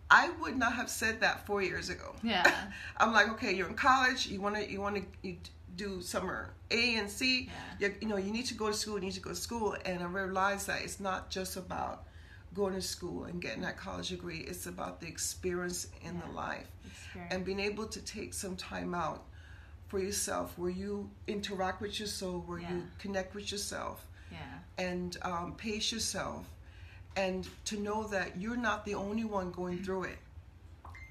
I 0.10 0.30
would 0.42 0.58
not 0.58 0.74
have 0.74 0.90
said 0.90 1.20
that 1.22 1.46
four 1.46 1.62
years 1.62 1.90
ago. 1.90 2.16
Yeah. 2.24 2.50
I'm 2.98 3.12
like, 3.12 3.30
okay, 3.34 3.54
you're 3.54 3.68
in 3.68 3.76
college. 3.76 4.28
You 4.28 4.42
want 4.42 4.56
to 4.56 4.72
you 4.72 4.82
want 4.82 5.04
to 5.24 5.36
do 5.76 6.02
summer 6.02 6.50
A 6.72 6.96
and 6.96 7.10
C. 7.10 7.50
Yeah. 7.80 7.90
You, 7.90 7.96
you 8.02 8.08
know, 8.08 8.18
you 8.18 8.32
need 8.32 8.46
to 8.48 8.54
go 8.56 8.68
to 8.68 8.74
school. 8.74 8.96
You 8.96 9.06
need 9.06 9.14
to 9.14 9.20
go 9.20 9.32
to 9.32 9.36
school, 9.36 9.76
and 9.86 10.02
I 10.02 10.06
realized 10.06 10.68
that 10.68 10.82
it's 10.84 11.00
not 11.00 11.30
just 11.30 11.58
about 11.58 12.04
going 12.56 12.74
to 12.74 12.82
school 12.82 13.26
and 13.26 13.42
getting 13.42 13.62
that 13.62 13.78
college 13.78 14.10
degree. 14.10 14.40
It's 14.40 14.66
about 14.66 15.02
the 15.02 15.08
experience 15.08 15.88
in 16.04 16.20
the 16.26 16.32
life 16.34 16.68
Experience. 16.86 17.34
and 17.34 17.46
being 17.46 17.60
able 17.60 17.86
to 17.88 18.02
take 18.02 18.34
some 18.34 18.56
time 18.56 18.96
out 18.96 19.24
for 19.88 20.00
yourself, 20.00 20.58
where 20.58 20.72
you 20.72 21.10
interact 21.28 21.82
with 21.82 22.00
your 22.00 22.08
soul, 22.08 22.44
where 22.48 22.60
Yeah. 22.60 22.72
you 22.72 22.84
connect 22.98 23.36
with 23.36 23.52
yourself, 23.52 24.08
yeah. 24.32 24.38
and 24.80 25.16
um, 25.22 25.54
pace 25.56 25.92
yourself, 25.92 26.46
and 27.16 27.48
to 27.66 27.80
know 27.80 28.04
that 28.08 28.38
you're 28.42 28.58
not 28.58 28.86
the 28.86 28.96
only 28.96 29.26
one 29.26 29.52
going 29.52 29.84
through 29.84 30.06
it 30.06 30.18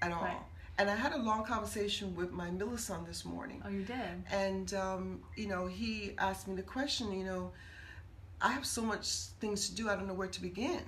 at 0.03 0.11
all. 0.13 0.25
Right. 0.25 0.37
And 0.77 0.91
I 0.91 0.97
had 0.97 1.13
a 1.13 1.19
long 1.19 1.45
conversation 1.45 2.17
with 2.17 2.33
my 2.33 2.51
middle 2.51 2.77
son 2.77 3.05
this 3.07 3.25
morning, 3.25 3.63
Oh, 3.65 3.69
you 3.69 3.85
did. 3.85 4.25
and 4.33 4.75
um, 4.75 5.21
you 5.37 5.47
know 5.47 5.67
he 5.67 6.15
asked 6.19 6.49
me 6.49 6.57
the 6.57 6.63
question, 6.63 7.13
you 7.13 7.25
know, 7.25 7.53
I 8.41 8.51
have 8.51 8.67
so 8.67 8.83
much 8.83 9.07
things 9.41 9.69
to 9.69 9.75
do, 9.77 9.89
I 9.89 9.95
don't 9.95 10.09
know 10.09 10.15
where 10.15 10.27
to 10.29 10.43
begin, 10.43 10.81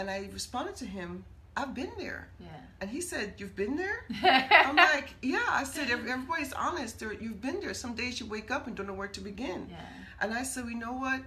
and 0.00 0.10
I 0.10 0.28
responded 0.32 0.76
to 0.76 0.86
him, 0.86 1.24
I've 1.56 1.74
been 1.74 1.92
there, 1.98 2.28
Yeah. 2.40 2.46
and 2.80 2.88
he 2.88 3.00
said, 3.00 3.34
You've 3.38 3.56
been 3.56 3.76
there. 3.76 3.98
I'm 4.66 4.76
like, 4.76 5.08
yeah. 5.20 5.46
I 5.60 5.64
said, 5.64 5.90
everybody's 5.90 6.52
honest. 6.54 7.02
You've 7.02 7.40
been 7.40 7.60
there. 7.60 7.74
Some 7.74 7.94
days 7.94 8.18
you 8.20 8.26
wake 8.26 8.50
up 8.50 8.66
and 8.66 8.74
don't 8.76 8.86
know 8.86 8.94
where 9.02 9.08
to 9.18 9.20
begin. 9.20 9.60
yeah. 9.70 9.76
And 10.22 10.32
I 10.32 10.42
said, 10.44 10.64
you 10.72 10.76
know 10.86 10.92
what? 11.04 11.20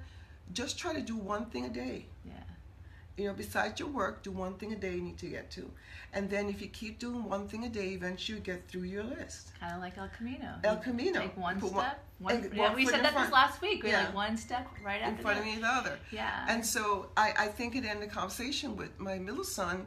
Just 0.53 0.78
try 0.80 0.93
to 0.93 1.01
do 1.01 1.15
one 1.17 1.45
thing 1.51 1.65
a 1.65 1.69
day. 1.69 2.05
You 3.16 3.28
know, 3.28 3.34
besides 3.34 3.80
your 3.80 3.89
work, 3.89 4.24
do 4.24 4.32
one 4.32 4.55
thing 4.55 4.74
a 4.74 4.76
day 4.76 4.95
you 4.95 5.01
need 5.01 5.20
to 5.20 5.28
get 5.28 5.51
to. 5.51 5.70
And 6.14 6.30
then 6.30 6.49
if 6.49 6.61
you 6.61 6.68
keep 6.68 6.97
doing 6.97 7.24
one 7.26 7.47
thing 7.47 7.64
a 7.64 7.70
day, 7.70 7.89
eventually 7.89 8.39
you 8.39 8.43
get 8.43 8.68
through 8.68 8.84
your 8.84 9.03
list. 9.03 9.51
Kind 9.59 9.76
of 9.76 9.82
like 9.82 9.97
El 9.99 10.09
Camino. 10.18 10.49
El 10.64 10.78
Camino. 10.78 11.20
Take 11.22 11.38
one 11.38 11.59
Put 11.59 11.70
step. 11.72 12.03
one- 12.18 12.49
yeah, 12.53 12.74
we 12.74 12.86
said 12.88 13.03
that 13.03 13.14
front. 13.14 13.28
this 13.28 13.34
last 13.34 13.61
week. 13.61 13.84
We 13.84 13.89
Yeah. 13.91 14.05
like 14.05 14.16
one 14.16 14.36
step 14.36 14.68
right 14.84 14.99
in 15.01 15.09
after 15.09 15.22
front 15.22 15.38
the 15.43 15.49
of 15.51 15.55
me 15.55 15.61
the 15.61 15.68
other. 15.68 15.99
Yeah. 16.11 16.45
And 16.49 16.66
so 16.66 17.09
I, 17.16 17.34
I 17.38 17.47
think 17.49 17.76
it 17.76 17.86
ended 17.86 18.09
the 18.09 18.14
conversation 18.14 18.76
with 18.76 18.99
my 18.99 19.20
middle 19.20 19.43
son. 19.43 19.86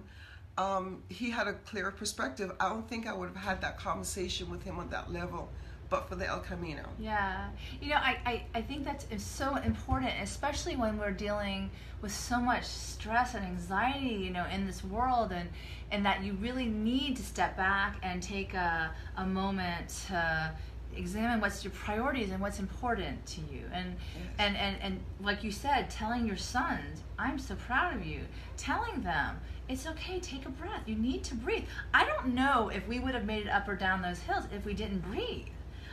Um, 0.57 1.03
he 1.09 1.31
had 1.31 1.49
a 1.49 1.53
clearer 1.55 1.91
perspective. 1.91 2.53
I 2.61 2.69
don't 2.69 2.89
think 2.89 3.09
I 3.09 3.13
would 3.13 3.29
have 3.29 3.37
had 3.37 3.61
that 3.63 3.77
conversation 3.79 4.51
with 4.51 4.63
him 4.63 4.79
on 4.79 4.89
that 4.91 5.13
level, 5.13 5.51
but 5.89 6.09
for 6.09 6.17
the 6.17 6.27
El 6.27 6.41
Camino. 6.41 6.83
Yeah. 6.99 7.49
You 7.81 7.91
know, 7.91 7.97
I, 7.97 8.19
I, 8.27 8.43
I 8.55 8.63
think 8.63 8.85
that's 8.85 9.07
so 9.23 9.57
important, 9.57 10.13
especially 10.23 10.77
when 10.77 10.99
we're 10.99 11.13
dealing 11.13 11.71
with 12.03 12.13
so 12.13 12.41
much 12.41 12.65
stress 12.65 13.35
and 13.35 13.45
anxiety, 13.45 14.15
you 14.15 14.31
know, 14.31 14.47
in 14.53 14.67
this 14.67 14.85
world 14.85 15.33
and 15.33 15.49
and 15.91 16.05
that 16.05 16.25
you 16.25 16.33
really 16.35 16.67
need 16.67 17.17
to 17.17 17.23
step 17.23 17.57
back 17.57 17.97
and 18.03 18.23
take 18.23 18.55
a, 18.55 18.91
a 19.17 19.25
moment 19.25 19.89
to 20.09 20.53
examine 20.97 21.41
what's 21.41 21.63
your 21.63 21.73
priorities 21.73 22.31
and 22.31 22.41
what's 22.41 22.59
important 22.59 23.25
to 23.27 23.41
you. 23.53 23.63
And 23.73 23.95
Yes. 24.17 24.35
and, 24.39 24.57
and, 24.57 24.77
and 24.83 25.01
like 25.21 25.45
you 25.45 25.53
said, 25.53 25.89
telling 25.91 26.27
your 26.27 26.37
sons, 26.37 27.03
I'm 27.19 27.39
so 27.39 27.55
proud 27.55 27.95
of 27.95 28.05
you. 28.05 28.21
Telling 28.57 29.03
them, 29.03 29.39
it's 29.69 29.87
okay, 29.87 30.19
take 30.21 30.47
a 30.47 30.49
breath. 30.49 30.83
You 30.87 30.97
need 30.97 31.23
to 31.25 31.35
breathe. 31.35 31.65
I 31.95 32.05
don't 32.05 32.35
know 32.35 32.69
if 32.69 32.87
we 32.89 32.99
would 32.99 33.15
have 33.15 33.25
made 33.25 33.47
it 33.47 33.51
up 33.51 33.69
or 33.69 33.77
down 33.77 34.03
those 34.03 34.21
hills 34.21 34.45
if 34.55 34.65
we 34.65 34.75
didn't 34.75 35.01
breathe. 35.01 35.47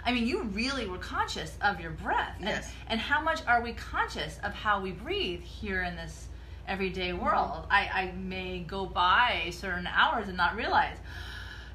I 0.06 0.12
mean, 0.12 0.28
you 0.28 0.44
really 0.44 0.86
were 0.88 0.98
conscious 0.98 1.56
of 1.62 1.80
your 1.80 1.92
breath. 1.92 2.36
And, 2.40 2.48
Yes. 2.50 2.72
and 2.88 3.00
how 3.00 3.22
much 3.22 3.42
are 3.48 3.62
we 3.62 3.74
conscious 3.74 4.38
of 4.44 4.54
how 4.54 4.82
we 4.82 4.92
breathe 4.92 5.42
here 5.42 5.82
in 5.84 5.96
this 5.96 6.28
everyday 6.68 7.10
Mm-hmm. 7.12 7.24
world? 7.24 7.66
I, 7.72 7.88
I 7.94 8.12
may 8.18 8.60
go 8.60 8.86
by 8.86 9.50
certain 9.52 9.88
hours 9.88 10.28
and 10.28 10.36
not 10.38 10.56
realize, 10.56 10.98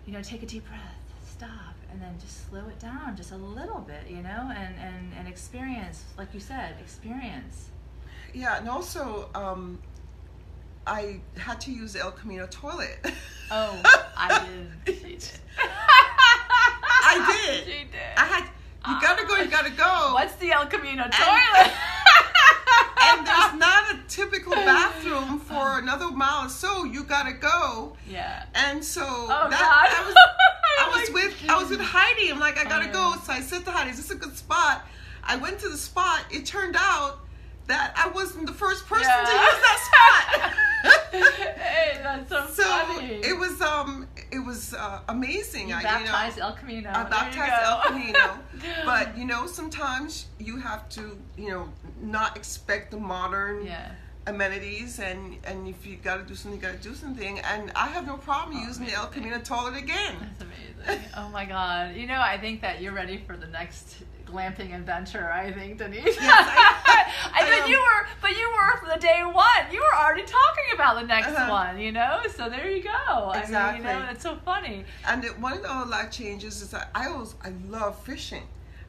you 0.06 0.12
know, 0.12 0.22
take 0.22 0.42
a 0.42 0.46
deep 0.46 0.66
breath, 0.68 0.80
stop, 1.26 1.74
and 1.90 2.02
then 2.02 2.14
just 2.20 2.48
slow 2.50 2.66
it 2.68 2.78
down 2.78 3.16
just 3.16 3.32
a 3.32 3.36
little 3.36 3.80
bit, 3.80 4.08
you 4.10 4.22
know, 4.22 4.52
and, 4.54 4.74
and, 4.78 5.12
and 5.18 5.26
experience, 5.28 6.04
like 6.18 6.34
you 6.34 6.40
said, 6.40 6.74
experience. 6.80 7.68
Yeah, 8.34 8.58
and 8.58 8.68
also 8.68 9.30
um, 9.34 9.78
I 10.86 11.20
had 11.38 11.60
to 11.62 11.72
use 11.72 11.94
the 11.94 12.00
El 12.00 12.10
Camino 12.12 12.46
toilet. 12.50 12.98
Oh, 13.50 13.80
I 14.14 14.46
did. 14.84 15.30
Did. 17.18 17.28
I 17.28 17.46
did. 17.46 17.64
She 17.64 17.78
did. 17.84 18.14
I 18.16 18.24
had. 18.24 18.44
You 18.88 19.00
gotta 19.00 19.26
go. 19.26 19.36
You 19.36 19.50
gotta 19.50 19.70
go. 19.70 20.10
What's 20.14 20.34
the 20.36 20.50
El 20.52 20.66
Camino 20.66 21.02
toilet? 21.04 21.72
and 23.02 23.26
there's 23.26 23.54
not 23.58 23.94
a 23.94 23.98
typical 24.08 24.52
bathroom 24.54 25.38
for 25.40 25.78
another 25.78 26.10
mile 26.10 26.46
or 26.46 26.48
so. 26.48 26.84
You 26.84 27.04
gotta 27.04 27.32
go. 27.32 27.96
yeah. 28.08 28.44
And 28.54 28.84
so 28.84 29.02
Oh 29.04 29.46
that. 29.50 29.60
I 29.60 30.02
oh, 30.02 30.06
was 30.06 30.16
I 30.80 31.00
was 31.00 31.10
with 31.12 31.50
I 31.50 31.58
was 31.60 31.70
with 31.70 31.80
Heidi. 31.80 32.30
I'm 32.30 32.38
like, 32.38 32.58
I 32.58 32.64
gotta 32.64 32.86
go. 32.86 33.12
Oh. 33.14 33.22
So 33.24 33.32
I 33.32 33.40
said 33.40 33.64
to 33.64 33.70
Heidi, 33.70 33.90
"Is 33.90 33.96
this 33.98 34.10
a 34.10 34.16
good 34.16 34.36
spot?" 34.36 34.86
I 35.24 35.36
went 35.36 35.58
to 35.60 35.68
the 35.68 35.76
spot. 35.76 36.24
It 36.30 36.46
turned 36.46 36.76
out 36.78 37.20
that 37.68 37.92
I 37.96 38.08
wasn't 38.08 38.46
the 38.46 38.52
first 38.52 38.86
person 38.86 39.04
to 39.04 39.32
use 39.32 39.60
that 39.66 39.78
spot. 39.88 40.52
hey, 41.12 42.00
that's 42.02 42.28
so, 42.28 42.46
so 42.48 42.62
funny. 42.64 43.20
it 43.22 43.38
was 43.38 43.60
um 43.60 44.08
it 44.32 44.44
was 44.44 44.74
uh, 44.74 45.00
amazing. 45.08 45.68
You 45.68 45.76
I, 45.76 45.82
baptized 45.82 46.36
you 46.36 46.42
know, 46.42 46.48
El 46.48 46.54
Camino. 46.54 46.90
I 46.90 47.04
baptized. 47.04 47.52
El 47.64 47.80
Camino. 47.82 48.38
but 48.84 49.16
you 49.16 49.24
know, 49.24 49.46
sometimes 49.46 50.26
you 50.38 50.56
have 50.56 50.88
to 50.90 51.16
you 51.36 51.50
know 51.50 51.68
not 52.00 52.36
expect 52.36 52.90
the 52.90 52.98
modern 52.98 53.66
yeah. 53.66 53.92
amenities 54.26 54.98
and 54.98 55.36
and 55.44 55.68
if 55.68 55.86
you 55.86 55.96
got 55.96 56.16
to 56.16 56.24
do 56.24 56.34
something, 56.34 56.60
you 56.60 56.66
got 56.66 56.80
to 56.80 56.88
do 56.88 56.94
something. 56.94 57.38
And 57.40 57.70
I 57.74 57.88
have 57.88 58.06
no 58.06 58.16
problem 58.16 58.56
Oh, 58.56 58.66
using 58.66 58.86
the 58.86 58.92
El. 58.92 59.06
Camino 59.08 59.38
toilet 59.40 59.76
again. 59.76 60.16
That's 60.20 60.42
amazing. 60.86 61.04
Oh 61.16 61.28
my 61.28 61.44
God. 61.44 61.96
You 61.96 62.06
know, 62.06 62.20
I 62.20 62.38
think 62.38 62.62
that 62.62 62.80
you're 62.80 62.94
ready 62.94 63.22
for 63.26 63.36
the 63.36 63.46
next 63.48 63.96
glamping 64.30 64.74
adventure, 64.74 65.30
I 65.32 65.52
think, 65.52 65.78
Denise. 65.78 66.04
Yes, 66.04 66.18
I- 66.20 67.12
I 67.34 67.40
I 67.42 67.44
bet 67.44 67.64
am. 67.64 67.70
you 67.70 67.78
were, 67.80 68.06
but 68.20 68.30
you 68.36 68.48
were 68.50 68.78
from 68.78 68.88
the 68.90 69.00
day 69.00 69.22
one. 69.24 69.44
You 69.72 69.80
were 69.80 69.94
already 69.98 70.22
talking 70.22 70.64
about 70.74 71.00
the 71.00 71.06
next 71.06 71.28
Uh-huh. 71.28 71.50
one, 71.50 71.78
you 71.78 71.92
know? 71.92 72.20
So 72.36 72.48
there 72.48 72.68
you 72.70 72.82
go. 72.82 72.90
I 72.90 73.32
mean, 73.34 73.42
Exactly. 73.44 73.78
you 73.78 73.84
know, 73.98 74.08
it's 74.10 74.22
so 74.22 74.36
funny. 74.44 74.84
And 75.06 75.24
it, 75.24 75.38
one 75.38 75.52
of 75.54 75.62
the 75.62 75.70
other 75.72 75.88
life 75.90 76.10
changes 76.10 76.62
is 76.62 76.70
that 76.70 76.90
I 76.94 77.08
always 77.08 77.34
I 77.44 77.52
love 77.68 77.98
fishing. 78.02 78.44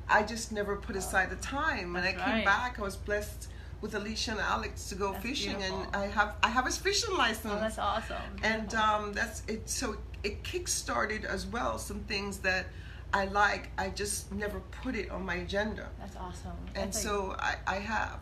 I 0.10 0.24
just 0.24 0.52
never 0.52 0.76
put 0.76 0.96
aside 0.96 1.30
the 1.30 1.36
time. 1.38 1.94
When 1.94 2.04
I 2.04 2.12
came 2.14 2.20
right. 2.38 2.46
back, 2.46 2.80
I 2.80 2.82
was 2.82 2.96
blessed 2.96 3.48
with 3.82 3.94
Alicia 3.96 4.32
and 4.32 4.40
Alex 4.40 4.90
to 4.90 4.96
go 4.96 5.12
That's 5.14 5.24
fishing, 5.24 5.56
beautiful. 5.58 5.84
and 5.84 5.96
I 5.96 6.08
have 6.08 6.36
I 6.44 6.50
have 6.50 6.68
a 6.68 6.72
fishing 6.72 7.16
license. 7.16 7.54
Oh, 7.56 7.60
that's 7.60 7.78
awesome. 7.80 8.18
and 8.44 8.74
um, 8.76 9.14
that's 9.14 9.44
it. 9.48 9.70
So 9.70 9.98
it 10.24 10.44
kick-started 10.44 11.24
as 11.26 11.46
well 11.46 11.78
some 11.78 12.00
things 12.02 12.40
that 12.40 12.66
I 13.14 13.26
like. 13.26 13.70
I 13.78 13.90
just 13.90 14.32
never 14.32 14.60
put 14.84 14.96
it 14.96 15.10
on 15.10 15.26
my 15.26 15.36
agenda, 15.36 15.90
that's 16.00 16.16
awesome. 16.16 16.52
and 16.76 16.86
That's 16.94 16.98
like- 16.98 17.04
so 17.14 17.36
I, 17.40 17.56
I 17.68 17.76
have. 17.80 18.20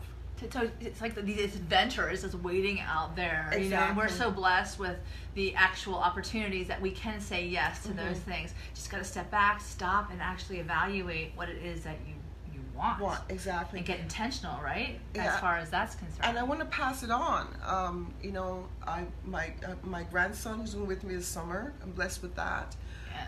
so 0.52 0.70
it's 0.80 1.00
like 1.00 1.14
the, 1.14 1.22
these 1.22 1.56
adventures 1.56 2.22
just 2.22 2.36
waiting 2.36 2.78
out 2.80 3.16
there 3.16 3.52
you 3.58 3.68
know 3.70 3.76
and 3.78 3.96
we're 3.96 4.06
so 4.08 4.30
blessed 4.30 4.78
with 4.78 4.96
the 5.34 5.52
actual 5.56 5.96
opportunities 5.96 6.68
that 6.68 6.80
we 6.80 6.92
can 6.92 7.20
say 7.20 7.44
yes 7.44 7.82
to 7.82 7.88
those 7.88 8.18
Mm-hmm. 8.18 8.30
things 8.30 8.54
just 8.72 8.88
got 8.88 8.98
to 8.98 9.04
step 9.04 9.30
back 9.32 9.60
stop 9.60 10.12
and 10.12 10.22
actually 10.22 10.60
evaluate 10.60 11.32
what 11.34 11.48
it 11.48 11.56
is 11.64 11.82
that 11.82 11.98
you 12.06 12.14
you 12.54 12.60
want, 12.76 13.00
Want 13.00 13.20
exactly. 13.28 13.80
and 13.80 13.86
get 13.86 13.98
intentional 13.98 14.62
right 14.62 15.00
as 15.16 15.40
far 15.40 15.56
as 15.56 15.70
that's 15.70 15.96
concerned 15.96 16.20
and 16.22 16.38
I 16.38 16.44
want 16.44 16.60
to 16.60 16.66
pass 16.66 17.02
it 17.02 17.10
on. 17.10 17.48
Um, 17.66 18.14
you 18.22 18.30
know, 18.30 18.66
I 18.86 19.04
my 19.24 19.52
uh, 19.66 19.74
my 19.82 20.04
grandson 20.04 20.60
who's 20.60 20.74
been 20.74 20.86
with 20.86 21.02
me 21.02 21.16
this 21.16 21.26
summer. 21.26 21.72
I'm 21.82 21.90
blessed 21.90 22.22
with 22.22 22.36
that. 22.36 22.76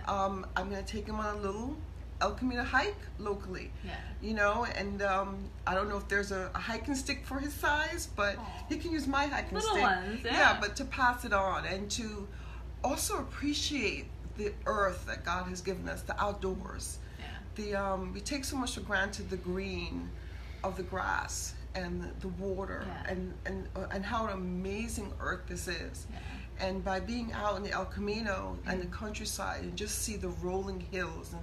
Yeah. 0.07 0.13
Um, 0.25 0.47
I'm 0.57 0.69
gonna 0.71 0.83
take 0.83 1.07
him 1.07 1.17
on 1.21 1.37
a 1.37 1.41
little 1.41 1.77
El 2.21 2.33
Camino 2.33 2.63
hike 2.63 2.97
locally. 3.19 3.71
yeah 3.85 3.95
You 4.21 4.35
know, 4.35 4.67
and 4.77 5.01
um, 5.03 5.39
I 5.67 5.75
don't 5.75 5.89
know 5.89 5.97
if 5.97 6.07
there's 6.09 6.33
a, 6.33 6.51
a 6.55 6.59
hiking 6.59 6.95
stick 6.95 7.25
for 7.25 7.39
his 7.39 7.55
size, 7.55 8.09
but 8.15 8.37
Aw. 8.39 8.65
he 8.69 8.77
can 8.77 8.93
use 8.93 9.07
my 9.07 9.27
hiking 9.27 9.55
Little 9.57 9.71
stick. 9.71 9.83
ones, 9.83 10.21
yeah. 10.25 10.59
but 10.61 10.77
to 10.77 10.85
pass 10.85 11.25
it 11.25 11.33
on 11.33 11.65
and 11.65 11.91
to 11.93 12.29
also 12.85 13.19
appreciate 13.19 14.07
the 14.37 14.53
earth 14.67 15.07
that 15.07 15.25
God 15.25 15.47
has 15.49 15.61
given 15.61 15.89
us, 15.89 16.03
the 16.03 16.19
outdoors. 16.23 16.99
yeah 17.19 17.25
The 17.55 17.75
um, 17.75 18.13
we 18.13 18.21
take 18.21 18.45
so 18.45 18.57
much 18.57 18.75
for 18.75 18.81
granted 18.83 19.31
the 19.31 19.37
green 19.39 20.11
of 20.63 20.77
the 20.77 20.83
grass 20.83 21.55
and 21.75 22.03
the, 22.03 22.09
the 22.21 22.29
water 22.29 22.85
Yeah. 22.87 23.13
and 23.13 23.33
and 23.47 23.69
uh, 23.77 23.87
and 23.95 24.05
how 24.05 24.27
an 24.27 24.33
amazing 24.35 25.13
earth 25.21 25.45
this 25.47 25.69
is. 25.69 26.07
yeah 26.11 26.19
And 26.61 26.85
by 26.85 27.01
being 27.01 27.33
out 27.33 27.57
in 27.57 27.63
the 27.63 27.73
El 27.73 27.87
Camino 27.87 28.59
and 28.67 28.81
the 28.83 28.87
countryside 28.87 29.63
and 29.63 29.77
just 29.77 30.03
see 30.03 30.17
the 30.17 30.29
rolling 30.29 30.81
hills 30.93 31.33
and 31.33 31.43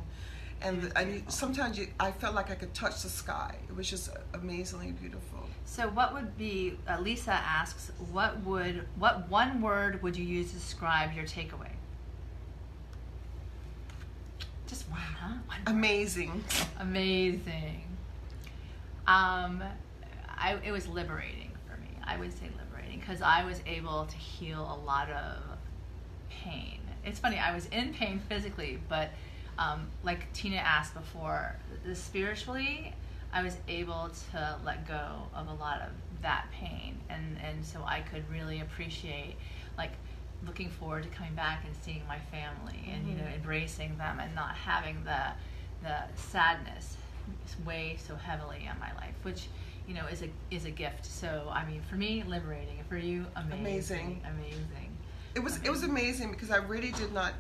and, 0.59 0.82
the, 0.82 0.97
and 0.97 1.13
you, 1.13 1.24
sometimes 1.28 1.78
you, 1.78 1.88
I 1.99 2.11
felt 2.11 2.34
like 2.34 2.49
I 2.49 2.55
could 2.55 2.74
touch 2.74 3.03
the 3.03 3.09
sky. 3.09 3.55
It 3.70 3.76
was 3.76 3.88
just 3.88 4.09
amazingly 4.34 4.91
beautiful. 4.91 5.47
so 5.65 5.88
what 5.89 6.13
would 6.13 6.36
be 6.36 6.78
uh, 6.89 6.99
lisa 6.99 7.32
asks 7.34 7.91
what 8.11 8.39
would 8.41 8.88
what 8.97 9.30
one 9.30 9.61
word 9.61 10.01
would 10.01 10.18
you 10.18 10.26
use 10.26 10.47
to 10.49 10.55
describe 10.55 11.13
your 11.15 11.26
takeaway 11.26 11.70
just 14.68 14.89
one 14.89 14.99
huh 14.99 15.36
one 15.45 15.59
word. 15.59 15.68
Amazing. 15.76 16.43
Amazing. 16.80 17.84
Um, 19.07 19.63
I, 20.38 20.57
it 20.63 20.72
was 20.72 20.88
liberating 20.88 21.51
for 21.65 21.80
me. 21.80 21.88
I 22.03 22.18
would 22.18 22.32
say 22.34 22.45
liberating 22.45 22.66
because 23.00 23.22
I 23.22 23.43
was 23.43 23.62
able 23.66 24.06
to 24.06 24.18
heal 24.18 24.62
a 24.62 24.86
lot 24.86 25.10
of 25.10 25.58
pain. 26.30 26.80
It's 27.06 27.20
funny, 27.20 27.38
I 27.38 27.54
was 27.54 27.68
in 27.68 27.93
pain 27.93 28.20
physically, 28.28 28.80
but 28.89 29.12
um, 29.58 29.88
like 30.04 30.32
Tina 30.34 30.58
asked 30.58 30.93
before, 30.93 31.56
the 31.86 31.95
spiritually, 31.95 32.93
I 33.34 33.43
was 33.43 33.58
able 33.68 34.10
to 34.32 34.58
let 34.66 34.88
go 34.88 35.28
of 35.36 35.48
a 35.48 35.54
lot 35.54 35.82
of 35.82 35.89
that 36.22 36.45
pain, 36.52 37.00
and 37.10 37.38
and 37.43 37.66
so 37.66 37.84
I 37.86 38.02
could 38.02 38.24
really 38.32 38.62
appreciate 38.62 39.36
like 39.78 39.91
looking 40.45 40.70
forward 40.70 41.04
to 41.04 41.10
coming 41.10 41.34
back 41.34 41.64
and 41.66 41.76
seeing 41.76 42.04
my 42.08 42.20
family 42.20 42.89
and 42.91 43.08
you 43.08 43.16
know 43.16 43.26
embracing 43.36 43.98
them 43.98 44.20
and 44.20 44.34
not 44.36 44.56
having 44.56 45.04
the 45.04 45.20
the 45.82 45.98
sadness 46.16 46.98
weigh 47.66 47.98
so 48.08 48.16
heavily 48.16 48.70
on 48.72 48.80
my 48.80 48.93
life 48.95 49.16
which 49.24 49.48
you 49.88 49.93
know 49.93 50.05
is 50.07 50.21
a 50.21 50.29
is 50.51 50.65
a 50.65 50.71
gift 50.71 51.05
so 51.05 51.49
i 51.53 51.63
mean 51.65 51.81
for 51.89 51.95
me 51.95 52.23
liberating 52.27 52.77
for 52.89 52.97
you 52.97 53.25
amazing 53.35 53.59
Amazing. 53.61 54.21
amazing 54.35 54.97
It 55.35 55.39
was 55.43 55.57
it 55.63 55.69
was 55.69 55.83
amazing 55.83 56.31
because 56.31 56.51
I 56.51 56.57
really 56.57 56.91
did 56.91 57.13
not 57.13 57.33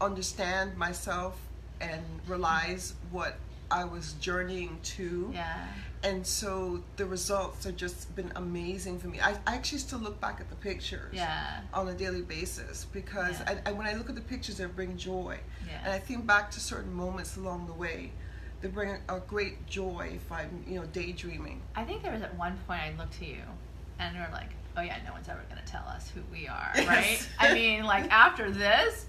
understand 0.00 0.76
myself 0.76 1.34
and 1.80 2.02
realize 2.26 2.94
what 3.10 3.36
I 3.70 3.84
was 3.84 4.14
journeying 4.14 4.78
to. 4.96 5.30
yeah 5.32 5.66
And 6.02 6.26
so 6.26 6.82
the 6.96 7.04
results 7.06 7.64
have 7.64 7.76
just 7.76 8.14
been 8.16 8.30
amazing 8.36 8.98
for 9.00 9.08
me. 9.08 9.18
I, 9.20 9.32
I 9.46 9.54
actually 9.56 9.78
still 9.88 9.98
look 9.98 10.18
back 10.20 10.40
at 10.40 10.48
the 10.48 10.56
pictures 10.56 11.12
yeah 11.12 11.60
on 11.74 11.88
a 11.88 11.94
daily 11.94 12.22
basis 12.22 12.86
because 12.92 13.36
Yeah. 13.40 13.58
I, 13.66 13.70
I, 13.70 13.72
when 13.72 13.86
I 13.86 13.94
look 13.98 14.08
at 14.08 14.14
the 14.14 14.26
pictures, 14.34 14.56
they 14.58 14.66
bring 14.66 14.96
joy. 14.96 15.38
Yeah. 15.66 15.80
And 15.84 15.92
I 15.92 15.98
think 15.98 16.26
back 16.26 16.50
to 16.52 16.60
certain 16.60 16.92
moments 17.04 17.36
along 17.36 17.66
the 17.66 17.72
way. 17.86 18.12
They 18.60 18.68
bring 18.68 18.96
a, 19.08 19.20
great 19.20 19.66
joy 19.66 20.12
if 20.14 20.32
I'm, 20.32 20.64
you 20.66 20.80
know, 20.80 20.86
daydreaming. 20.86 21.60
i 21.76 21.84
think 21.84 22.02
there 22.02 22.12
was 22.12 22.22
at 22.22 22.34
one 22.36 22.58
point 22.66 22.80
i 22.82 22.92
looked 22.98 23.18
to 23.20 23.24
you 23.26 23.42
and 23.98 24.14
we 24.16 24.20
were 24.20 24.32
like 24.32 24.50
oh 24.76 24.82
yeah 24.82 24.96
no 25.06 25.12
one's 25.12 25.28
ever 25.28 25.42
going 25.50 25.60
to 25.64 25.70
tell 25.70 25.84
us 25.88 26.10
who 26.14 26.20
we 26.32 26.46
are 26.48 26.70
Yes. 26.74 26.86
right 26.88 27.28
i 27.38 27.54
mean 27.54 27.84
like 27.84 28.10
after 28.26 28.50
this 28.50 29.06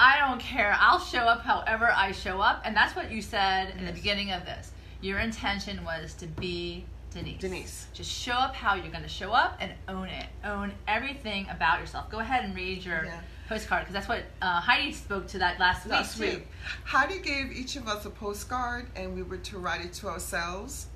I 0.00 0.20
don't 0.20 0.38
care. 0.38 0.76
I'll 0.78 1.00
show 1.00 1.22
up 1.22 1.42
however 1.42 1.90
I 1.92 2.12
show 2.12 2.40
up. 2.40 2.62
And 2.64 2.76
that's 2.76 2.94
what 2.94 3.10
you 3.10 3.20
said 3.20 3.74
in 3.76 3.84
the 3.84 3.90
beginning 3.90 4.30
of 4.30 4.44
this. 4.44 4.70
Your 5.00 5.18
intention 5.18 5.84
was 5.84 6.14
to 6.14 6.28
be 6.28 6.84
Denise. 7.10 7.40
Denise. 7.40 7.86
Just 7.92 8.08
show 8.08 8.34
up 8.34 8.54
how 8.54 8.74
you're 8.76 8.92
going 8.92 9.02
to 9.02 9.08
show 9.08 9.32
up 9.32 9.56
and 9.60 9.72
own 9.88 10.06
it. 10.06 10.26
Own 10.44 10.72
everything 10.86 11.48
about 11.50 11.80
yourself. 11.80 12.08
Go 12.10 12.20
ahead 12.20 12.44
and 12.44 12.54
read 12.54 12.84
your 12.84 13.06
Yeah. 13.06 13.20
Postcard 13.48 13.82
because 13.82 13.94
that's 13.94 14.08
what 14.08 14.24
uh, 14.42 14.60
Heidi 14.60 14.92
spoke 14.92 15.26
to 15.28 15.38
that 15.38 15.58
last, 15.58 15.86
Last 15.86 16.18
week, 16.18 16.34
too. 16.34 16.42
Heidi 16.84 17.18
gave 17.20 17.50
each 17.52 17.76
of 17.76 17.88
us 17.88 18.04
a 18.04 18.10
postcard, 18.10 18.86
and 18.94 19.14
we 19.14 19.22
were 19.22 19.38
to 19.38 19.58
write 19.58 19.84
it 19.84 19.92
to 19.94 20.08
ourselves. 20.08 20.86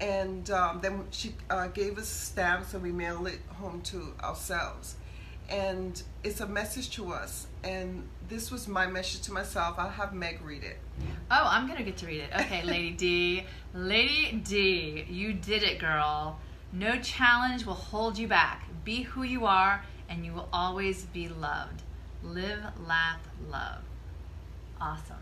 And 0.00 0.50
um, 0.50 0.80
then 0.82 1.04
she 1.10 1.34
uh, 1.48 1.68
gave 1.68 1.98
us 1.98 2.08
stamps, 2.08 2.74
and 2.74 2.82
we 2.82 2.90
mailed 2.92 3.28
it 3.28 3.40
home 3.48 3.80
to 3.82 4.12
ourselves. 4.22 4.96
And 5.48 6.02
it's 6.24 6.40
a 6.40 6.46
message 6.46 6.90
to 6.96 7.12
us. 7.12 7.46
And 7.62 8.08
this 8.28 8.50
was 8.50 8.66
my 8.66 8.86
message 8.86 9.22
to 9.22 9.32
myself. 9.32 9.76
I'll 9.78 9.88
have 9.88 10.12
Meg 10.12 10.40
read 10.42 10.64
it. 10.64 10.78
Oh, 11.30 11.44
I'm 11.46 11.68
gonna 11.68 11.82
get 11.82 11.96
to 11.98 12.06
read 12.06 12.22
it. 12.22 12.30
Okay, 12.34 12.62
Lady 12.64 12.90
D. 12.90 13.44
Lady 13.72 14.40
D, 14.44 15.04
you 15.08 15.32
did 15.32 15.62
it, 15.62 15.78
girl. 15.78 16.38
No 16.72 16.98
challenge 17.00 17.64
will 17.64 17.74
hold 17.74 18.18
you 18.18 18.26
back. 18.26 18.66
Be 18.84 19.02
who 19.02 19.22
you 19.22 19.46
are, 19.46 19.84
and 20.08 20.24
you 20.24 20.32
will 20.32 20.48
always 20.52 21.04
be 21.06 21.28
loved. 21.28 21.83
Live, 22.24 22.64
laugh, 22.86 23.20
love. 23.50 23.82
Awesome. 24.80 25.16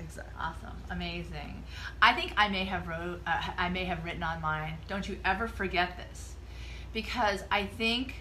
Exactly. 0.00 0.32
Awesome, 0.38 0.76
amazing. 0.90 1.62
I 2.00 2.12
think 2.14 2.32
I 2.36 2.48
may 2.48 2.64
have 2.64 2.86
wrote, 2.86 3.20
uh, 3.26 3.42
I 3.56 3.68
may 3.68 3.84
have 3.84 4.04
written 4.04 4.22
on 4.22 4.40
mine. 4.40 4.74
Don't 4.86 5.08
you 5.08 5.18
ever 5.24 5.48
forget 5.48 5.96
this, 5.96 6.34
because 6.92 7.42
I 7.50 7.66
think 7.66 8.14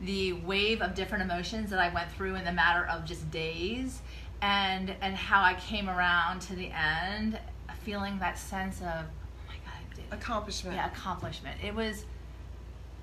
the 0.00 0.32
wave 0.32 0.80
of 0.80 0.94
different 0.94 1.22
emotions 1.22 1.68
that 1.70 1.78
I 1.78 1.92
went 1.92 2.10
through 2.12 2.36
in 2.36 2.44
the 2.44 2.52
matter 2.52 2.86
of 2.86 3.04
just 3.04 3.30
days, 3.30 4.00
and 4.40 4.94
and 5.02 5.14
how 5.14 5.42
I 5.42 5.54
came 5.54 5.90
around 5.90 6.40
to 6.42 6.56
the 6.56 6.70
end, 6.72 7.38
feeling 7.82 8.18
that 8.20 8.38
sense 8.38 8.80
of, 8.80 9.04
oh 9.04 9.46
my 9.46 9.54
God, 9.54 9.74
I 9.74 9.94
did 9.94 10.04
it. 10.04 10.14
Accomplishment. 10.14 10.76
Yeah, 10.76 10.86
accomplishment. 10.86 11.58
It 11.62 11.74
was 11.74 12.06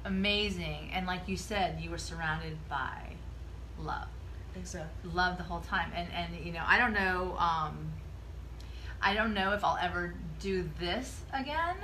amazing, 0.05 0.89
and 0.91 1.05
like 1.05 1.27
you 1.27 1.37
said, 1.37 1.79
you 1.79 1.91
were 1.91 1.99
surrounded 1.99 2.57
by 2.67 3.13
love 3.79 4.07
Exactly. 4.59 5.11
love 5.11 5.37
the 5.37 5.43
whole 5.43 5.61
time. 5.61 5.91
And 5.95 6.07
and 6.13 6.45
you 6.45 6.51
know 6.51 6.63
i 6.65 6.77
don't 6.77 6.93
know 6.93 7.35
um 7.37 7.91
i 9.01 9.13
don't 9.13 9.33
know 9.33 9.53
if 9.53 9.63
i'll 9.63 9.77
ever 9.81 10.13
do 10.39 10.69
this 10.79 11.21
again 11.33 11.75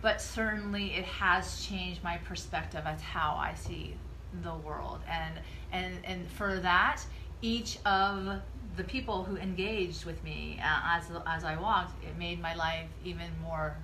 but 0.00 0.20
certainly 0.20 0.94
it 0.94 1.04
has 1.04 1.64
changed 1.66 2.02
my 2.04 2.16
perspective. 2.18 2.82
As 2.84 3.00
how 3.00 3.36
i 3.38 3.54
see 3.54 3.94
the 4.42 4.54
world. 4.54 5.00
And 5.08 5.34
and 5.72 5.94
and 6.04 6.26
for 6.30 6.58
that 6.60 7.02
each 7.42 7.78
of 7.84 8.40
the 8.76 8.84
people 8.84 9.24
who 9.24 9.36
engaged 9.36 10.04
with 10.04 10.22
me 10.22 10.60
uh, 10.62 10.96
as 10.98 11.04
as 11.26 11.44
i 11.44 11.56
walked 11.60 12.02
it 12.04 12.16
made 12.18 12.40
my 12.40 12.54
life 12.54 12.88
even 13.04 13.26
more 13.42 13.76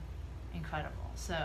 incredible. 0.54 1.10
So 1.14 1.36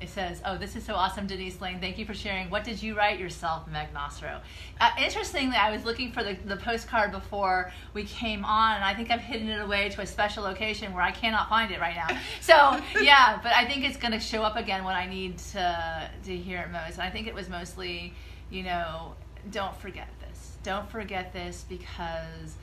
it 0.00 0.08
says, 0.08 0.40
"Oh, 0.44 0.56
this 0.56 0.76
is 0.76 0.84
so 0.84 0.94
awesome, 0.94 1.26
Denise 1.26 1.60
Lane. 1.60 1.80
Thank 1.80 1.98
you 1.98 2.04
for 2.04 2.14
sharing. 2.14 2.50
What 2.50 2.64
did 2.64 2.82
you 2.82 2.96
write 2.96 3.18
yourself, 3.18 3.66
Meg 3.68 3.92
Nostro?" 3.92 4.40
Uh, 4.80 4.90
interestingly, 5.00 5.56
I 5.56 5.70
was 5.70 5.84
looking 5.84 6.12
for 6.12 6.22
the, 6.22 6.36
the 6.44 6.56
postcard 6.56 7.12
before 7.12 7.72
we 7.94 8.04
came 8.04 8.44
on, 8.44 8.76
and 8.76 8.84
I 8.84 8.94
think 8.94 9.10
I've 9.10 9.20
hidden 9.20 9.48
it 9.48 9.60
away 9.60 9.88
to 9.90 10.00
a 10.00 10.06
special 10.06 10.44
location 10.44 10.92
where 10.92 11.02
I 11.02 11.10
cannot 11.10 11.48
find 11.48 11.70
it 11.72 11.80
right 11.80 11.96
now. 11.96 12.18
So 12.40 12.80
yeah, 13.02 13.40
but 13.42 13.52
I 13.52 13.64
think 13.66 13.84
it's 13.84 13.96
going 13.96 14.12
to 14.12 14.20
show 14.20 14.42
up 14.42 14.56
again 14.56 14.84
when 14.84 14.94
I 14.94 15.06
need 15.06 15.38
to 15.38 16.10
to 16.24 16.36
hear 16.36 16.60
it 16.60 16.70
most. 16.70 16.94
And 16.94 17.02
I 17.02 17.10
think 17.10 17.26
it 17.26 17.34
was 17.34 17.48
mostly, 17.48 18.14
you 18.50 18.62
know, 18.62 19.14
don't 19.50 19.76
forget 19.76 20.08
this. 20.20 20.56
Don't 20.62 20.88
forget 20.90 21.32
this 21.32 21.64
because 21.68 22.56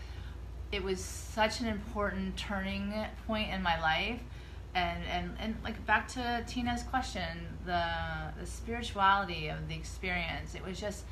it 0.71 0.83
was 0.83 0.99
such 0.99 1.61
an 1.61 1.67
important 1.67 2.35
turning 2.37 2.93
point 3.27 3.49
in 3.49 3.61
my 3.61 3.79
life 3.81 4.19
and 4.75 5.03
and 5.09 5.31
and 5.39 5.55
like 5.63 5.83
back 5.85 6.07
to 6.09 6.43
Tina's 6.47 6.83
question 6.83 7.47
the 7.65 7.83
the 8.39 8.45
spirituality 8.45 9.47
of 9.47 9.67
the 9.67 9.73
experience 9.73 10.53
it 10.53 10.63
was 10.63 10.79
just 10.79 11.05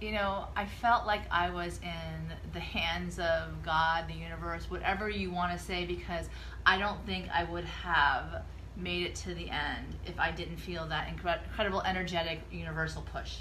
you 0.00 0.12
know 0.12 0.46
I 0.56 0.66
felt 0.66 1.06
like 1.06 1.22
I 1.30 1.50
was 1.50 1.78
in 1.82 2.52
the 2.52 2.60
hands 2.60 3.18
of 3.18 3.62
God 3.62 4.08
the 4.08 4.14
universe 4.14 4.70
whatever 4.70 5.08
you 5.08 5.30
want 5.30 5.56
to 5.56 5.62
say 5.62 5.84
because 5.84 6.28
I 6.64 6.78
don't 6.78 7.04
think 7.06 7.28
I 7.32 7.44
would 7.44 7.64
have 7.64 8.42
made 8.76 9.06
it 9.06 9.14
to 9.14 9.34
the 9.34 9.48
end 9.50 9.94
if 10.06 10.18
I 10.18 10.30
didn't 10.32 10.58
feel 10.58 10.86
that 10.88 11.08
incredible 11.08 11.82
energetic 11.82 12.40
universal 12.50 13.02
push 13.02 13.36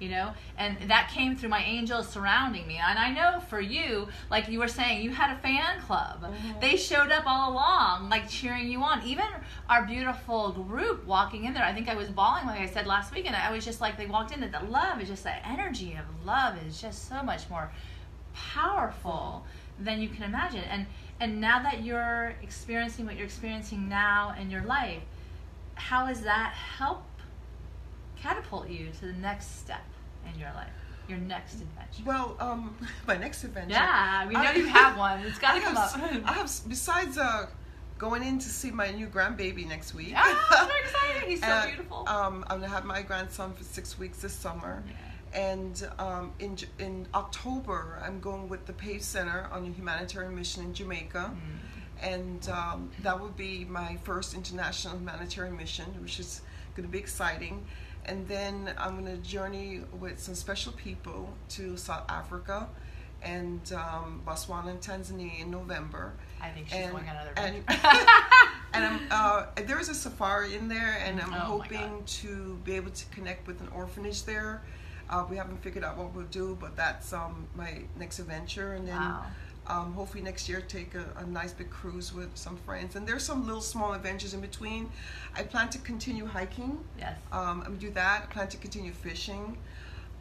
you 0.00 0.08
know? 0.08 0.32
And 0.56 0.76
that 0.90 1.10
came 1.12 1.36
through 1.36 1.48
my 1.48 1.62
angels 1.62 2.08
surrounding 2.08 2.66
me. 2.66 2.78
And 2.78 2.98
i 2.98 3.10
know 3.12 3.40
for 3.40 3.60
you 3.60 4.08
like 4.30 4.48
you 4.48 4.58
were 4.58 4.68
saying 4.68 5.02
you 5.02 5.10
had 5.10 5.36
a 5.36 5.40
fan 5.40 5.80
club. 5.80 6.22
Mm-hmm. 6.22 6.60
They 6.60 6.76
showed 6.76 7.10
up 7.10 7.24
all 7.26 7.52
along 7.52 8.08
like 8.08 8.28
cheering 8.28 8.68
you 8.68 8.82
on. 8.82 9.02
Even 9.04 9.26
our 9.68 9.86
beautiful 9.86 10.52
group 10.52 11.04
walking 11.06 11.44
in 11.44 11.54
there 11.54 11.64
i 11.64 11.72
think 11.72 11.88
i 11.88 11.94
was 11.94 12.08
bawling 12.08 12.46
like 12.46 12.60
i 12.60 12.66
said 12.66 12.86
last 12.86 13.14
week 13.14 13.26
and 13.26 13.36
i 13.36 13.50
was 13.50 13.64
just 13.64 13.80
like 13.80 13.96
they 13.96 14.06
walked 14.06 14.32
in 14.32 14.42
and 14.42 14.52
the 14.52 14.60
love 14.70 15.00
is 15.00 15.08
just 15.08 15.24
that 15.24 15.42
energy 15.46 15.92
of 15.92 16.26
love 16.26 16.54
is 16.66 16.80
just 16.80 17.08
so 17.08 17.22
much 17.22 17.48
more 17.50 17.70
powerful 18.34 19.44
than 19.80 20.00
you 20.00 20.08
can 20.08 20.24
imagine. 20.24 20.64
And 20.70 20.86
and 21.20 21.40
now 21.40 21.62
that 21.62 21.84
you're 21.84 22.34
experiencing 22.42 23.06
what 23.06 23.16
you're 23.16 23.26
experiencing 23.26 23.88
now 23.88 24.34
in 24.40 24.50
your 24.50 24.62
life 24.62 25.02
how 25.74 26.06
has 26.06 26.22
that 26.22 26.52
helped 26.52 27.17
catapult 28.22 28.68
you 28.68 28.88
to 29.00 29.06
the 29.06 29.12
next 29.14 29.58
step 29.60 29.82
in 30.32 30.38
your 30.38 30.50
life, 30.54 30.70
your 31.08 31.18
next 31.18 31.54
adventure. 31.54 32.02
Well, 32.04 32.36
um, 32.40 32.76
my 33.06 33.16
next 33.16 33.44
adventure. 33.44 33.70
Yeah, 33.70 34.26
we 34.26 34.34
know 34.34 34.40
I- 34.40 34.52
you 34.54 34.66
have 34.80 34.96
one. 34.96 35.20
It's 35.20 35.38
got 35.38 35.54
to 35.54 35.60
come 35.60 35.76
have, 35.76 35.94
up. 36.02 36.22
I 36.28 36.32
have 36.34 36.50
besides 36.68 37.18
uh, 37.18 37.46
going 37.98 38.22
in 38.22 38.38
to 38.38 38.48
see 38.48 38.70
my 38.70 38.90
new 38.90 39.06
grandbaby 39.06 39.66
next 39.66 39.94
week. 39.94 40.12
I'm 40.16 40.36
so 40.50 40.68
excited. 40.82 41.28
He's 41.28 41.40
so 41.40 41.62
beautiful. 41.66 42.04
Um, 42.08 42.44
I'm 42.48 42.60
gonna 42.60 42.68
have 42.68 42.84
my 42.84 43.02
grandson 43.02 43.52
for 43.54 43.64
six 43.64 43.98
weeks 43.98 44.18
this 44.22 44.32
summer. 44.32 44.82
And 45.34 45.86
um, 45.98 46.32
in 46.38 46.56
in 46.78 47.06
October, 47.14 48.00
I'm 48.02 48.18
going 48.18 48.48
with 48.48 48.64
the 48.66 48.72
PACE 48.72 49.04
Center 49.04 49.46
on 49.52 49.66
a 49.66 49.70
humanitarian 49.70 50.34
mission 50.34 50.64
in 50.64 50.72
Jamaica, 50.72 51.30
Mm. 51.34 52.12
and 52.14 52.48
um, 52.48 52.90
that 53.02 53.20
will 53.20 53.28
be 53.36 53.66
my 53.66 53.98
first 54.04 54.32
international 54.34 54.96
humanitarian 54.96 55.54
mission, 55.54 55.84
which 56.00 56.18
is 56.18 56.40
going 56.74 56.86
to 56.88 56.90
be 56.92 56.98
exciting. 56.98 57.66
And 58.08 58.26
then 58.26 58.72
I'm 58.78 58.98
going 58.98 59.14
to 59.14 59.22
journey 59.22 59.82
with 60.00 60.18
some 60.18 60.34
special 60.34 60.72
people 60.72 61.32
to 61.50 61.76
South 61.76 62.04
Africa 62.08 62.68
and 63.22 63.60
um, 63.72 64.22
Botswana 64.26 64.70
and 64.70 64.80
Tanzania 64.80 65.40
in 65.40 65.50
November. 65.50 66.14
I 66.40 66.48
think 66.48 66.68
she's 66.68 66.76
and- 66.78 66.92
going 66.92 67.08
on 67.08 67.16
another 67.16 67.32
and-. 67.36 67.64
And 68.74 68.84
I'm, 68.84 69.00
uh, 69.10 69.46
there 69.66 69.80
is 69.80 69.88
a 69.88 69.94
safari 69.94 70.54
in 70.54 70.68
there, 70.68 70.98
and 71.02 71.20
I'm 71.22 71.32
Oh 71.32 71.58
hoping 71.58 72.02
to 72.04 72.58
be 72.64 72.74
able 72.76 72.90
to 72.90 73.06
connect 73.06 73.46
with 73.46 73.62
an 73.62 73.68
orphanage 73.74 74.24
there. 74.24 74.62
Uh, 75.08 75.24
we 75.28 75.36
haven't 75.36 75.62
figured 75.62 75.84
out 75.84 75.96
what 75.96 76.14
we'll 76.14 76.26
do, 76.26 76.56
but 76.60 76.76
that's 76.76 77.14
um, 77.14 77.46
my 77.56 77.80
next 77.98 78.18
adventure. 78.18 78.74
And 78.74 78.86
then 78.86 78.96
Wow. 78.96 79.24
Um, 79.68 79.92
hopefully 79.92 80.22
next 80.22 80.48
year 80.48 80.60
take 80.60 80.94
a, 80.94 81.04
a 81.18 81.26
nice 81.26 81.52
big 81.52 81.70
cruise 81.70 82.12
with 82.14 82.30
some 82.36 82.56
friends. 82.56 82.96
And 82.96 83.06
there's 83.06 83.22
some 83.22 83.46
little 83.46 83.60
small 83.60 83.92
adventures 83.92 84.34
in 84.34 84.40
between. 84.40 84.90
I 85.36 85.42
plan 85.42 85.68
to 85.70 85.78
continue 85.78 86.26
hiking. 86.26 86.78
yes. 86.98 87.16
Um, 87.32 87.60
I'm 87.60 87.64
gonna 87.64 87.76
do 87.76 87.90
that. 87.90 88.22
I 88.24 88.32
plan 88.32 88.48
to 88.48 88.56
continue 88.56 88.92
fishing. 88.92 89.56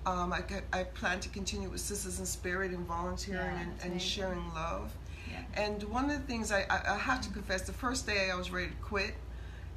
Um, 0.05 0.31
I, 0.31 0.41
I 0.71 0.83
plan 0.83 1.19
to 1.21 1.29
continue 1.29 1.69
with 1.69 1.81
Sisters 1.81 2.19
in 2.19 2.25
Spirit 2.25 2.71
and 2.71 2.85
volunteering 2.87 3.41
Yeah, 3.41 3.65
and, 3.83 3.91
and 3.93 4.01
sharing 4.01 4.53
love. 4.53 4.91
Yeah. 5.29 5.41
And 5.65 5.83
one 5.83 6.05
of 6.09 6.11
the 6.11 6.25
things 6.25 6.51
I, 6.51 6.61
I, 6.69 6.93
I 6.93 6.97
have 6.97 7.19
to 7.21 7.29
confess, 7.29 7.63
the 7.63 7.73
first 7.73 8.07
day 8.07 8.29
I 8.31 8.35
was 8.35 8.49
ready 8.49 8.67
to 8.67 8.73
quit 8.81 9.15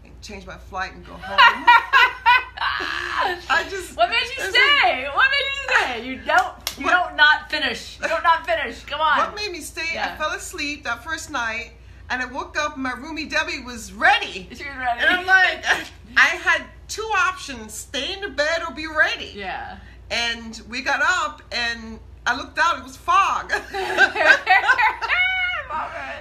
and 0.05 0.13
change 0.23 0.47
my 0.47 0.57
flight 0.57 0.93
and 0.95 1.05
go 1.05 1.15
home. 1.15 1.67
I 2.61 3.67
just 3.71 3.97
What 3.97 4.11
made 4.11 4.21
you 4.37 4.45
stay? 4.51 5.07
What 5.15 5.31
made 5.31 5.47
you 5.51 5.77
stay? 5.77 6.07
You 6.07 6.17
don't. 6.27 6.55
You 6.79 6.85
What- 6.85 6.93
don't 6.93 7.17
not 7.17 7.51
finish. 7.51 7.99
You 8.03 8.09
don't 8.09 8.23
not 8.23 8.47
finish. 8.47 8.85
Come 8.85 9.01
on. 9.01 9.19
What 9.19 9.35
made 9.35 9.51
me 9.53 9.61
stay? 9.61 9.87
Yeah. 9.95 10.13
I 10.15 10.17
fell 10.19 10.33
asleep 10.33 10.85
that 10.85 11.03
first 11.03 11.31
night, 11.31 11.73
and 12.11 12.21
I 12.23 12.27
woke 12.27 12.57
up. 12.59 12.77
My 12.77 12.93
roomie 12.93 13.29
Debbie 13.31 13.63
was 13.63 13.93
ready, 13.93 14.49
She 14.55 14.65
was 14.65 14.77
ready. 14.77 15.01
and 15.01 15.09
I'm 15.11 15.27
like, 15.27 15.65
I 16.17 16.37
had 16.37 16.65
two 16.89 17.09
options: 17.17 17.73
stay 17.75 18.13
in 18.13 18.21
the 18.21 18.29
bed 18.29 18.63
or 18.67 18.73
be 18.75 18.87
ready. 18.87 19.33
yeah. 19.35 19.79
And 20.11 20.61
we 20.69 20.83
got 20.83 21.01
up, 21.03 21.41
and 21.53 21.99
I 22.27 22.37
looked 22.37 22.59
out. 22.59 22.79
It 22.79 22.85
was 22.85 22.97
fog. 22.97 23.53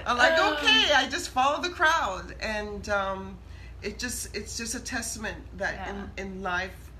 I'm 0.06 0.16
like, 0.16 0.32
okay, 0.38 0.92
I 0.94 1.08
just 1.10 1.30
follow 1.30 1.60
the 1.60 1.70
crowd, 1.70 2.34
and 2.40 2.88
um, 2.88 3.36
it 3.82 3.98
just 3.98 4.34
it's 4.36 4.56
just 4.56 4.74
a 4.74 4.80
testament 4.80 5.38
that 5.58 5.74
Yeah. 5.74 5.90
in 5.90 6.10
in 6.16 6.42
life. 6.42 6.90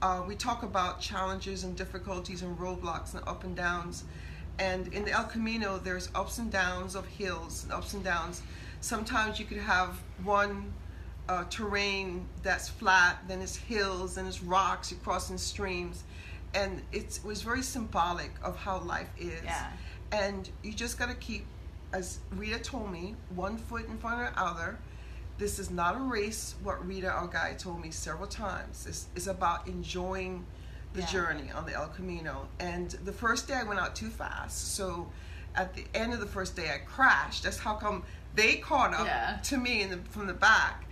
Uh, 0.00 0.22
we 0.28 0.36
talk 0.36 0.62
about 0.62 1.00
challenges 1.00 1.64
and 1.64 1.76
difficulties 1.76 2.42
and 2.42 2.56
roadblocks 2.56 3.14
and 3.14 3.26
up 3.26 3.42
and 3.42 3.56
downs. 3.56 4.04
And 4.60 4.86
in 4.94 5.04
the 5.04 5.10
El 5.12 5.24
Camino, 5.24 5.78
there's 5.78 6.08
ups 6.14 6.38
and 6.38 6.50
downs 6.52 6.94
of 6.94 7.04
hills 7.06 7.64
and 7.64 7.72
ups 7.72 7.94
and 7.94 8.04
downs. 8.04 8.42
Sometimes 8.80 9.40
you 9.40 9.44
could 9.44 9.58
have 9.58 9.96
one 10.22 10.72
uh, 11.28 11.44
terrain 11.50 12.26
that's 12.44 12.68
flat, 12.68 13.18
then 13.26 13.42
it's 13.42 13.56
hills, 13.56 14.16
and 14.18 14.26
it's 14.28 14.40
rocks, 14.42 14.90
you're 14.92 15.00
crossing 15.00 15.36
streams. 15.38 16.04
And 16.54 16.80
it's, 16.92 17.18
it 17.18 17.24
was 17.24 17.42
very 17.42 17.62
symbolic 17.62 18.30
of 18.42 18.56
how 18.56 18.78
life 18.80 19.10
is. 19.18 19.42
Yeah. 19.44 19.70
And 20.12 20.48
you 20.62 20.72
just 20.72 20.98
got 20.98 21.08
to 21.08 21.14
keep, 21.16 21.44
as 21.92 22.20
Rita 22.32 22.58
told 22.60 22.90
me, 22.90 23.14
one 23.34 23.58
foot 23.58 23.86
in 23.88 23.98
front 23.98 24.26
of 24.28 24.34
the 24.34 24.40
other. 24.40 24.78
This 25.38 25.60
is 25.60 25.70
not 25.70 25.94
a 25.96 26.00
race, 26.00 26.56
what 26.64 26.84
Rita, 26.86 27.08
our 27.08 27.28
guide, 27.28 27.58
told 27.60 27.80
me 27.80 27.90
several 27.92 28.26
times. 28.26 28.86
It's, 28.88 29.06
it's 29.14 29.28
about 29.28 29.68
enjoying 29.68 30.44
the 30.94 31.00
Yeah. 31.00 31.06
journey 31.06 31.50
on 31.52 31.64
the 31.64 31.74
El 31.74 31.86
Camino. 31.88 32.48
And 32.58 32.90
the 32.90 33.12
first 33.12 33.46
day 33.46 33.54
I 33.54 33.62
went 33.62 33.78
out 33.78 33.94
too 33.94 34.08
fast. 34.08 34.74
So 34.74 35.08
at 35.54 35.74
the 35.74 35.84
end 35.94 36.12
of 36.12 36.18
the 36.18 36.26
first 36.26 36.56
day, 36.56 36.70
I 36.74 36.78
crashed. 36.78 37.44
That's 37.44 37.58
how 37.58 37.74
come 37.74 38.02
they 38.34 38.56
caught 38.56 38.92
up 38.94 39.06
Yeah. 39.06 39.38
to 39.44 39.56
me 39.58 39.82
in 39.82 39.90
the, 39.90 39.98
from 40.10 40.26
the 40.26 40.34
back. 40.34 40.86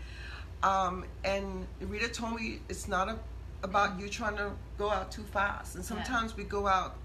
Um, 0.62 1.04
and 1.24 1.66
Rita 1.80 2.08
told 2.08 2.34
me 2.36 2.60
it's 2.68 2.86
not 2.86 3.08
a, 3.08 3.18
about 3.64 3.98
you 3.98 4.08
trying 4.08 4.36
to 4.36 4.52
go 4.78 4.90
out 4.92 5.10
too 5.10 5.24
fast. 5.24 5.74
And 5.74 5.84
sometimes 5.84 6.36
we 6.36 6.44
go 6.44 6.68
out 6.68 6.96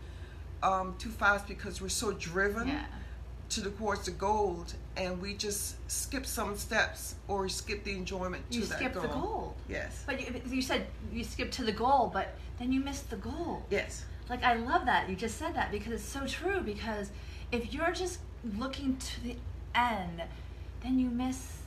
um, 0.61 0.93
too 0.99 1.09
fast 1.09 1.47
because 1.47 1.81
we're 1.81 1.89
so 1.89 2.11
driven 2.11 2.67
Yeah. 2.67 2.85
To 3.51 3.61
the 3.61 3.69
towards 3.71 4.05
the 4.05 4.11
gold, 4.11 4.73
and 4.97 5.21
we 5.21 5.33
just 5.33 5.75
skip 5.91 6.25
some 6.25 6.55
steps 6.57 7.15
or 7.27 7.47
skip 7.49 7.83
the 7.83 7.91
enjoyment 7.91 8.49
to 8.51 8.59
You 8.59 8.65
that 8.65 8.77
skipped 8.79 8.93
goal. 8.95 9.01
the 9.03 9.07
goal. 9.09 9.55
Yes. 9.69 10.03
But 10.05 10.19
you, 10.21 10.41
you 10.49 10.61
said 10.61 10.87
you 11.11 11.23
skipped 11.23 11.53
to 11.55 11.63
the 11.63 11.71
goal, 11.71 12.09
but 12.13 12.35
then 12.59 12.71
you 12.71 12.79
missed 12.79 13.09
the 13.09 13.17
goal. 13.17 13.65
Yes. 13.69 14.05
Like 14.29 14.43
I 14.43 14.55
love 14.55 14.85
that 14.85 15.09
you 15.09 15.15
just 15.15 15.37
said 15.37 15.53
that 15.55 15.71
because 15.71 15.91
it's 15.93 16.03
so 16.03 16.25
true. 16.25 16.61
Because 16.61 17.09
if 17.51 17.73
you're 17.73 17.91
just 17.91 18.19
looking 18.57 18.97
to 18.97 19.23
the 19.23 19.35
end, 19.75 20.21
then 20.81 20.97
you 20.99 21.09
miss 21.09 21.57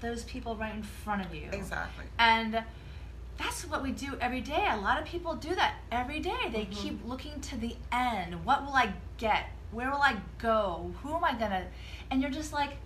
those 0.00 0.22
people 0.24 0.56
right 0.56 0.74
in 0.74 0.82
front 0.82 1.24
of 1.24 1.34
you. 1.34 1.48
Exactly. 1.52 2.04
And 2.18 2.62
that's 3.38 3.64
what 3.68 3.82
we 3.82 3.90
do 3.92 4.16
every 4.20 4.40
day. 4.40 4.66
A 4.70 4.76
lot 4.76 5.00
of 5.00 5.04
people 5.06 5.34
do 5.34 5.54
that 5.54 5.74
every 5.90 6.20
day. 6.20 6.48
They 6.52 6.66
Mhm. 6.66 6.72
keep 6.72 7.04
looking 7.08 7.40
to 7.40 7.56
the 7.56 7.76
end. 7.90 8.44
What 8.44 8.64
will 8.64 8.74
I 8.74 8.92
get? 9.16 9.46
Where 9.72 9.90
will 9.90 10.02
I 10.02 10.16
go? 10.38 10.92
Who 11.02 11.14
am 11.14 11.24
I 11.24 11.32
gonna? 11.32 11.66
And 12.10 12.22
you're 12.22 12.30
just 12.30 12.52
like, 12.52 12.76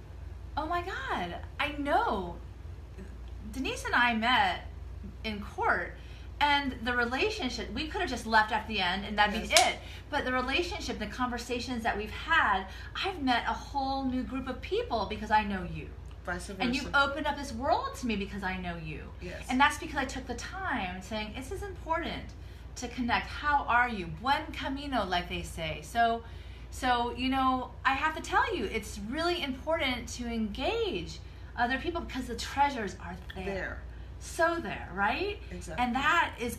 oh 0.57 0.66
my 0.66 0.82
god, 0.82 1.37
I 1.61 1.74
know. 1.78 2.37
Denise 3.53 3.84
and 3.84 3.95
I 3.95 4.14
met 4.14 4.66
in 5.24 5.41
court, 5.41 5.95
and 6.41 6.74
the 6.84 6.95
relationship 6.95 7.72
we 7.74 7.89
could 7.89 8.01
have 8.01 8.11
just 8.11 8.26
left 8.26 8.53
at 8.53 8.66
the 8.68 8.80
end, 8.80 9.05
and 9.05 9.18
that'd 9.18 9.41
be 9.41 9.53
it. 9.53 9.78
But 10.11 10.24
the 10.24 10.32
relationship, 10.32 10.99
the 10.99 11.07
conversations 11.07 11.82
that 11.82 11.97
we've 11.97 12.11
had, 12.11 12.66
I've 13.05 13.22
met 13.22 13.45
a 13.47 13.53
whole 13.53 14.05
new 14.05 14.22
group 14.22 14.49
of 14.49 14.61
people 14.61 15.07
because 15.09 15.30
I 15.30 15.45
know 15.45 15.66
you. 15.74 15.89
And 16.59 16.74
you've 16.74 16.93
opened 16.93 17.26
up 17.26 17.37
this 17.37 17.53
world 17.53 17.95
to 18.01 18.07
me 18.07 18.16
because 18.16 18.43
I 18.43 18.57
know 18.57 18.76
you. 18.84 19.03
Yes. 19.22 19.47
And 19.49 19.61
that's 19.61 19.78
because 19.78 19.97
I 19.97 20.05
took 20.05 20.26
the 20.26 20.34
time 20.34 21.01
saying, 21.01 21.32
this 21.37 21.53
is 21.53 21.62
important 21.62 22.24
to 22.76 22.89
connect. 22.89 23.28
How 23.28 23.64
are 23.68 23.89
you? 23.89 24.07
Buen 24.20 24.43
camino, 24.53 25.05
like 25.07 25.28
they 25.28 25.43
say. 25.43 25.82
So, 25.84 26.22
so 26.81 27.14
you 27.16 27.29
know, 27.31 27.70
I 27.85 27.95
have 27.95 28.14
to 28.16 28.22
tell 28.22 28.55
you, 28.55 28.64
it's 28.66 29.01
really 29.09 29.43
important 29.43 30.09
to 30.18 30.27
engage 30.27 31.20
other 31.57 31.79
people 31.79 32.03
because 32.03 32.27
the 32.27 32.37
treasures 32.37 32.97
are 33.05 33.16
there. 33.35 33.45
there. 33.45 33.83
So 34.20 34.59
there, 34.61 34.89
right? 34.95 35.39
Exactly. 35.51 35.83
And 35.85 35.95
that 35.95 36.35
is 36.39 36.59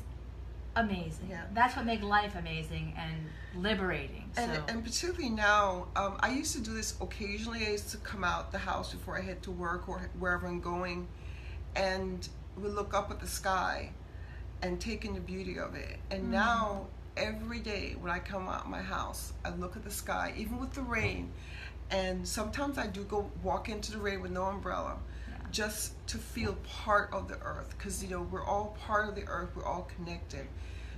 amazing. 0.75 1.27
Yeah. 1.29 1.43
That's 1.53 1.75
what 1.75 1.85
makes 1.85 2.03
life 2.03 2.35
amazing 2.35 2.93
and 2.97 3.63
liberating. 3.63 4.25
And, 4.37 4.55
so, 4.55 4.63
and 4.67 4.83
particularly 4.83 5.29
now, 5.29 5.87
um, 5.95 6.17
I 6.19 6.29
used 6.31 6.53
to 6.55 6.61
do 6.61 6.73
this 6.73 6.95
occasionally. 7.01 7.65
I 7.67 7.71
used 7.71 7.89
to 7.91 7.97
come 7.97 8.23
out 8.23 8.51
the 8.51 8.57
house 8.57 8.91
before 8.93 9.17
I 9.17 9.21
head 9.21 9.41
to 9.43 9.51
work 9.51 9.87
or 9.87 10.09
wherever 10.19 10.47
I'm 10.47 10.61
going, 10.61 11.07
and 11.75 12.27
we 12.59 12.69
look 12.69 12.93
up 12.95 13.11
at 13.11 13.19
the 13.19 13.27
sky 13.27 13.91
and 14.63 14.81
take 14.81 15.05
in 15.05 15.13
the 15.13 15.19
beauty 15.19 15.59
of 15.59 15.75
it. 15.75 15.97
And 16.09 16.25
Mm. 16.25 16.29
now, 16.29 16.87
every 17.17 17.59
day 17.59 17.95
when 17.99 18.11
I 18.11 18.19
come 18.19 18.47
out 18.47 18.69
my 18.69 18.81
house, 18.81 19.33
I 19.43 19.49
look 19.55 19.75
at 19.75 19.83
the 19.83 19.91
sky, 19.91 20.33
even 20.37 20.59
with 20.59 20.73
the 20.73 20.81
rain. 20.81 21.31
And 21.89 22.27
sometimes 22.27 22.77
I 22.77 22.87
do 22.87 23.03
go 23.03 23.29
walk 23.43 23.69
into 23.69 23.91
the 23.91 23.97
rain 23.97 24.21
with 24.21 24.31
no 24.31 24.43
umbrella, 24.43 24.97
Yeah. 25.29 25.35
just 25.51 25.93
to 26.07 26.17
feel 26.17 26.53
part 26.83 27.09
of 27.13 27.27
the 27.27 27.39
earth. 27.41 27.69
Because 27.77 28.03
you 28.03 28.09
know 28.09 28.21
we're 28.23 28.43
all 28.43 28.77
part 28.85 29.07
of 29.09 29.15
the 29.15 29.25
earth. 29.27 29.49
We're 29.55 29.65
all 29.65 29.87
connected. 29.95 30.47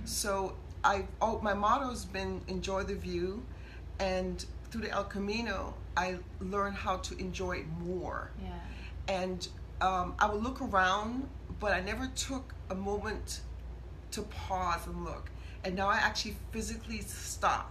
So 0.04 0.54
I, 0.82 1.06
oh, 1.22 1.40
my 1.40 1.54
motto 1.54 1.88
has 1.90 2.04
been 2.04 2.40
enjoy 2.48 2.82
the 2.84 2.94
view, 2.96 3.44
and 3.98 4.44
through 4.70 4.82
the 4.82 4.90
El 4.90 5.04
Camino, 5.04 5.74
I 5.96 6.16
learned 6.40 6.76
how 6.76 6.96
to 6.98 7.16
enjoy 7.18 7.58
it 7.58 7.66
more. 7.84 8.30
yeah. 8.42 8.48
And 9.08 9.46
um, 9.80 10.14
I 10.18 10.26
would 10.30 10.42
look 10.42 10.60
around, 10.62 11.28
but 11.58 11.72
I 11.72 11.80
never 11.80 12.06
took 12.14 12.54
a 12.70 12.74
moment 12.74 13.40
to 14.12 14.22
pause 14.22 14.86
and 14.86 15.04
look. 15.04 15.30
And 15.64 15.74
now 15.76 15.88
I 15.88 15.96
actually 15.96 16.36
physically 16.52 17.00
stop, 17.02 17.70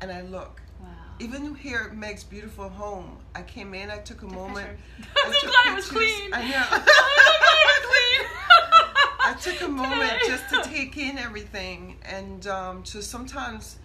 and 0.00 0.10
I 0.10 0.22
look. 0.22 0.60
Wow. 0.80 0.88
Even 1.20 1.54
here 1.54 1.86
at 1.90 1.96
Meg's 1.96 2.24
beautiful 2.24 2.68
home, 2.68 3.18
I 3.36 3.42
came 3.42 3.72
in, 3.74 3.90
I 3.90 3.98
took 3.98 4.22
a 4.22 4.26
moment. 4.26 4.68
I 4.98 5.04
I'm 5.26 5.32
so 5.32 5.40
took 5.40 5.50
glad 5.50 5.72
it 5.72 5.76
was 5.76 5.88
clean. 5.88 6.34
I 6.34 6.48
know. 6.50 6.56
I'm 6.70 6.80
so 6.80 6.92
glad 7.40 7.58
it 7.62 7.68
was 7.68 7.86
clean. 7.92 8.28
I 9.24 9.34
took 9.40 9.60
a 9.62 9.68
moment 9.82 10.12
just 10.26 10.48
to 10.50 10.62
take 10.68 10.96
in 10.96 11.18
everything, 11.18 11.98
and 12.04 12.46
um, 12.48 12.84
so 12.84 13.00
sometimes 13.00 13.76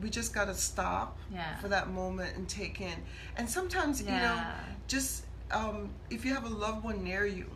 we 0.00 0.08
just 0.08 0.32
gotta 0.32 0.54
stop 0.54 1.18
Yeah. 1.32 1.56
for 1.58 1.68
that 1.68 1.90
moment 1.90 2.36
and 2.36 2.48
take 2.48 2.80
in. 2.80 2.94
And 3.36 3.50
sometimes 3.50 4.00
you 4.00 4.08
know, 4.08 4.42
just 4.86 5.24
um, 5.50 5.90
if 6.08 6.24
you 6.24 6.32
have 6.32 6.44
a 6.44 6.48
loved 6.48 6.82
one 6.84 7.04
near 7.04 7.26
you, 7.26 7.50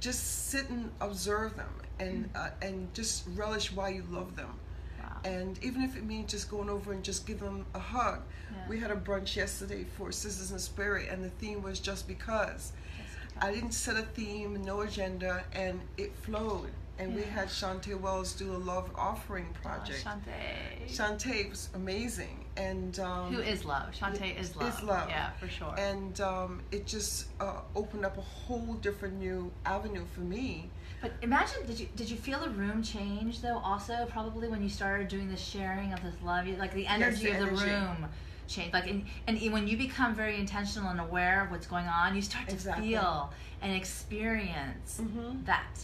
just 0.00 0.48
sit 0.48 0.68
and 0.70 0.90
observe 1.00 1.56
them 1.56 1.68
and 2.02 2.30
uh, 2.34 2.50
and 2.60 2.92
just 2.94 3.24
relish 3.34 3.72
why 3.72 3.88
you 3.90 4.04
love 4.10 4.36
them. 4.36 4.54
Wow. 5.00 5.20
And 5.24 5.58
even 5.62 5.82
if 5.82 5.96
it 5.96 6.04
means 6.04 6.30
just 6.30 6.50
going 6.50 6.68
over 6.68 6.92
and 6.92 7.02
just 7.02 7.26
give 7.26 7.40
them 7.40 7.64
a 7.74 7.78
hug. 7.78 8.20
Yeah. 8.50 8.58
We 8.68 8.78
had 8.78 8.90
a 8.90 8.96
brunch 8.96 9.34
yesterday 9.36 9.84
for 9.96 10.12
Sisters 10.12 10.50
in 10.52 10.58
Spirit, 10.58 11.08
and 11.10 11.24
the 11.24 11.30
theme 11.30 11.62
was 11.62 11.80
just 11.80 12.06
because. 12.06 12.72
Just 12.72 13.44
I 13.44 13.52
didn't 13.52 13.72
set 13.72 13.96
a 13.96 14.02
theme, 14.02 14.62
no 14.62 14.82
agenda, 14.82 15.44
and 15.54 15.80
it 15.96 16.14
flowed. 16.16 16.70
And 16.98 17.14
we 17.14 17.22
had 17.22 17.48
Shantae 17.48 17.98
Wells 17.98 18.34
do 18.34 18.52
a 18.54 18.58
love 18.58 18.90
offering 18.94 19.46
project. 19.62 20.04
Oh, 20.06 20.10
Shantae. 20.10 20.86
Shantae 20.86 21.48
was 21.48 21.70
amazing, 21.74 22.44
and 22.56 22.98
um, 23.00 23.32
Who 23.34 23.40
is 23.40 23.64
love? 23.64 23.92
Shantae 23.98 24.38
is 24.38 24.54
love. 24.54 24.74
Is 24.74 24.82
love. 24.82 25.08
Yeah, 25.08 25.30
for 25.40 25.48
sure. 25.48 25.74
and 25.78 26.20
um, 26.20 26.60
it 26.70 26.86
just 26.86 27.26
uh, 27.40 27.60
opened 27.74 28.04
up 28.04 28.18
a 28.18 28.20
whole 28.20 28.74
different 28.82 29.18
new 29.18 29.50
avenue 29.64 30.04
for 30.14 30.20
me. 30.20 30.68
But 31.02 31.12
imagine, 31.20 31.66
did 31.66 31.78
you 31.80 31.88
did 31.96 32.08
you 32.08 32.16
feel 32.16 32.38
the 32.40 32.48
room 32.50 32.82
change 32.82 33.42
though? 33.42 33.58
Also, 33.58 34.06
probably 34.08 34.48
when 34.48 34.62
you 34.62 34.68
started 34.68 35.08
doing 35.08 35.28
the 35.28 35.36
sharing 35.36 35.92
of 35.92 36.02
this 36.02 36.14
love, 36.24 36.46
you- 36.46 36.56
like 36.56 36.72
the 36.72 36.86
energy 36.86 37.24
the 37.24 37.32
of 37.32 37.38
the 37.40 37.46
energy. 37.48 37.64
room 37.70 38.06
changed. 38.46 38.72
Like, 38.72 38.88
and, 38.88 39.04
and 39.26 39.52
when 39.52 39.66
you 39.68 39.76
become 39.76 40.14
very 40.14 40.36
intentional 40.38 40.90
and 40.90 41.00
aware 41.00 41.42
of 41.44 41.50
what's 41.50 41.66
going 41.66 41.86
on, 41.86 42.14
you 42.14 42.22
start 42.22 42.46
to 42.48 42.54
Exactly. 42.54 42.88
feel 42.90 43.32
and 43.60 43.72
experience 43.74 45.00
Mm-hmm. 45.02 45.44
that, 45.44 45.76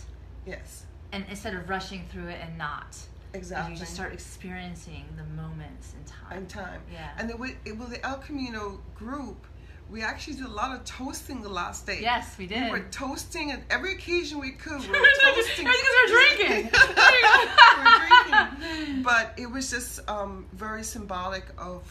Yes, 0.47 0.85
and 1.13 1.25
instead 1.29 1.55
of 1.55 1.69
rushing 1.69 2.05
through 2.11 2.29
it 2.29 2.39
and 2.41 2.57
not. 2.57 2.97
exactly. 3.35 3.73
You 3.75 3.79
just 3.79 3.95
start 3.95 4.13
experiencing 4.13 5.05
the 5.17 5.25
moments 5.41 5.95
in 5.95 6.05
time. 6.05 6.39
and 6.39 6.49
time. 6.49 6.81
Yeah. 6.93 7.11
And 7.19 7.29
then 7.29 7.39
with, 7.39 7.55
with 7.65 7.91
the 7.91 8.05
El 8.07 8.17
Camino 8.19 8.81
group, 8.95 9.47
we 9.91 10.03
actually 10.03 10.35
did 10.35 10.45
a 10.47 10.51
lot 10.51 10.75
of 10.75 10.85
toasting 10.85 11.41
the 11.43 11.49
last 11.49 11.87
day. 11.87 11.99
yes, 12.01 12.37
we 12.39 12.47
did. 12.47 12.65
We 12.65 12.71
were 12.71 12.87
toasting 12.91 13.53
at 13.53 13.61
every 13.71 13.93
occasion 13.95 14.39
we 14.39 14.51
could. 14.51 14.81
We 14.83 14.89
were 15.01 15.07
toasting. 15.23 15.65
because 15.65 15.77
we're 16.09 16.37
drinking. 16.37 16.71
we're 16.73 18.49
drinking. 18.59 19.03
But 19.03 19.35
it 19.37 19.51
was 19.51 19.71
just 19.71 20.07
um, 20.09 20.47
very 20.53 20.83
symbolic 20.85 21.45
of 21.57 21.83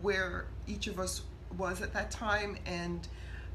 where 0.00 0.46
each 0.66 0.86
of 0.86 0.98
us 0.98 1.22
was 1.58 1.82
at 1.82 1.92
that 1.92 2.10
time, 2.10 2.56
and 2.64 3.06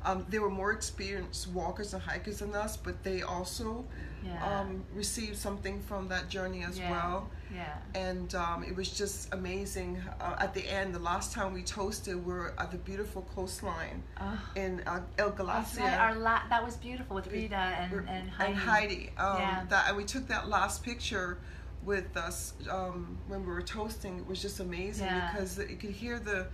um, 0.06 0.26
they 0.30 0.40
were 0.40 0.50
more 0.50 0.72
experienced 0.72 1.48
walkers 1.50 1.94
and 1.94 2.02
hikers 2.02 2.40
than 2.40 2.54
us, 2.56 2.78
but 2.78 3.04
they 3.04 3.22
also 3.24 3.86
Yeah. 4.24 4.60
um, 4.62 4.84
received 4.94 5.38
something 5.38 5.82
from 5.84 6.08
that 6.10 6.28
journey 6.30 6.64
as 6.64 6.78
Yeah. 6.78 6.92
well. 6.92 7.30
yeah. 7.54 7.78
And 7.96 8.34
um, 8.36 8.64
it 8.64 8.76
was 8.76 8.90
just 8.92 9.34
amazing. 9.34 10.02
Uh, 10.20 10.36
at 10.40 10.54
the 10.54 10.68
end, 10.70 10.94
the 10.94 11.00
last 11.00 11.32
time 11.34 11.54
we 11.54 11.64
toasted, 11.64 12.16
we 12.26 12.34
were 12.34 12.54
at 12.58 12.72
the 12.72 12.78
beautiful 12.78 13.22
coastline 13.36 14.04
Oh. 14.20 14.40
in 14.56 14.82
uh, 14.86 15.00
El 15.18 15.32
Galicia. 15.32 15.82
right. 15.82 15.94
Our 16.00 16.16
la- 16.16 16.42
that 16.50 16.64
was 16.66 16.76
beautiful 16.78 17.16
with 17.16 17.28
Rita 17.32 17.56
and, 17.56 17.94
and 18.10 18.30
Heidi. 18.30 18.52
and 18.52 18.60
Heidi. 18.60 19.12
Um, 19.18 19.40
Yeah. 19.40 19.66
that, 19.70 19.88
and 19.88 19.96
we 19.98 20.04
took 20.04 20.28
that 20.28 20.50
last 20.50 20.84
picture 20.84 21.38
with 21.84 22.18
us 22.18 22.54
um, 22.70 23.18
when 23.30 23.42
we 23.46 23.48
were 23.48 23.62
toasting. 23.62 24.18
It 24.20 24.28
was 24.28 24.42
just 24.42 24.60
amazing 24.60 25.08
Yeah. 25.08 25.32
because 25.32 25.58
you 25.58 25.78
could 25.78 25.92
hear 25.92 26.20
the 26.20 26.48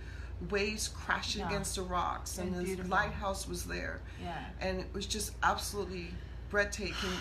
waves 0.50 0.88
crashing 0.88 1.40
Yeah. 1.40 1.48
against 1.48 1.76
the 1.76 1.82
rocks, 1.82 2.38
and 2.38 2.54
the 2.54 2.82
lighthouse 2.88 3.46
was 3.48 3.64
there, 3.64 4.00
Yeah. 4.22 4.44
and 4.60 4.80
it 4.80 4.92
was 4.92 5.06
just 5.06 5.32
absolutely 5.42 6.14
breathtaking. 6.50 6.94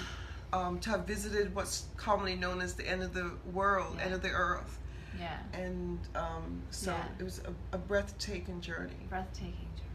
Um, 0.53 0.79
to 0.81 0.91
have 0.91 1.07
visited 1.07 1.55
what's 1.55 1.87
commonly 1.97 2.35
known 2.35 2.61
as 2.61 2.75
the 2.75 2.87
end 2.87 3.01
of 3.01 3.15
the 3.15 3.31
world, 3.51 3.95
Yeah. 3.97 4.03
end 4.03 4.13
of 4.13 4.21
the 4.21 4.29
earth, 4.29 4.77
Yeah. 5.19 5.35
and 5.51 5.97
um, 6.13 6.61
so 6.69 6.91
Yeah. 6.91 7.03
it 7.17 7.23
was 7.23 7.39
a, 7.39 7.75
a 7.75 7.79
breathtaking 7.79 8.61
journey. 8.61 8.93
breathtaking 9.09 9.67
journey. 9.75 9.89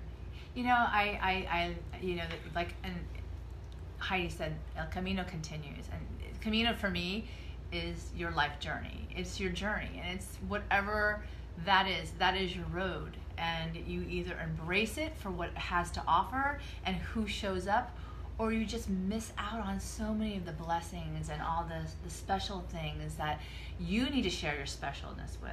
You 0.56 0.64
know, 0.64 0.74
I, 0.74 1.16
I, 1.22 1.58
I 1.58 1.76
you 2.04 2.16
know, 2.16 2.24
like, 2.56 2.74
and 2.82 2.92
Heidi 3.98 4.28
said, 4.30 4.56
El 4.76 4.86
Camino 4.86 5.22
continues, 5.22 5.86
and 5.92 6.40
Camino 6.40 6.74
for 6.74 6.90
me 6.90 7.28
is 7.70 8.10
your 8.16 8.32
life 8.32 8.58
journey. 8.58 9.06
It's 9.14 9.38
your 9.38 9.50
journey, 9.52 10.00
and 10.02 10.18
it's 10.18 10.38
whatever 10.48 11.22
that 11.64 11.86
is. 11.86 12.10
That 12.18 12.36
is 12.36 12.54
your 12.54 12.66
road, 12.66 13.16
and 13.36 13.76
you 13.76 14.02
either 14.08 14.38
embrace 14.42 14.98
it 14.98 15.16
for 15.16 15.30
what 15.30 15.48
it 15.48 15.58
has 15.58 15.90
to 15.92 16.02
offer 16.06 16.58
and 16.84 16.96
who 16.96 17.26
shows 17.26 17.66
up, 17.66 17.96
or 18.38 18.52
you 18.52 18.64
just 18.64 18.88
miss 18.88 19.32
out 19.38 19.60
on 19.60 19.80
so 19.80 20.14
many 20.14 20.36
of 20.36 20.44
the 20.46 20.52
blessings 20.52 21.28
and 21.28 21.42
all 21.42 21.64
the 21.68 21.88
the 22.04 22.10
special 22.10 22.64
things 22.70 23.14
that 23.16 23.40
you 23.80 24.08
need 24.10 24.22
to 24.22 24.30
share 24.30 24.56
your 24.56 24.66
specialness 24.66 25.40
with 25.42 25.52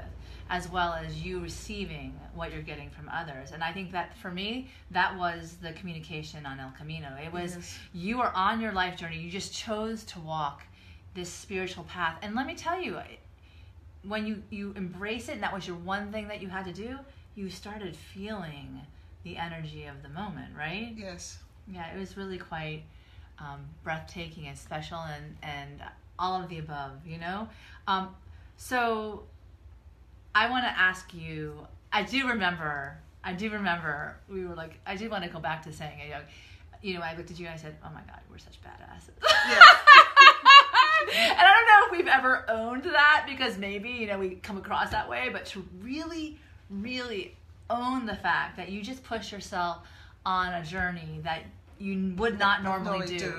as 0.49 0.69
well 0.69 0.93
as 0.93 1.23
you 1.23 1.39
receiving 1.39 2.13
what 2.35 2.51
you're 2.53 2.61
getting 2.61 2.89
from 2.91 3.09
others 3.09 3.51
and 3.51 3.63
i 3.63 3.71
think 3.71 3.91
that 3.91 4.15
for 4.17 4.29
me 4.31 4.67
that 4.91 5.15
was 5.17 5.57
the 5.61 5.71
communication 5.73 6.45
on 6.45 6.59
el 6.59 6.71
camino 6.77 7.07
it 7.23 7.31
was 7.33 7.55
Yes. 7.55 7.79
you 7.93 8.21
are 8.21 8.31
on 8.35 8.59
your 8.61 8.71
life 8.71 8.95
journey 8.97 9.17
you 9.19 9.29
just 9.29 9.53
chose 9.53 10.03
to 10.05 10.19
walk 10.19 10.61
this 11.15 11.29
spiritual 11.29 11.83
path 11.85 12.17
and 12.23 12.35
let 12.35 12.45
me 12.47 12.53
tell 12.55 12.79
you 12.81 12.95
when 14.07 14.25
you 14.25 14.41
you 14.49 14.73
embrace 14.75 15.29
it 15.29 15.33
and 15.33 15.43
that 15.43 15.53
was 15.53 15.67
your 15.67 15.77
one 15.77 16.11
thing 16.11 16.27
that 16.27 16.41
you 16.41 16.47
had 16.49 16.65
to 16.65 16.73
do 16.73 16.97
you 17.35 17.49
started 17.49 17.95
feeling 17.95 18.81
the 19.23 19.37
energy 19.37 19.85
of 19.85 20.01
the 20.03 20.09
moment 20.09 20.49
right 20.57 20.93
Yes. 20.95 21.39
yeah, 21.71 21.93
it 21.93 21.99
was 21.99 22.15
really 22.17 22.37
quite 22.37 22.83
um, 23.39 23.65
breathtaking 23.83 24.47
and 24.47 24.57
special, 24.57 24.97
and 24.99 25.35
and 25.43 25.81
all 26.17 26.41
of 26.41 26.47
the 26.47 26.59
above. 26.59 26.91
You 27.05 27.17
know, 27.17 27.49
um, 27.87 28.15
so 28.55 29.23
I 30.33 30.49
want 30.49 30.63
to 30.65 30.69
ask 30.69 31.13
you. 31.13 31.67
I 31.91 32.03
do 32.03 32.27
remember. 32.27 32.97
I 33.23 33.33
do 33.33 33.49
remember. 33.49 34.15
We 34.29 34.45
were 34.45 34.55
like. 34.55 34.79
I 34.85 34.95
do 34.95 35.09
want 35.09 35.23
to 35.25 35.29
go 35.29 35.39
back 35.39 35.63
to 35.63 35.73
saying. 35.73 35.99
You 36.05 36.11
know, 36.11 36.21
you 36.81 36.93
know, 36.93 37.01
I 37.01 37.15
looked 37.17 37.31
at 37.31 37.37
you 37.39 37.45
and 37.47 37.55
I 37.55 37.57
said, 37.57 37.75
"Oh 37.83 37.89
my 37.93 38.01
God, 38.07 38.21
we're 38.31 38.37
such 38.37 38.57
badasses." 38.61 39.19
Yes. 39.49 39.65
and 41.13 41.39
I 41.39 41.53
don't 41.53 41.67
know 41.67 41.85
if 41.85 41.97
we've 41.97 42.07
ever 42.07 42.45
owned 42.49 42.83
that 42.83 43.25
because 43.27 43.57
maybe, 43.57 43.89
you 43.89 44.07
know, 44.07 44.19
we 44.19 44.35
come 44.35 44.57
across 44.57 44.91
that 44.91 45.09
way, 45.09 45.29
but 45.31 45.45
to 45.47 45.65
really, 45.81 46.37
really 46.69 47.35
own 47.69 48.05
the 48.05 48.15
fact 48.15 48.57
that 48.57 48.69
you 48.69 48.81
just 48.81 49.03
push 49.03 49.31
yourself 49.31 49.79
on 50.25 50.53
a 50.53 50.63
journey 50.63 51.19
that 51.23 51.43
you 51.79 52.13
would 52.17 52.39
not 52.39 52.63
normally 52.63 53.05
do. 53.05 53.19
do. 53.19 53.33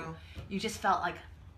You 0.48 0.60
just 0.60 0.78
felt 0.78 1.00
like, 1.00 1.16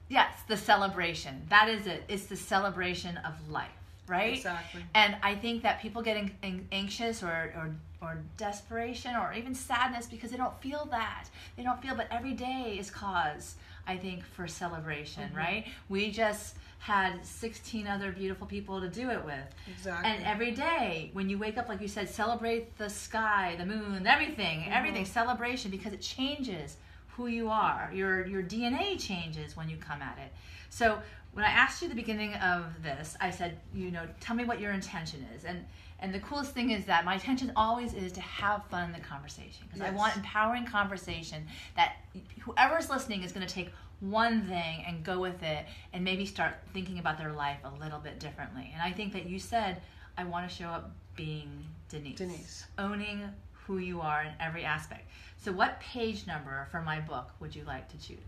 yes, 0.08 0.32
the 0.48 0.56
celebration. 0.56 1.42
That 1.50 1.68
is 1.68 1.86
it. 1.86 2.04
It's 2.08 2.26
the 2.26 2.36
celebration 2.36 3.16
of 3.18 3.32
life, 3.50 3.68
right? 4.06 4.34
Exactly. 4.34 4.82
And 4.94 5.16
I 5.22 5.34
think 5.34 5.62
that 5.62 5.80
people 5.80 6.02
get 6.02 6.16
an- 6.16 6.30
an- 6.42 6.68
anxious 6.72 7.22
or, 7.22 7.52
or 7.56 7.74
or 8.00 8.18
desperation 8.36 9.16
or 9.16 9.32
even 9.32 9.52
sadness 9.54 10.06
because 10.06 10.30
they 10.30 10.36
don't 10.36 10.56
feel 10.62 10.86
that. 10.92 11.24
They 11.56 11.64
don't 11.64 11.82
feel, 11.82 11.96
but 11.96 12.06
every 12.12 12.32
day 12.32 12.76
is 12.78 12.92
cause, 12.92 13.56
I 13.88 13.96
think, 13.96 14.22
for 14.24 14.46
celebration, 14.46 15.24
Mm-hmm. 15.24 15.36
right? 15.36 15.66
We 15.88 16.10
just 16.10 16.56
had 16.80 17.24
16 17.26 17.86
other 17.88 18.12
beautiful 18.12 18.46
people 18.46 18.80
to 18.80 18.88
do 18.88 19.10
it 19.10 19.24
with. 19.24 19.34
Exactly. 19.68 20.08
And 20.10 20.24
every 20.24 20.52
day, 20.52 21.10
when 21.12 21.28
you 21.28 21.36
wake 21.38 21.58
up, 21.58 21.68
like 21.68 21.80
you 21.80 21.88
said, 21.88 22.08
celebrate 22.08 22.76
the 22.78 22.88
sky, 22.88 23.56
the 23.58 23.66
moon, 23.66 24.06
everything, 24.06 24.60
Mm-hmm. 24.60 24.72
everything, 24.72 25.04
celebration 25.04 25.70
because 25.72 25.92
it 25.92 26.00
changes 26.00 26.76
who 27.16 27.26
you 27.26 27.48
are. 27.48 27.90
Your 27.92 28.24
your 28.26 28.42
DNA 28.44 29.00
changes 29.00 29.56
when 29.56 29.68
you 29.68 29.76
come 29.76 30.00
at 30.02 30.18
it. 30.18 30.30
So 30.70 31.00
when 31.32 31.44
I 31.44 31.48
asked 31.50 31.82
you 31.82 31.86
at 31.86 31.90
the 31.90 31.96
beginning 32.00 32.34
of 32.34 32.64
this, 32.82 33.16
I 33.20 33.30
said, 33.30 33.58
you 33.74 33.90
know, 33.90 34.04
tell 34.20 34.36
me 34.36 34.44
what 34.44 34.60
your 34.60 34.70
intention 34.72 35.26
is. 35.34 35.44
And 35.44 35.64
and 36.00 36.14
the 36.14 36.20
coolest 36.20 36.52
thing 36.52 36.70
is 36.70 36.84
that 36.86 37.04
my 37.04 37.14
intention 37.14 37.52
always 37.56 37.92
is 37.92 38.12
to 38.12 38.20
have 38.20 38.64
fun 38.66 38.84
in 38.84 38.92
the 38.92 39.06
conversation 39.06 39.66
because 39.66 39.80
I 39.80 39.90
want 39.90 40.16
empowering 40.16 40.64
conversation 40.64 41.46
that 41.74 41.96
whoever's 42.40 42.88
listening 42.88 43.24
is 43.24 43.32
going 43.32 43.46
to 43.46 43.52
take 43.52 43.70
one 44.00 44.42
thing 44.42 44.84
and 44.86 45.02
go 45.02 45.18
with 45.18 45.42
it 45.42 45.66
and 45.92 46.04
maybe 46.04 46.24
start 46.24 46.54
thinking 46.72 47.00
about 47.00 47.18
their 47.18 47.32
life 47.32 47.58
a 47.64 47.82
little 47.82 47.98
bit 47.98 48.20
differently. 48.20 48.70
And 48.72 48.80
I 48.80 48.92
think 48.92 49.12
that 49.12 49.26
you 49.26 49.40
said, 49.40 49.82
I 50.16 50.24
want 50.24 50.48
to 50.48 50.54
show 50.54 50.68
up 50.68 50.92
being 51.16 51.50
Denise. 51.88 52.18
Denise. 52.18 52.66
Owning 52.78 53.22
who 53.66 53.78
you 53.78 54.00
are 54.00 54.22
in 54.22 54.32
every 54.40 54.64
aspect. 54.64 55.08
So, 55.38 55.52
what 55.52 55.80
page 55.80 56.26
number 56.26 56.68
for 56.70 56.80
my 56.80 57.00
book 57.00 57.30
would 57.40 57.54
you 57.54 57.64
like 57.64 57.88
to 57.88 57.98
choose? 57.98 58.18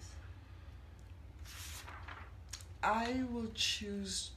I 2.82 3.22
will 3.30 3.50
choose 3.54 4.30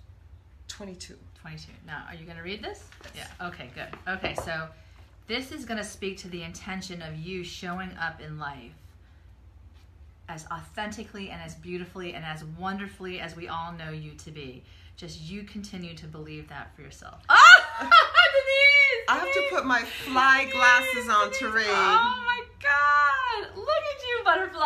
22. 0.73 1.15
22. 1.39 1.71
Now, 1.85 2.03
are 2.09 2.15
you 2.15 2.25
going 2.25 2.37
to 2.37 2.43
read 2.43 2.63
this? 2.63 2.83
Yeah. 3.15 3.27
Okay, 3.47 3.69
good. 3.75 3.89
Okay, 4.07 4.33
so 4.33 4.67
this 5.27 5.51
is 5.51 5.65
going 5.65 5.77
to 5.77 5.83
speak 5.83 6.17
to 6.19 6.27
the 6.29 6.41
intention 6.41 7.01
of 7.03 7.15
you 7.15 7.43
showing 7.43 7.91
up 8.01 8.19
in 8.19 8.39
life 8.39 8.71
as 10.29 10.47
authentically 10.51 11.29
and 11.29 11.41
as 11.41 11.53
beautifully 11.55 12.15
and 12.15 12.25
as 12.25 12.43
wonderfully 12.57 13.19
as 13.19 13.35
we 13.35 13.47
all 13.47 13.71
know 13.71 13.91
you 13.91 14.13
to 14.13 14.31
be. 14.31 14.63
Just 14.97 15.21
you 15.21 15.43
continue 15.43 15.93
to 15.95 16.07
believe 16.07 16.49
that 16.49 16.75
for 16.75 16.81
yourself. 16.81 17.21
Ah! 17.29 17.39
Denise! 17.81 19.05
I 19.09 19.17
have 19.19 19.33
to 19.33 19.47
put 19.51 19.65
my 19.65 19.81
fly 19.81 20.47
glasses 20.51 21.09
on 21.09 21.31
to 21.33 21.55
read. 21.55 21.65
Oh 21.67 22.23
my 22.25 22.41
god! 22.61 23.55
Look 23.55 23.67
at 23.67 24.03
you, 24.07 24.23
butterfly! 24.25 24.59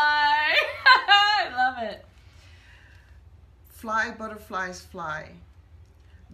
I 1.10 1.50
love 1.56 1.84
it. 1.84 2.06
Fly, 3.70 4.12
butterflies, 4.18 4.82
fly. 4.82 5.32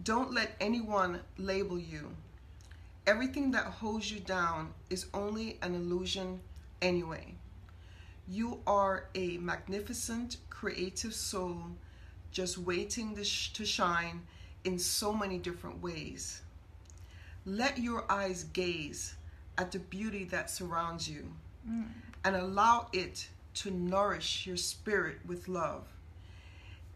Don't 0.02 0.32
let 0.32 0.56
anyone 0.60 1.20
label 1.38 1.78
you. 1.78 2.10
Everything 3.06 3.50
that 3.52 3.66
holds 3.66 4.10
you 4.10 4.20
down 4.20 4.72
is 4.90 5.06
only 5.14 5.58
an 5.62 5.74
illusion 5.74 6.40
anyway. 6.82 7.34
You 8.26 8.60
are 8.66 9.08
a 9.14 9.38
magnificent, 9.38 10.38
creative 10.50 11.14
soul 11.14 11.62
just 12.32 12.58
waiting 12.58 13.14
to, 13.14 13.24
sh- 13.24 13.52
to 13.52 13.64
shine 13.64 14.22
in 14.64 14.78
so 14.78 15.12
many 15.12 15.38
different 15.38 15.82
ways. 15.82 16.42
Let 17.46 17.78
your 17.78 18.10
eyes 18.10 18.44
gaze 18.44 19.14
at 19.56 19.70
the 19.70 19.78
beauty 19.78 20.24
that 20.24 20.50
surrounds 20.50 21.08
you 21.08 21.30
mm. 21.68 21.86
and 22.24 22.36
allow 22.36 22.88
it 22.92 23.28
to 23.54 23.70
nourish 23.70 24.46
your 24.46 24.56
spirit 24.56 25.18
with 25.26 25.46
love. 25.46 25.86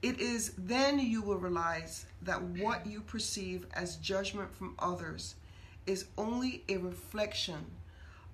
It 0.00 0.20
is 0.20 0.52
then 0.56 1.00
you 1.00 1.22
will 1.22 1.38
realize 1.38 2.06
that 2.22 2.42
what 2.42 2.86
you 2.86 3.00
perceive 3.00 3.66
as 3.72 3.96
judgment 3.96 4.54
from 4.54 4.76
others 4.78 5.34
is 5.86 6.06
only 6.16 6.62
a 6.68 6.76
reflection 6.76 7.66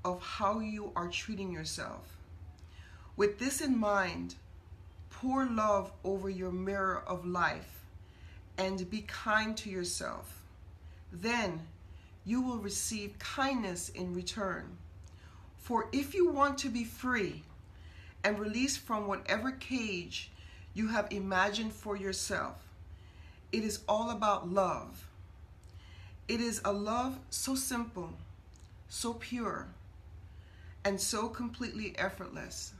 of 0.04 0.20
how 0.20 0.58
you 0.58 0.92
are 0.94 1.08
treating 1.08 1.50
yourself. 1.50 2.18
With 3.16 3.38
this 3.38 3.62
in 3.62 3.78
mind, 3.78 4.34
pour 5.08 5.46
love 5.46 5.92
over 6.04 6.28
your 6.28 6.52
mirror 6.52 7.02
of 7.06 7.24
life 7.24 7.84
and 8.58 8.90
be 8.90 9.02
kind 9.02 9.56
to 9.56 9.70
yourself. 9.70 10.42
Then 11.10 11.62
you 12.26 12.42
will 12.42 12.58
receive 12.58 13.18
kindness 13.18 13.88
in 13.88 14.14
return. 14.14 14.76
For 15.56 15.88
if 15.92 16.12
you 16.14 16.28
want 16.28 16.58
to 16.58 16.68
be 16.68 16.84
free 16.84 17.42
and 18.22 18.38
released 18.38 18.80
from 18.80 19.06
whatever 19.06 19.52
cage 19.52 20.30
you 20.74 20.88
have 20.88 21.06
imagined 21.10 21.72
for 21.72 21.96
yourself, 21.96 22.56
it 23.52 23.62
is 23.62 23.80
all 23.88 24.10
about 24.10 24.50
love. 24.50 25.06
It 26.28 26.40
is 26.40 26.60
a 26.64 26.72
love 26.72 27.18
so 27.30 27.54
simple, 27.54 28.10
so 28.88 29.14
pure, 29.14 29.68
and 30.84 31.00
so 31.00 31.28
completely 31.28 31.96
effortless. 31.98 32.74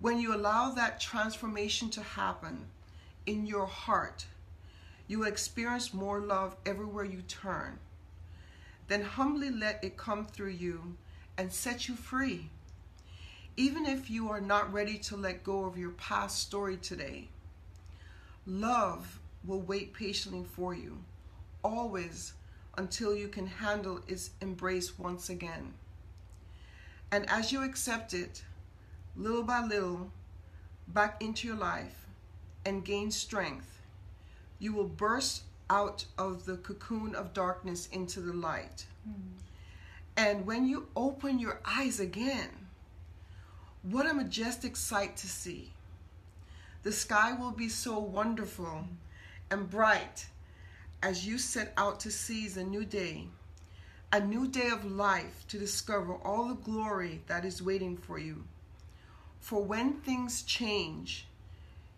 When 0.00 0.18
you 0.18 0.34
allow 0.34 0.70
that 0.70 1.00
transformation 1.00 1.90
to 1.90 2.02
happen 2.02 2.66
in 3.26 3.46
your 3.46 3.66
heart, 3.66 4.26
you 5.06 5.20
will 5.20 5.26
experience 5.26 5.92
more 5.94 6.20
love 6.20 6.56
everywhere 6.64 7.04
you 7.04 7.22
turn. 7.22 7.78
then 8.88 9.02
humbly 9.02 9.50
let 9.50 9.82
it 9.82 9.96
come 9.96 10.24
through 10.26 10.50
you 10.50 10.96
and 11.38 11.52
set 11.52 11.88
you 11.88 11.94
free. 11.94 12.50
Even 13.56 13.84
if 13.84 14.10
you 14.10 14.30
are 14.30 14.40
not 14.40 14.72
ready 14.72 14.96
to 14.96 15.16
let 15.16 15.44
go 15.44 15.64
of 15.64 15.76
your 15.76 15.90
past 15.90 16.40
story 16.40 16.78
today, 16.78 17.28
love 18.46 19.20
will 19.44 19.60
wait 19.60 19.92
patiently 19.92 20.44
for 20.44 20.74
you, 20.74 20.98
always 21.62 22.32
until 22.78 23.14
you 23.14 23.28
can 23.28 23.46
handle 23.46 24.00
its 24.08 24.30
embrace 24.40 24.98
once 24.98 25.28
again. 25.28 25.74
And 27.10 27.28
as 27.28 27.52
you 27.52 27.62
accept 27.62 28.14
it, 28.14 28.42
little 29.16 29.42
by 29.42 29.62
little, 29.62 30.10
back 30.88 31.22
into 31.22 31.46
your 31.46 31.58
life 31.58 32.06
and 32.64 32.84
gain 32.84 33.10
strength, 33.10 33.80
you 34.58 34.72
will 34.72 34.88
burst 34.88 35.42
out 35.68 36.06
of 36.16 36.46
the 36.46 36.56
cocoon 36.56 37.14
of 37.14 37.34
darkness 37.34 37.88
into 37.92 38.20
the 38.20 38.32
light. 38.32 38.86
Mm. 39.06 39.14
And 40.16 40.46
when 40.46 40.66
you 40.66 40.88
open 40.96 41.38
your 41.38 41.60
eyes 41.66 42.00
again, 42.00 42.48
what 43.82 44.08
a 44.08 44.14
majestic 44.14 44.76
sight 44.76 45.16
to 45.16 45.26
see. 45.26 45.70
The 46.84 46.92
sky 46.92 47.32
will 47.32 47.50
be 47.50 47.68
so 47.68 47.98
wonderful 47.98 48.84
and 49.50 49.68
bright 49.68 50.26
as 51.02 51.26
you 51.26 51.36
set 51.36 51.72
out 51.76 51.98
to 52.00 52.10
seize 52.10 52.56
a 52.56 52.62
new 52.62 52.84
day, 52.84 53.26
a 54.12 54.20
new 54.20 54.46
day 54.46 54.68
of 54.68 54.84
life 54.84 55.44
to 55.48 55.58
discover 55.58 56.14
all 56.14 56.48
the 56.48 56.54
glory 56.54 57.22
that 57.26 57.44
is 57.44 57.62
waiting 57.62 57.96
for 57.96 58.18
you. 58.18 58.44
For 59.40 59.62
when 59.62 59.94
things 59.94 60.42
change, 60.42 61.26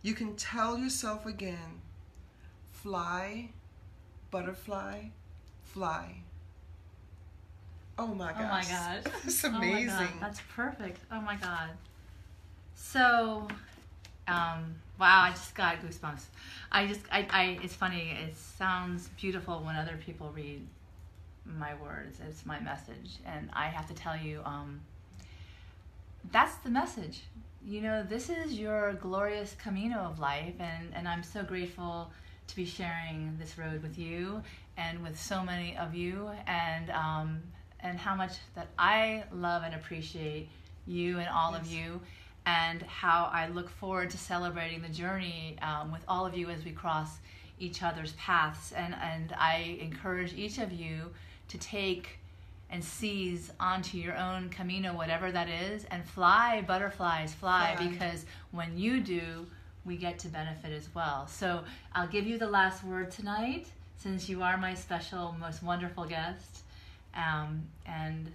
you 0.00 0.14
can 0.14 0.36
tell 0.36 0.78
yourself 0.78 1.26
again, 1.26 1.82
fly, 2.72 3.50
butterfly, 4.30 5.08
fly. 5.64 6.16
Oh 7.98 8.08
my 8.14 8.32
gosh. 8.32 8.40
Oh 8.40 8.48
my 8.48 8.64
gosh. 8.64 9.12
That's 9.24 9.44
amazing. 9.44 9.90
Oh 9.92 10.18
That's 10.20 10.40
perfect. 10.54 10.98
Oh 11.12 11.20
my 11.20 11.36
god. 11.36 11.70
So, 12.74 13.48
um, 14.28 14.74
wow, 14.98 15.22
I 15.22 15.30
just 15.30 15.54
got 15.54 15.80
goosebumps. 15.80 16.22
I 16.70 16.86
just, 16.86 17.00
I, 17.10 17.26
I, 17.30 17.58
it's 17.62 17.74
funny. 17.74 18.16
It 18.26 18.36
sounds 18.36 19.08
beautiful 19.20 19.60
when 19.60 19.76
other 19.76 19.98
people 20.04 20.32
read 20.34 20.66
my 21.44 21.74
words. 21.74 22.18
It's 22.28 22.44
my 22.46 22.60
message, 22.60 23.18
and 23.26 23.50
I 23.52 23.66
have 23.66 23.86
to 23.88 23.94
tell 23.94 24.16
you, 24.16 24.40
um, 24.44 24.80
that's 26.32 26.56
the 26.56 26.70
message. 26.70 27.22
You 27.66 27.80
know, 27.80 28.02
this 28.02 28.28
is 28.28 28.54
your 28.54 28.94
glorious 28.94 29.54
camino 29.62 29.98
of 29.98 30.18
life, 30.18 30.54
and 30.58 30.88
and 30.94 31.08
I'm 31.08 31.22
so 31.22 31.42
grateful 31.42 32.10
to 32.46 32.56
be 32.56 32.66
sharing 32.66 33.36
this 33.38 33.56
road 33.58 33.82
with 33.82 33.98
you 33.98 34.42
and 34.76 35.02
with 35.02 35.18
so 35.18 35.42
many 35.42 35.76
of 35.76 35.94
you, 35.94 36.30
and 36.46 36.90
um, 36.90 37.42
and 37.84 37.98
how 37.98 38.16
much 38.16 38.32
that 38.56 38.66
I 38.76 39.22
love 39.32 39.62
and 39.62 39.74
appreciate 39.74 40.48
you 40.86 41.18
and 41.18 41.28
all 41.28 41.52
yes. 41.52 41.60
of 41.60 41.72
you, 41.72 42.00
and 42.46 42.82
how 42.82 43.30
I 43.32 43.48
look 43.48 43.70
forward 43.70 44.10
to 44.10 44.18
celebrating 44.18 44.82
the 44.82 44.88
journey 44.88 45.56
um, 45.62 45.92
with 45.92 46.02
all 46.08 46.26
of 46.26 46.36
you 46.36 46.50
as 46.50 46.64
we 46.64 46.72
cross 46.72 47.18
each 47.60 47.82
other's 47.82 48.12
paths. 48.14 48.72
And, 48.72 48.94
and 49.00 49.32
I 49.38 49.78
encourage 49.80 50.34
each 50.34 50.58
of 50.58 50.72
you 50.72 51.10
to 51.48 51.58
take 51.58 52.18
and 52.70 52.82
seize 52.82 53.52
onto 53.60 53.98
your 53.98 54.16
own 54.16 54.48
camino, 54.48 54.94
whatever 54.94 55.30
that 55.30 55.48
is, 55.48 55.84
and 55.90 56.04
fly, 56.04 56.64
butterflies, 56.66 57.32
fly, 57.32 57.76
fly, 57.76 57.88
because 57.88 58.26
when 58.50 58.76
you 58.76 59.00
do, 59.00 59.46
we 59.84 59.96
get 59.96 60.18
to 60.18 60.28
benefit 60.28 60.72
as 60.72 60.88
well. 60.94 61.26
So 61.26 61.62
I'll 61.94 62.08
give 62.08 62.26
you 62.26 62.38
the 62.38 62.48
last 62.48 62.82
word 62.82 63.10
tonight, 63.10 63.66
since 63.98 64.28
you 64.28 64.42
are 64.42 64.56
my 64.56 64.74
special, 64.74 65.36
most 65.38 65.62
wonderful 65.62 66.04
guest. 66.04 66.63
Um, 67.14 67.68
and 67.86 68.30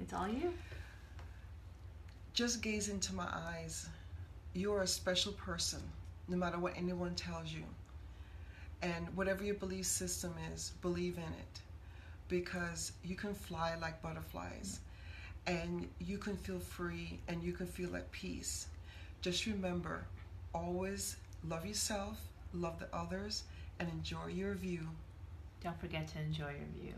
it's 0.00 0.12
all 0.12 0.28
you. 0.28 0.52
Just 2.34 2.62
gaze 2.62 2.88
into 2.88 3.14
my 3.14 3.26
eyes. 3.32 3.88
You 4.54 4.72
are 4.74 4.82
a 4.82 4.86
special 4.86 5.32
person, 5.32 5.82
no 6.28 6.36
matter 6.36 6.58
what 6.58 6.74
anyone 6.76 7.14
tells 7.14 7.52
you. 7.52 7.64
And 8.82 9.14
whatever 9.16 9.44
your 9.44 9.54
belief 9.54 9.86
system 9.86 10.34
is, 10.54 10.72
believe 10.82 11.16
in 11.18 11.24
it. 11.24 11.60
Because 12.28 12.92
you 13.04 13.16
can 13.16 13.34
fly 13.34 13.76
like 13.80 14.02
butterflies. 14.02 14.80
And 15.46 15.88
you 16.00 16.18
can 16.18 16.36
feel 16.36 16.58
free 16.60 17.18
and 17.28 17.42
you 17.42 17.52
can 17.52 17.66
feel 17.66 17.96
at 17.96 18.10
peace. 18.12 18.66
Just 19.22 19.46
remember, 19.46 20.04
always 20.54 21.16
love 21.48 21.66
yourself, 21.66 22.18
love 22.54 22.78
the 22.78 22.88
others, 22.94 23.44
and 23.78 23.88
enjoy 23.88 24.28
your 24.28 24.54
view. 24.54 24.88
Don't 25.62 25.78
forget 25.80 26.08
to 26.08 26.20
enjoy 26.20 26.50
your 26.50 26.82
view. 26.82 26.94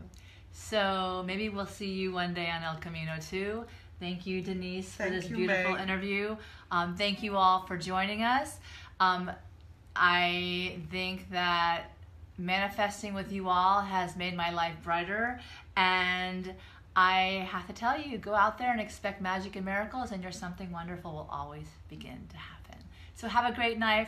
So 0.51 1.23
maybe 1.25 1.49
we'll 1.49 1.65
see 1.65 1.91
you 1.91 2.11
one 2.11 2.33
day 2.33 2.49
on 2.49 2.63
El 2.63 2.75
Camino 2.75 3.13
too. 3.19 3.65
Thank 3.99 4.25
you, 4.25 4.41
Denise, 4.41 4.93
for 4.93 5.09
this 5.09 5.27
beautiful 5.27 5.73
Meg. 5.73 5.81
interview. 5.81 6.37
Um, 6.71 6.95
thank 6.95 7.21
you 7.21 7.35
all 7.35 7.65
for 7.65 7.77
joining 7.77 8.23
us. 8.23 8.57
Um, 8.99 9.29
I 9.95 10.77
think 10.89 11.29
that 11.31 11.87
manifesting 12.37 13.13
with 13.13 13.31
you 13.33 13.49
all 13.49 13.81
has 13.81 14.15
made 14.15 14.37
my 14.37 14.51
life 14.51 14.75
brighter, 14.83 15.41
and 15.75 16.53
I 16.95 17.47
have 17.51 17.67
to 17.67 17.73
tell 17.73 17.99
you, 17.99 18.17
go 18.17 18.33
out 18.33 18.57
there 18.57 18.71
and 18.71 18.79
expect 18.79 19.21
magic 19.21 19.57
and 19.57 19.65
miracles, 19.65 20.11
and 20.11 20.23
your 20.23 20.31
something 20.31 20.71
wonderful 20.71 21.11
will 21.11 21.29
always 21.29 21.67
begin 21.89 22.25
to 22.29 22.37
happen. 22.37 22.77
So 23.15 23.27
have 23.27 23.51
a 23.51 23.53
great 23.53 23.77
night, 23.77 24.07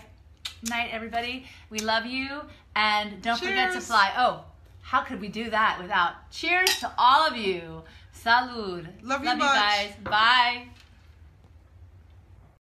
night, 0.70 0.90
everybody. 0.94 1.46
We 1.70 1.80
love 1.80 2.06
you, 2.06 2.42
and 2.78 3.22
don't 3.22 3.38
Cheers. 3.38 3.50
forget 3.50 3.74
to 3.74 3.82
fly. 3.82 4.14
Oh 4.18 4.46
how 4.92 5.00
could 5.00 5.22
we 5.22 5.30
do 5.30 5.50
that 5.50 5.80
without 5.82 6.30
cheers 6.32 6.68
to 6.80 6.92
all 6.98 7.26
of 7.26 7.38
you? 7.38 7.82
Salud. 8.14 8.88
Love 9.02 9.22
you, 9.22 9.28
Love 9.30 9.38
you 9.38 9.44
guys. 9.44 9.94
Bye. 10.04 10.68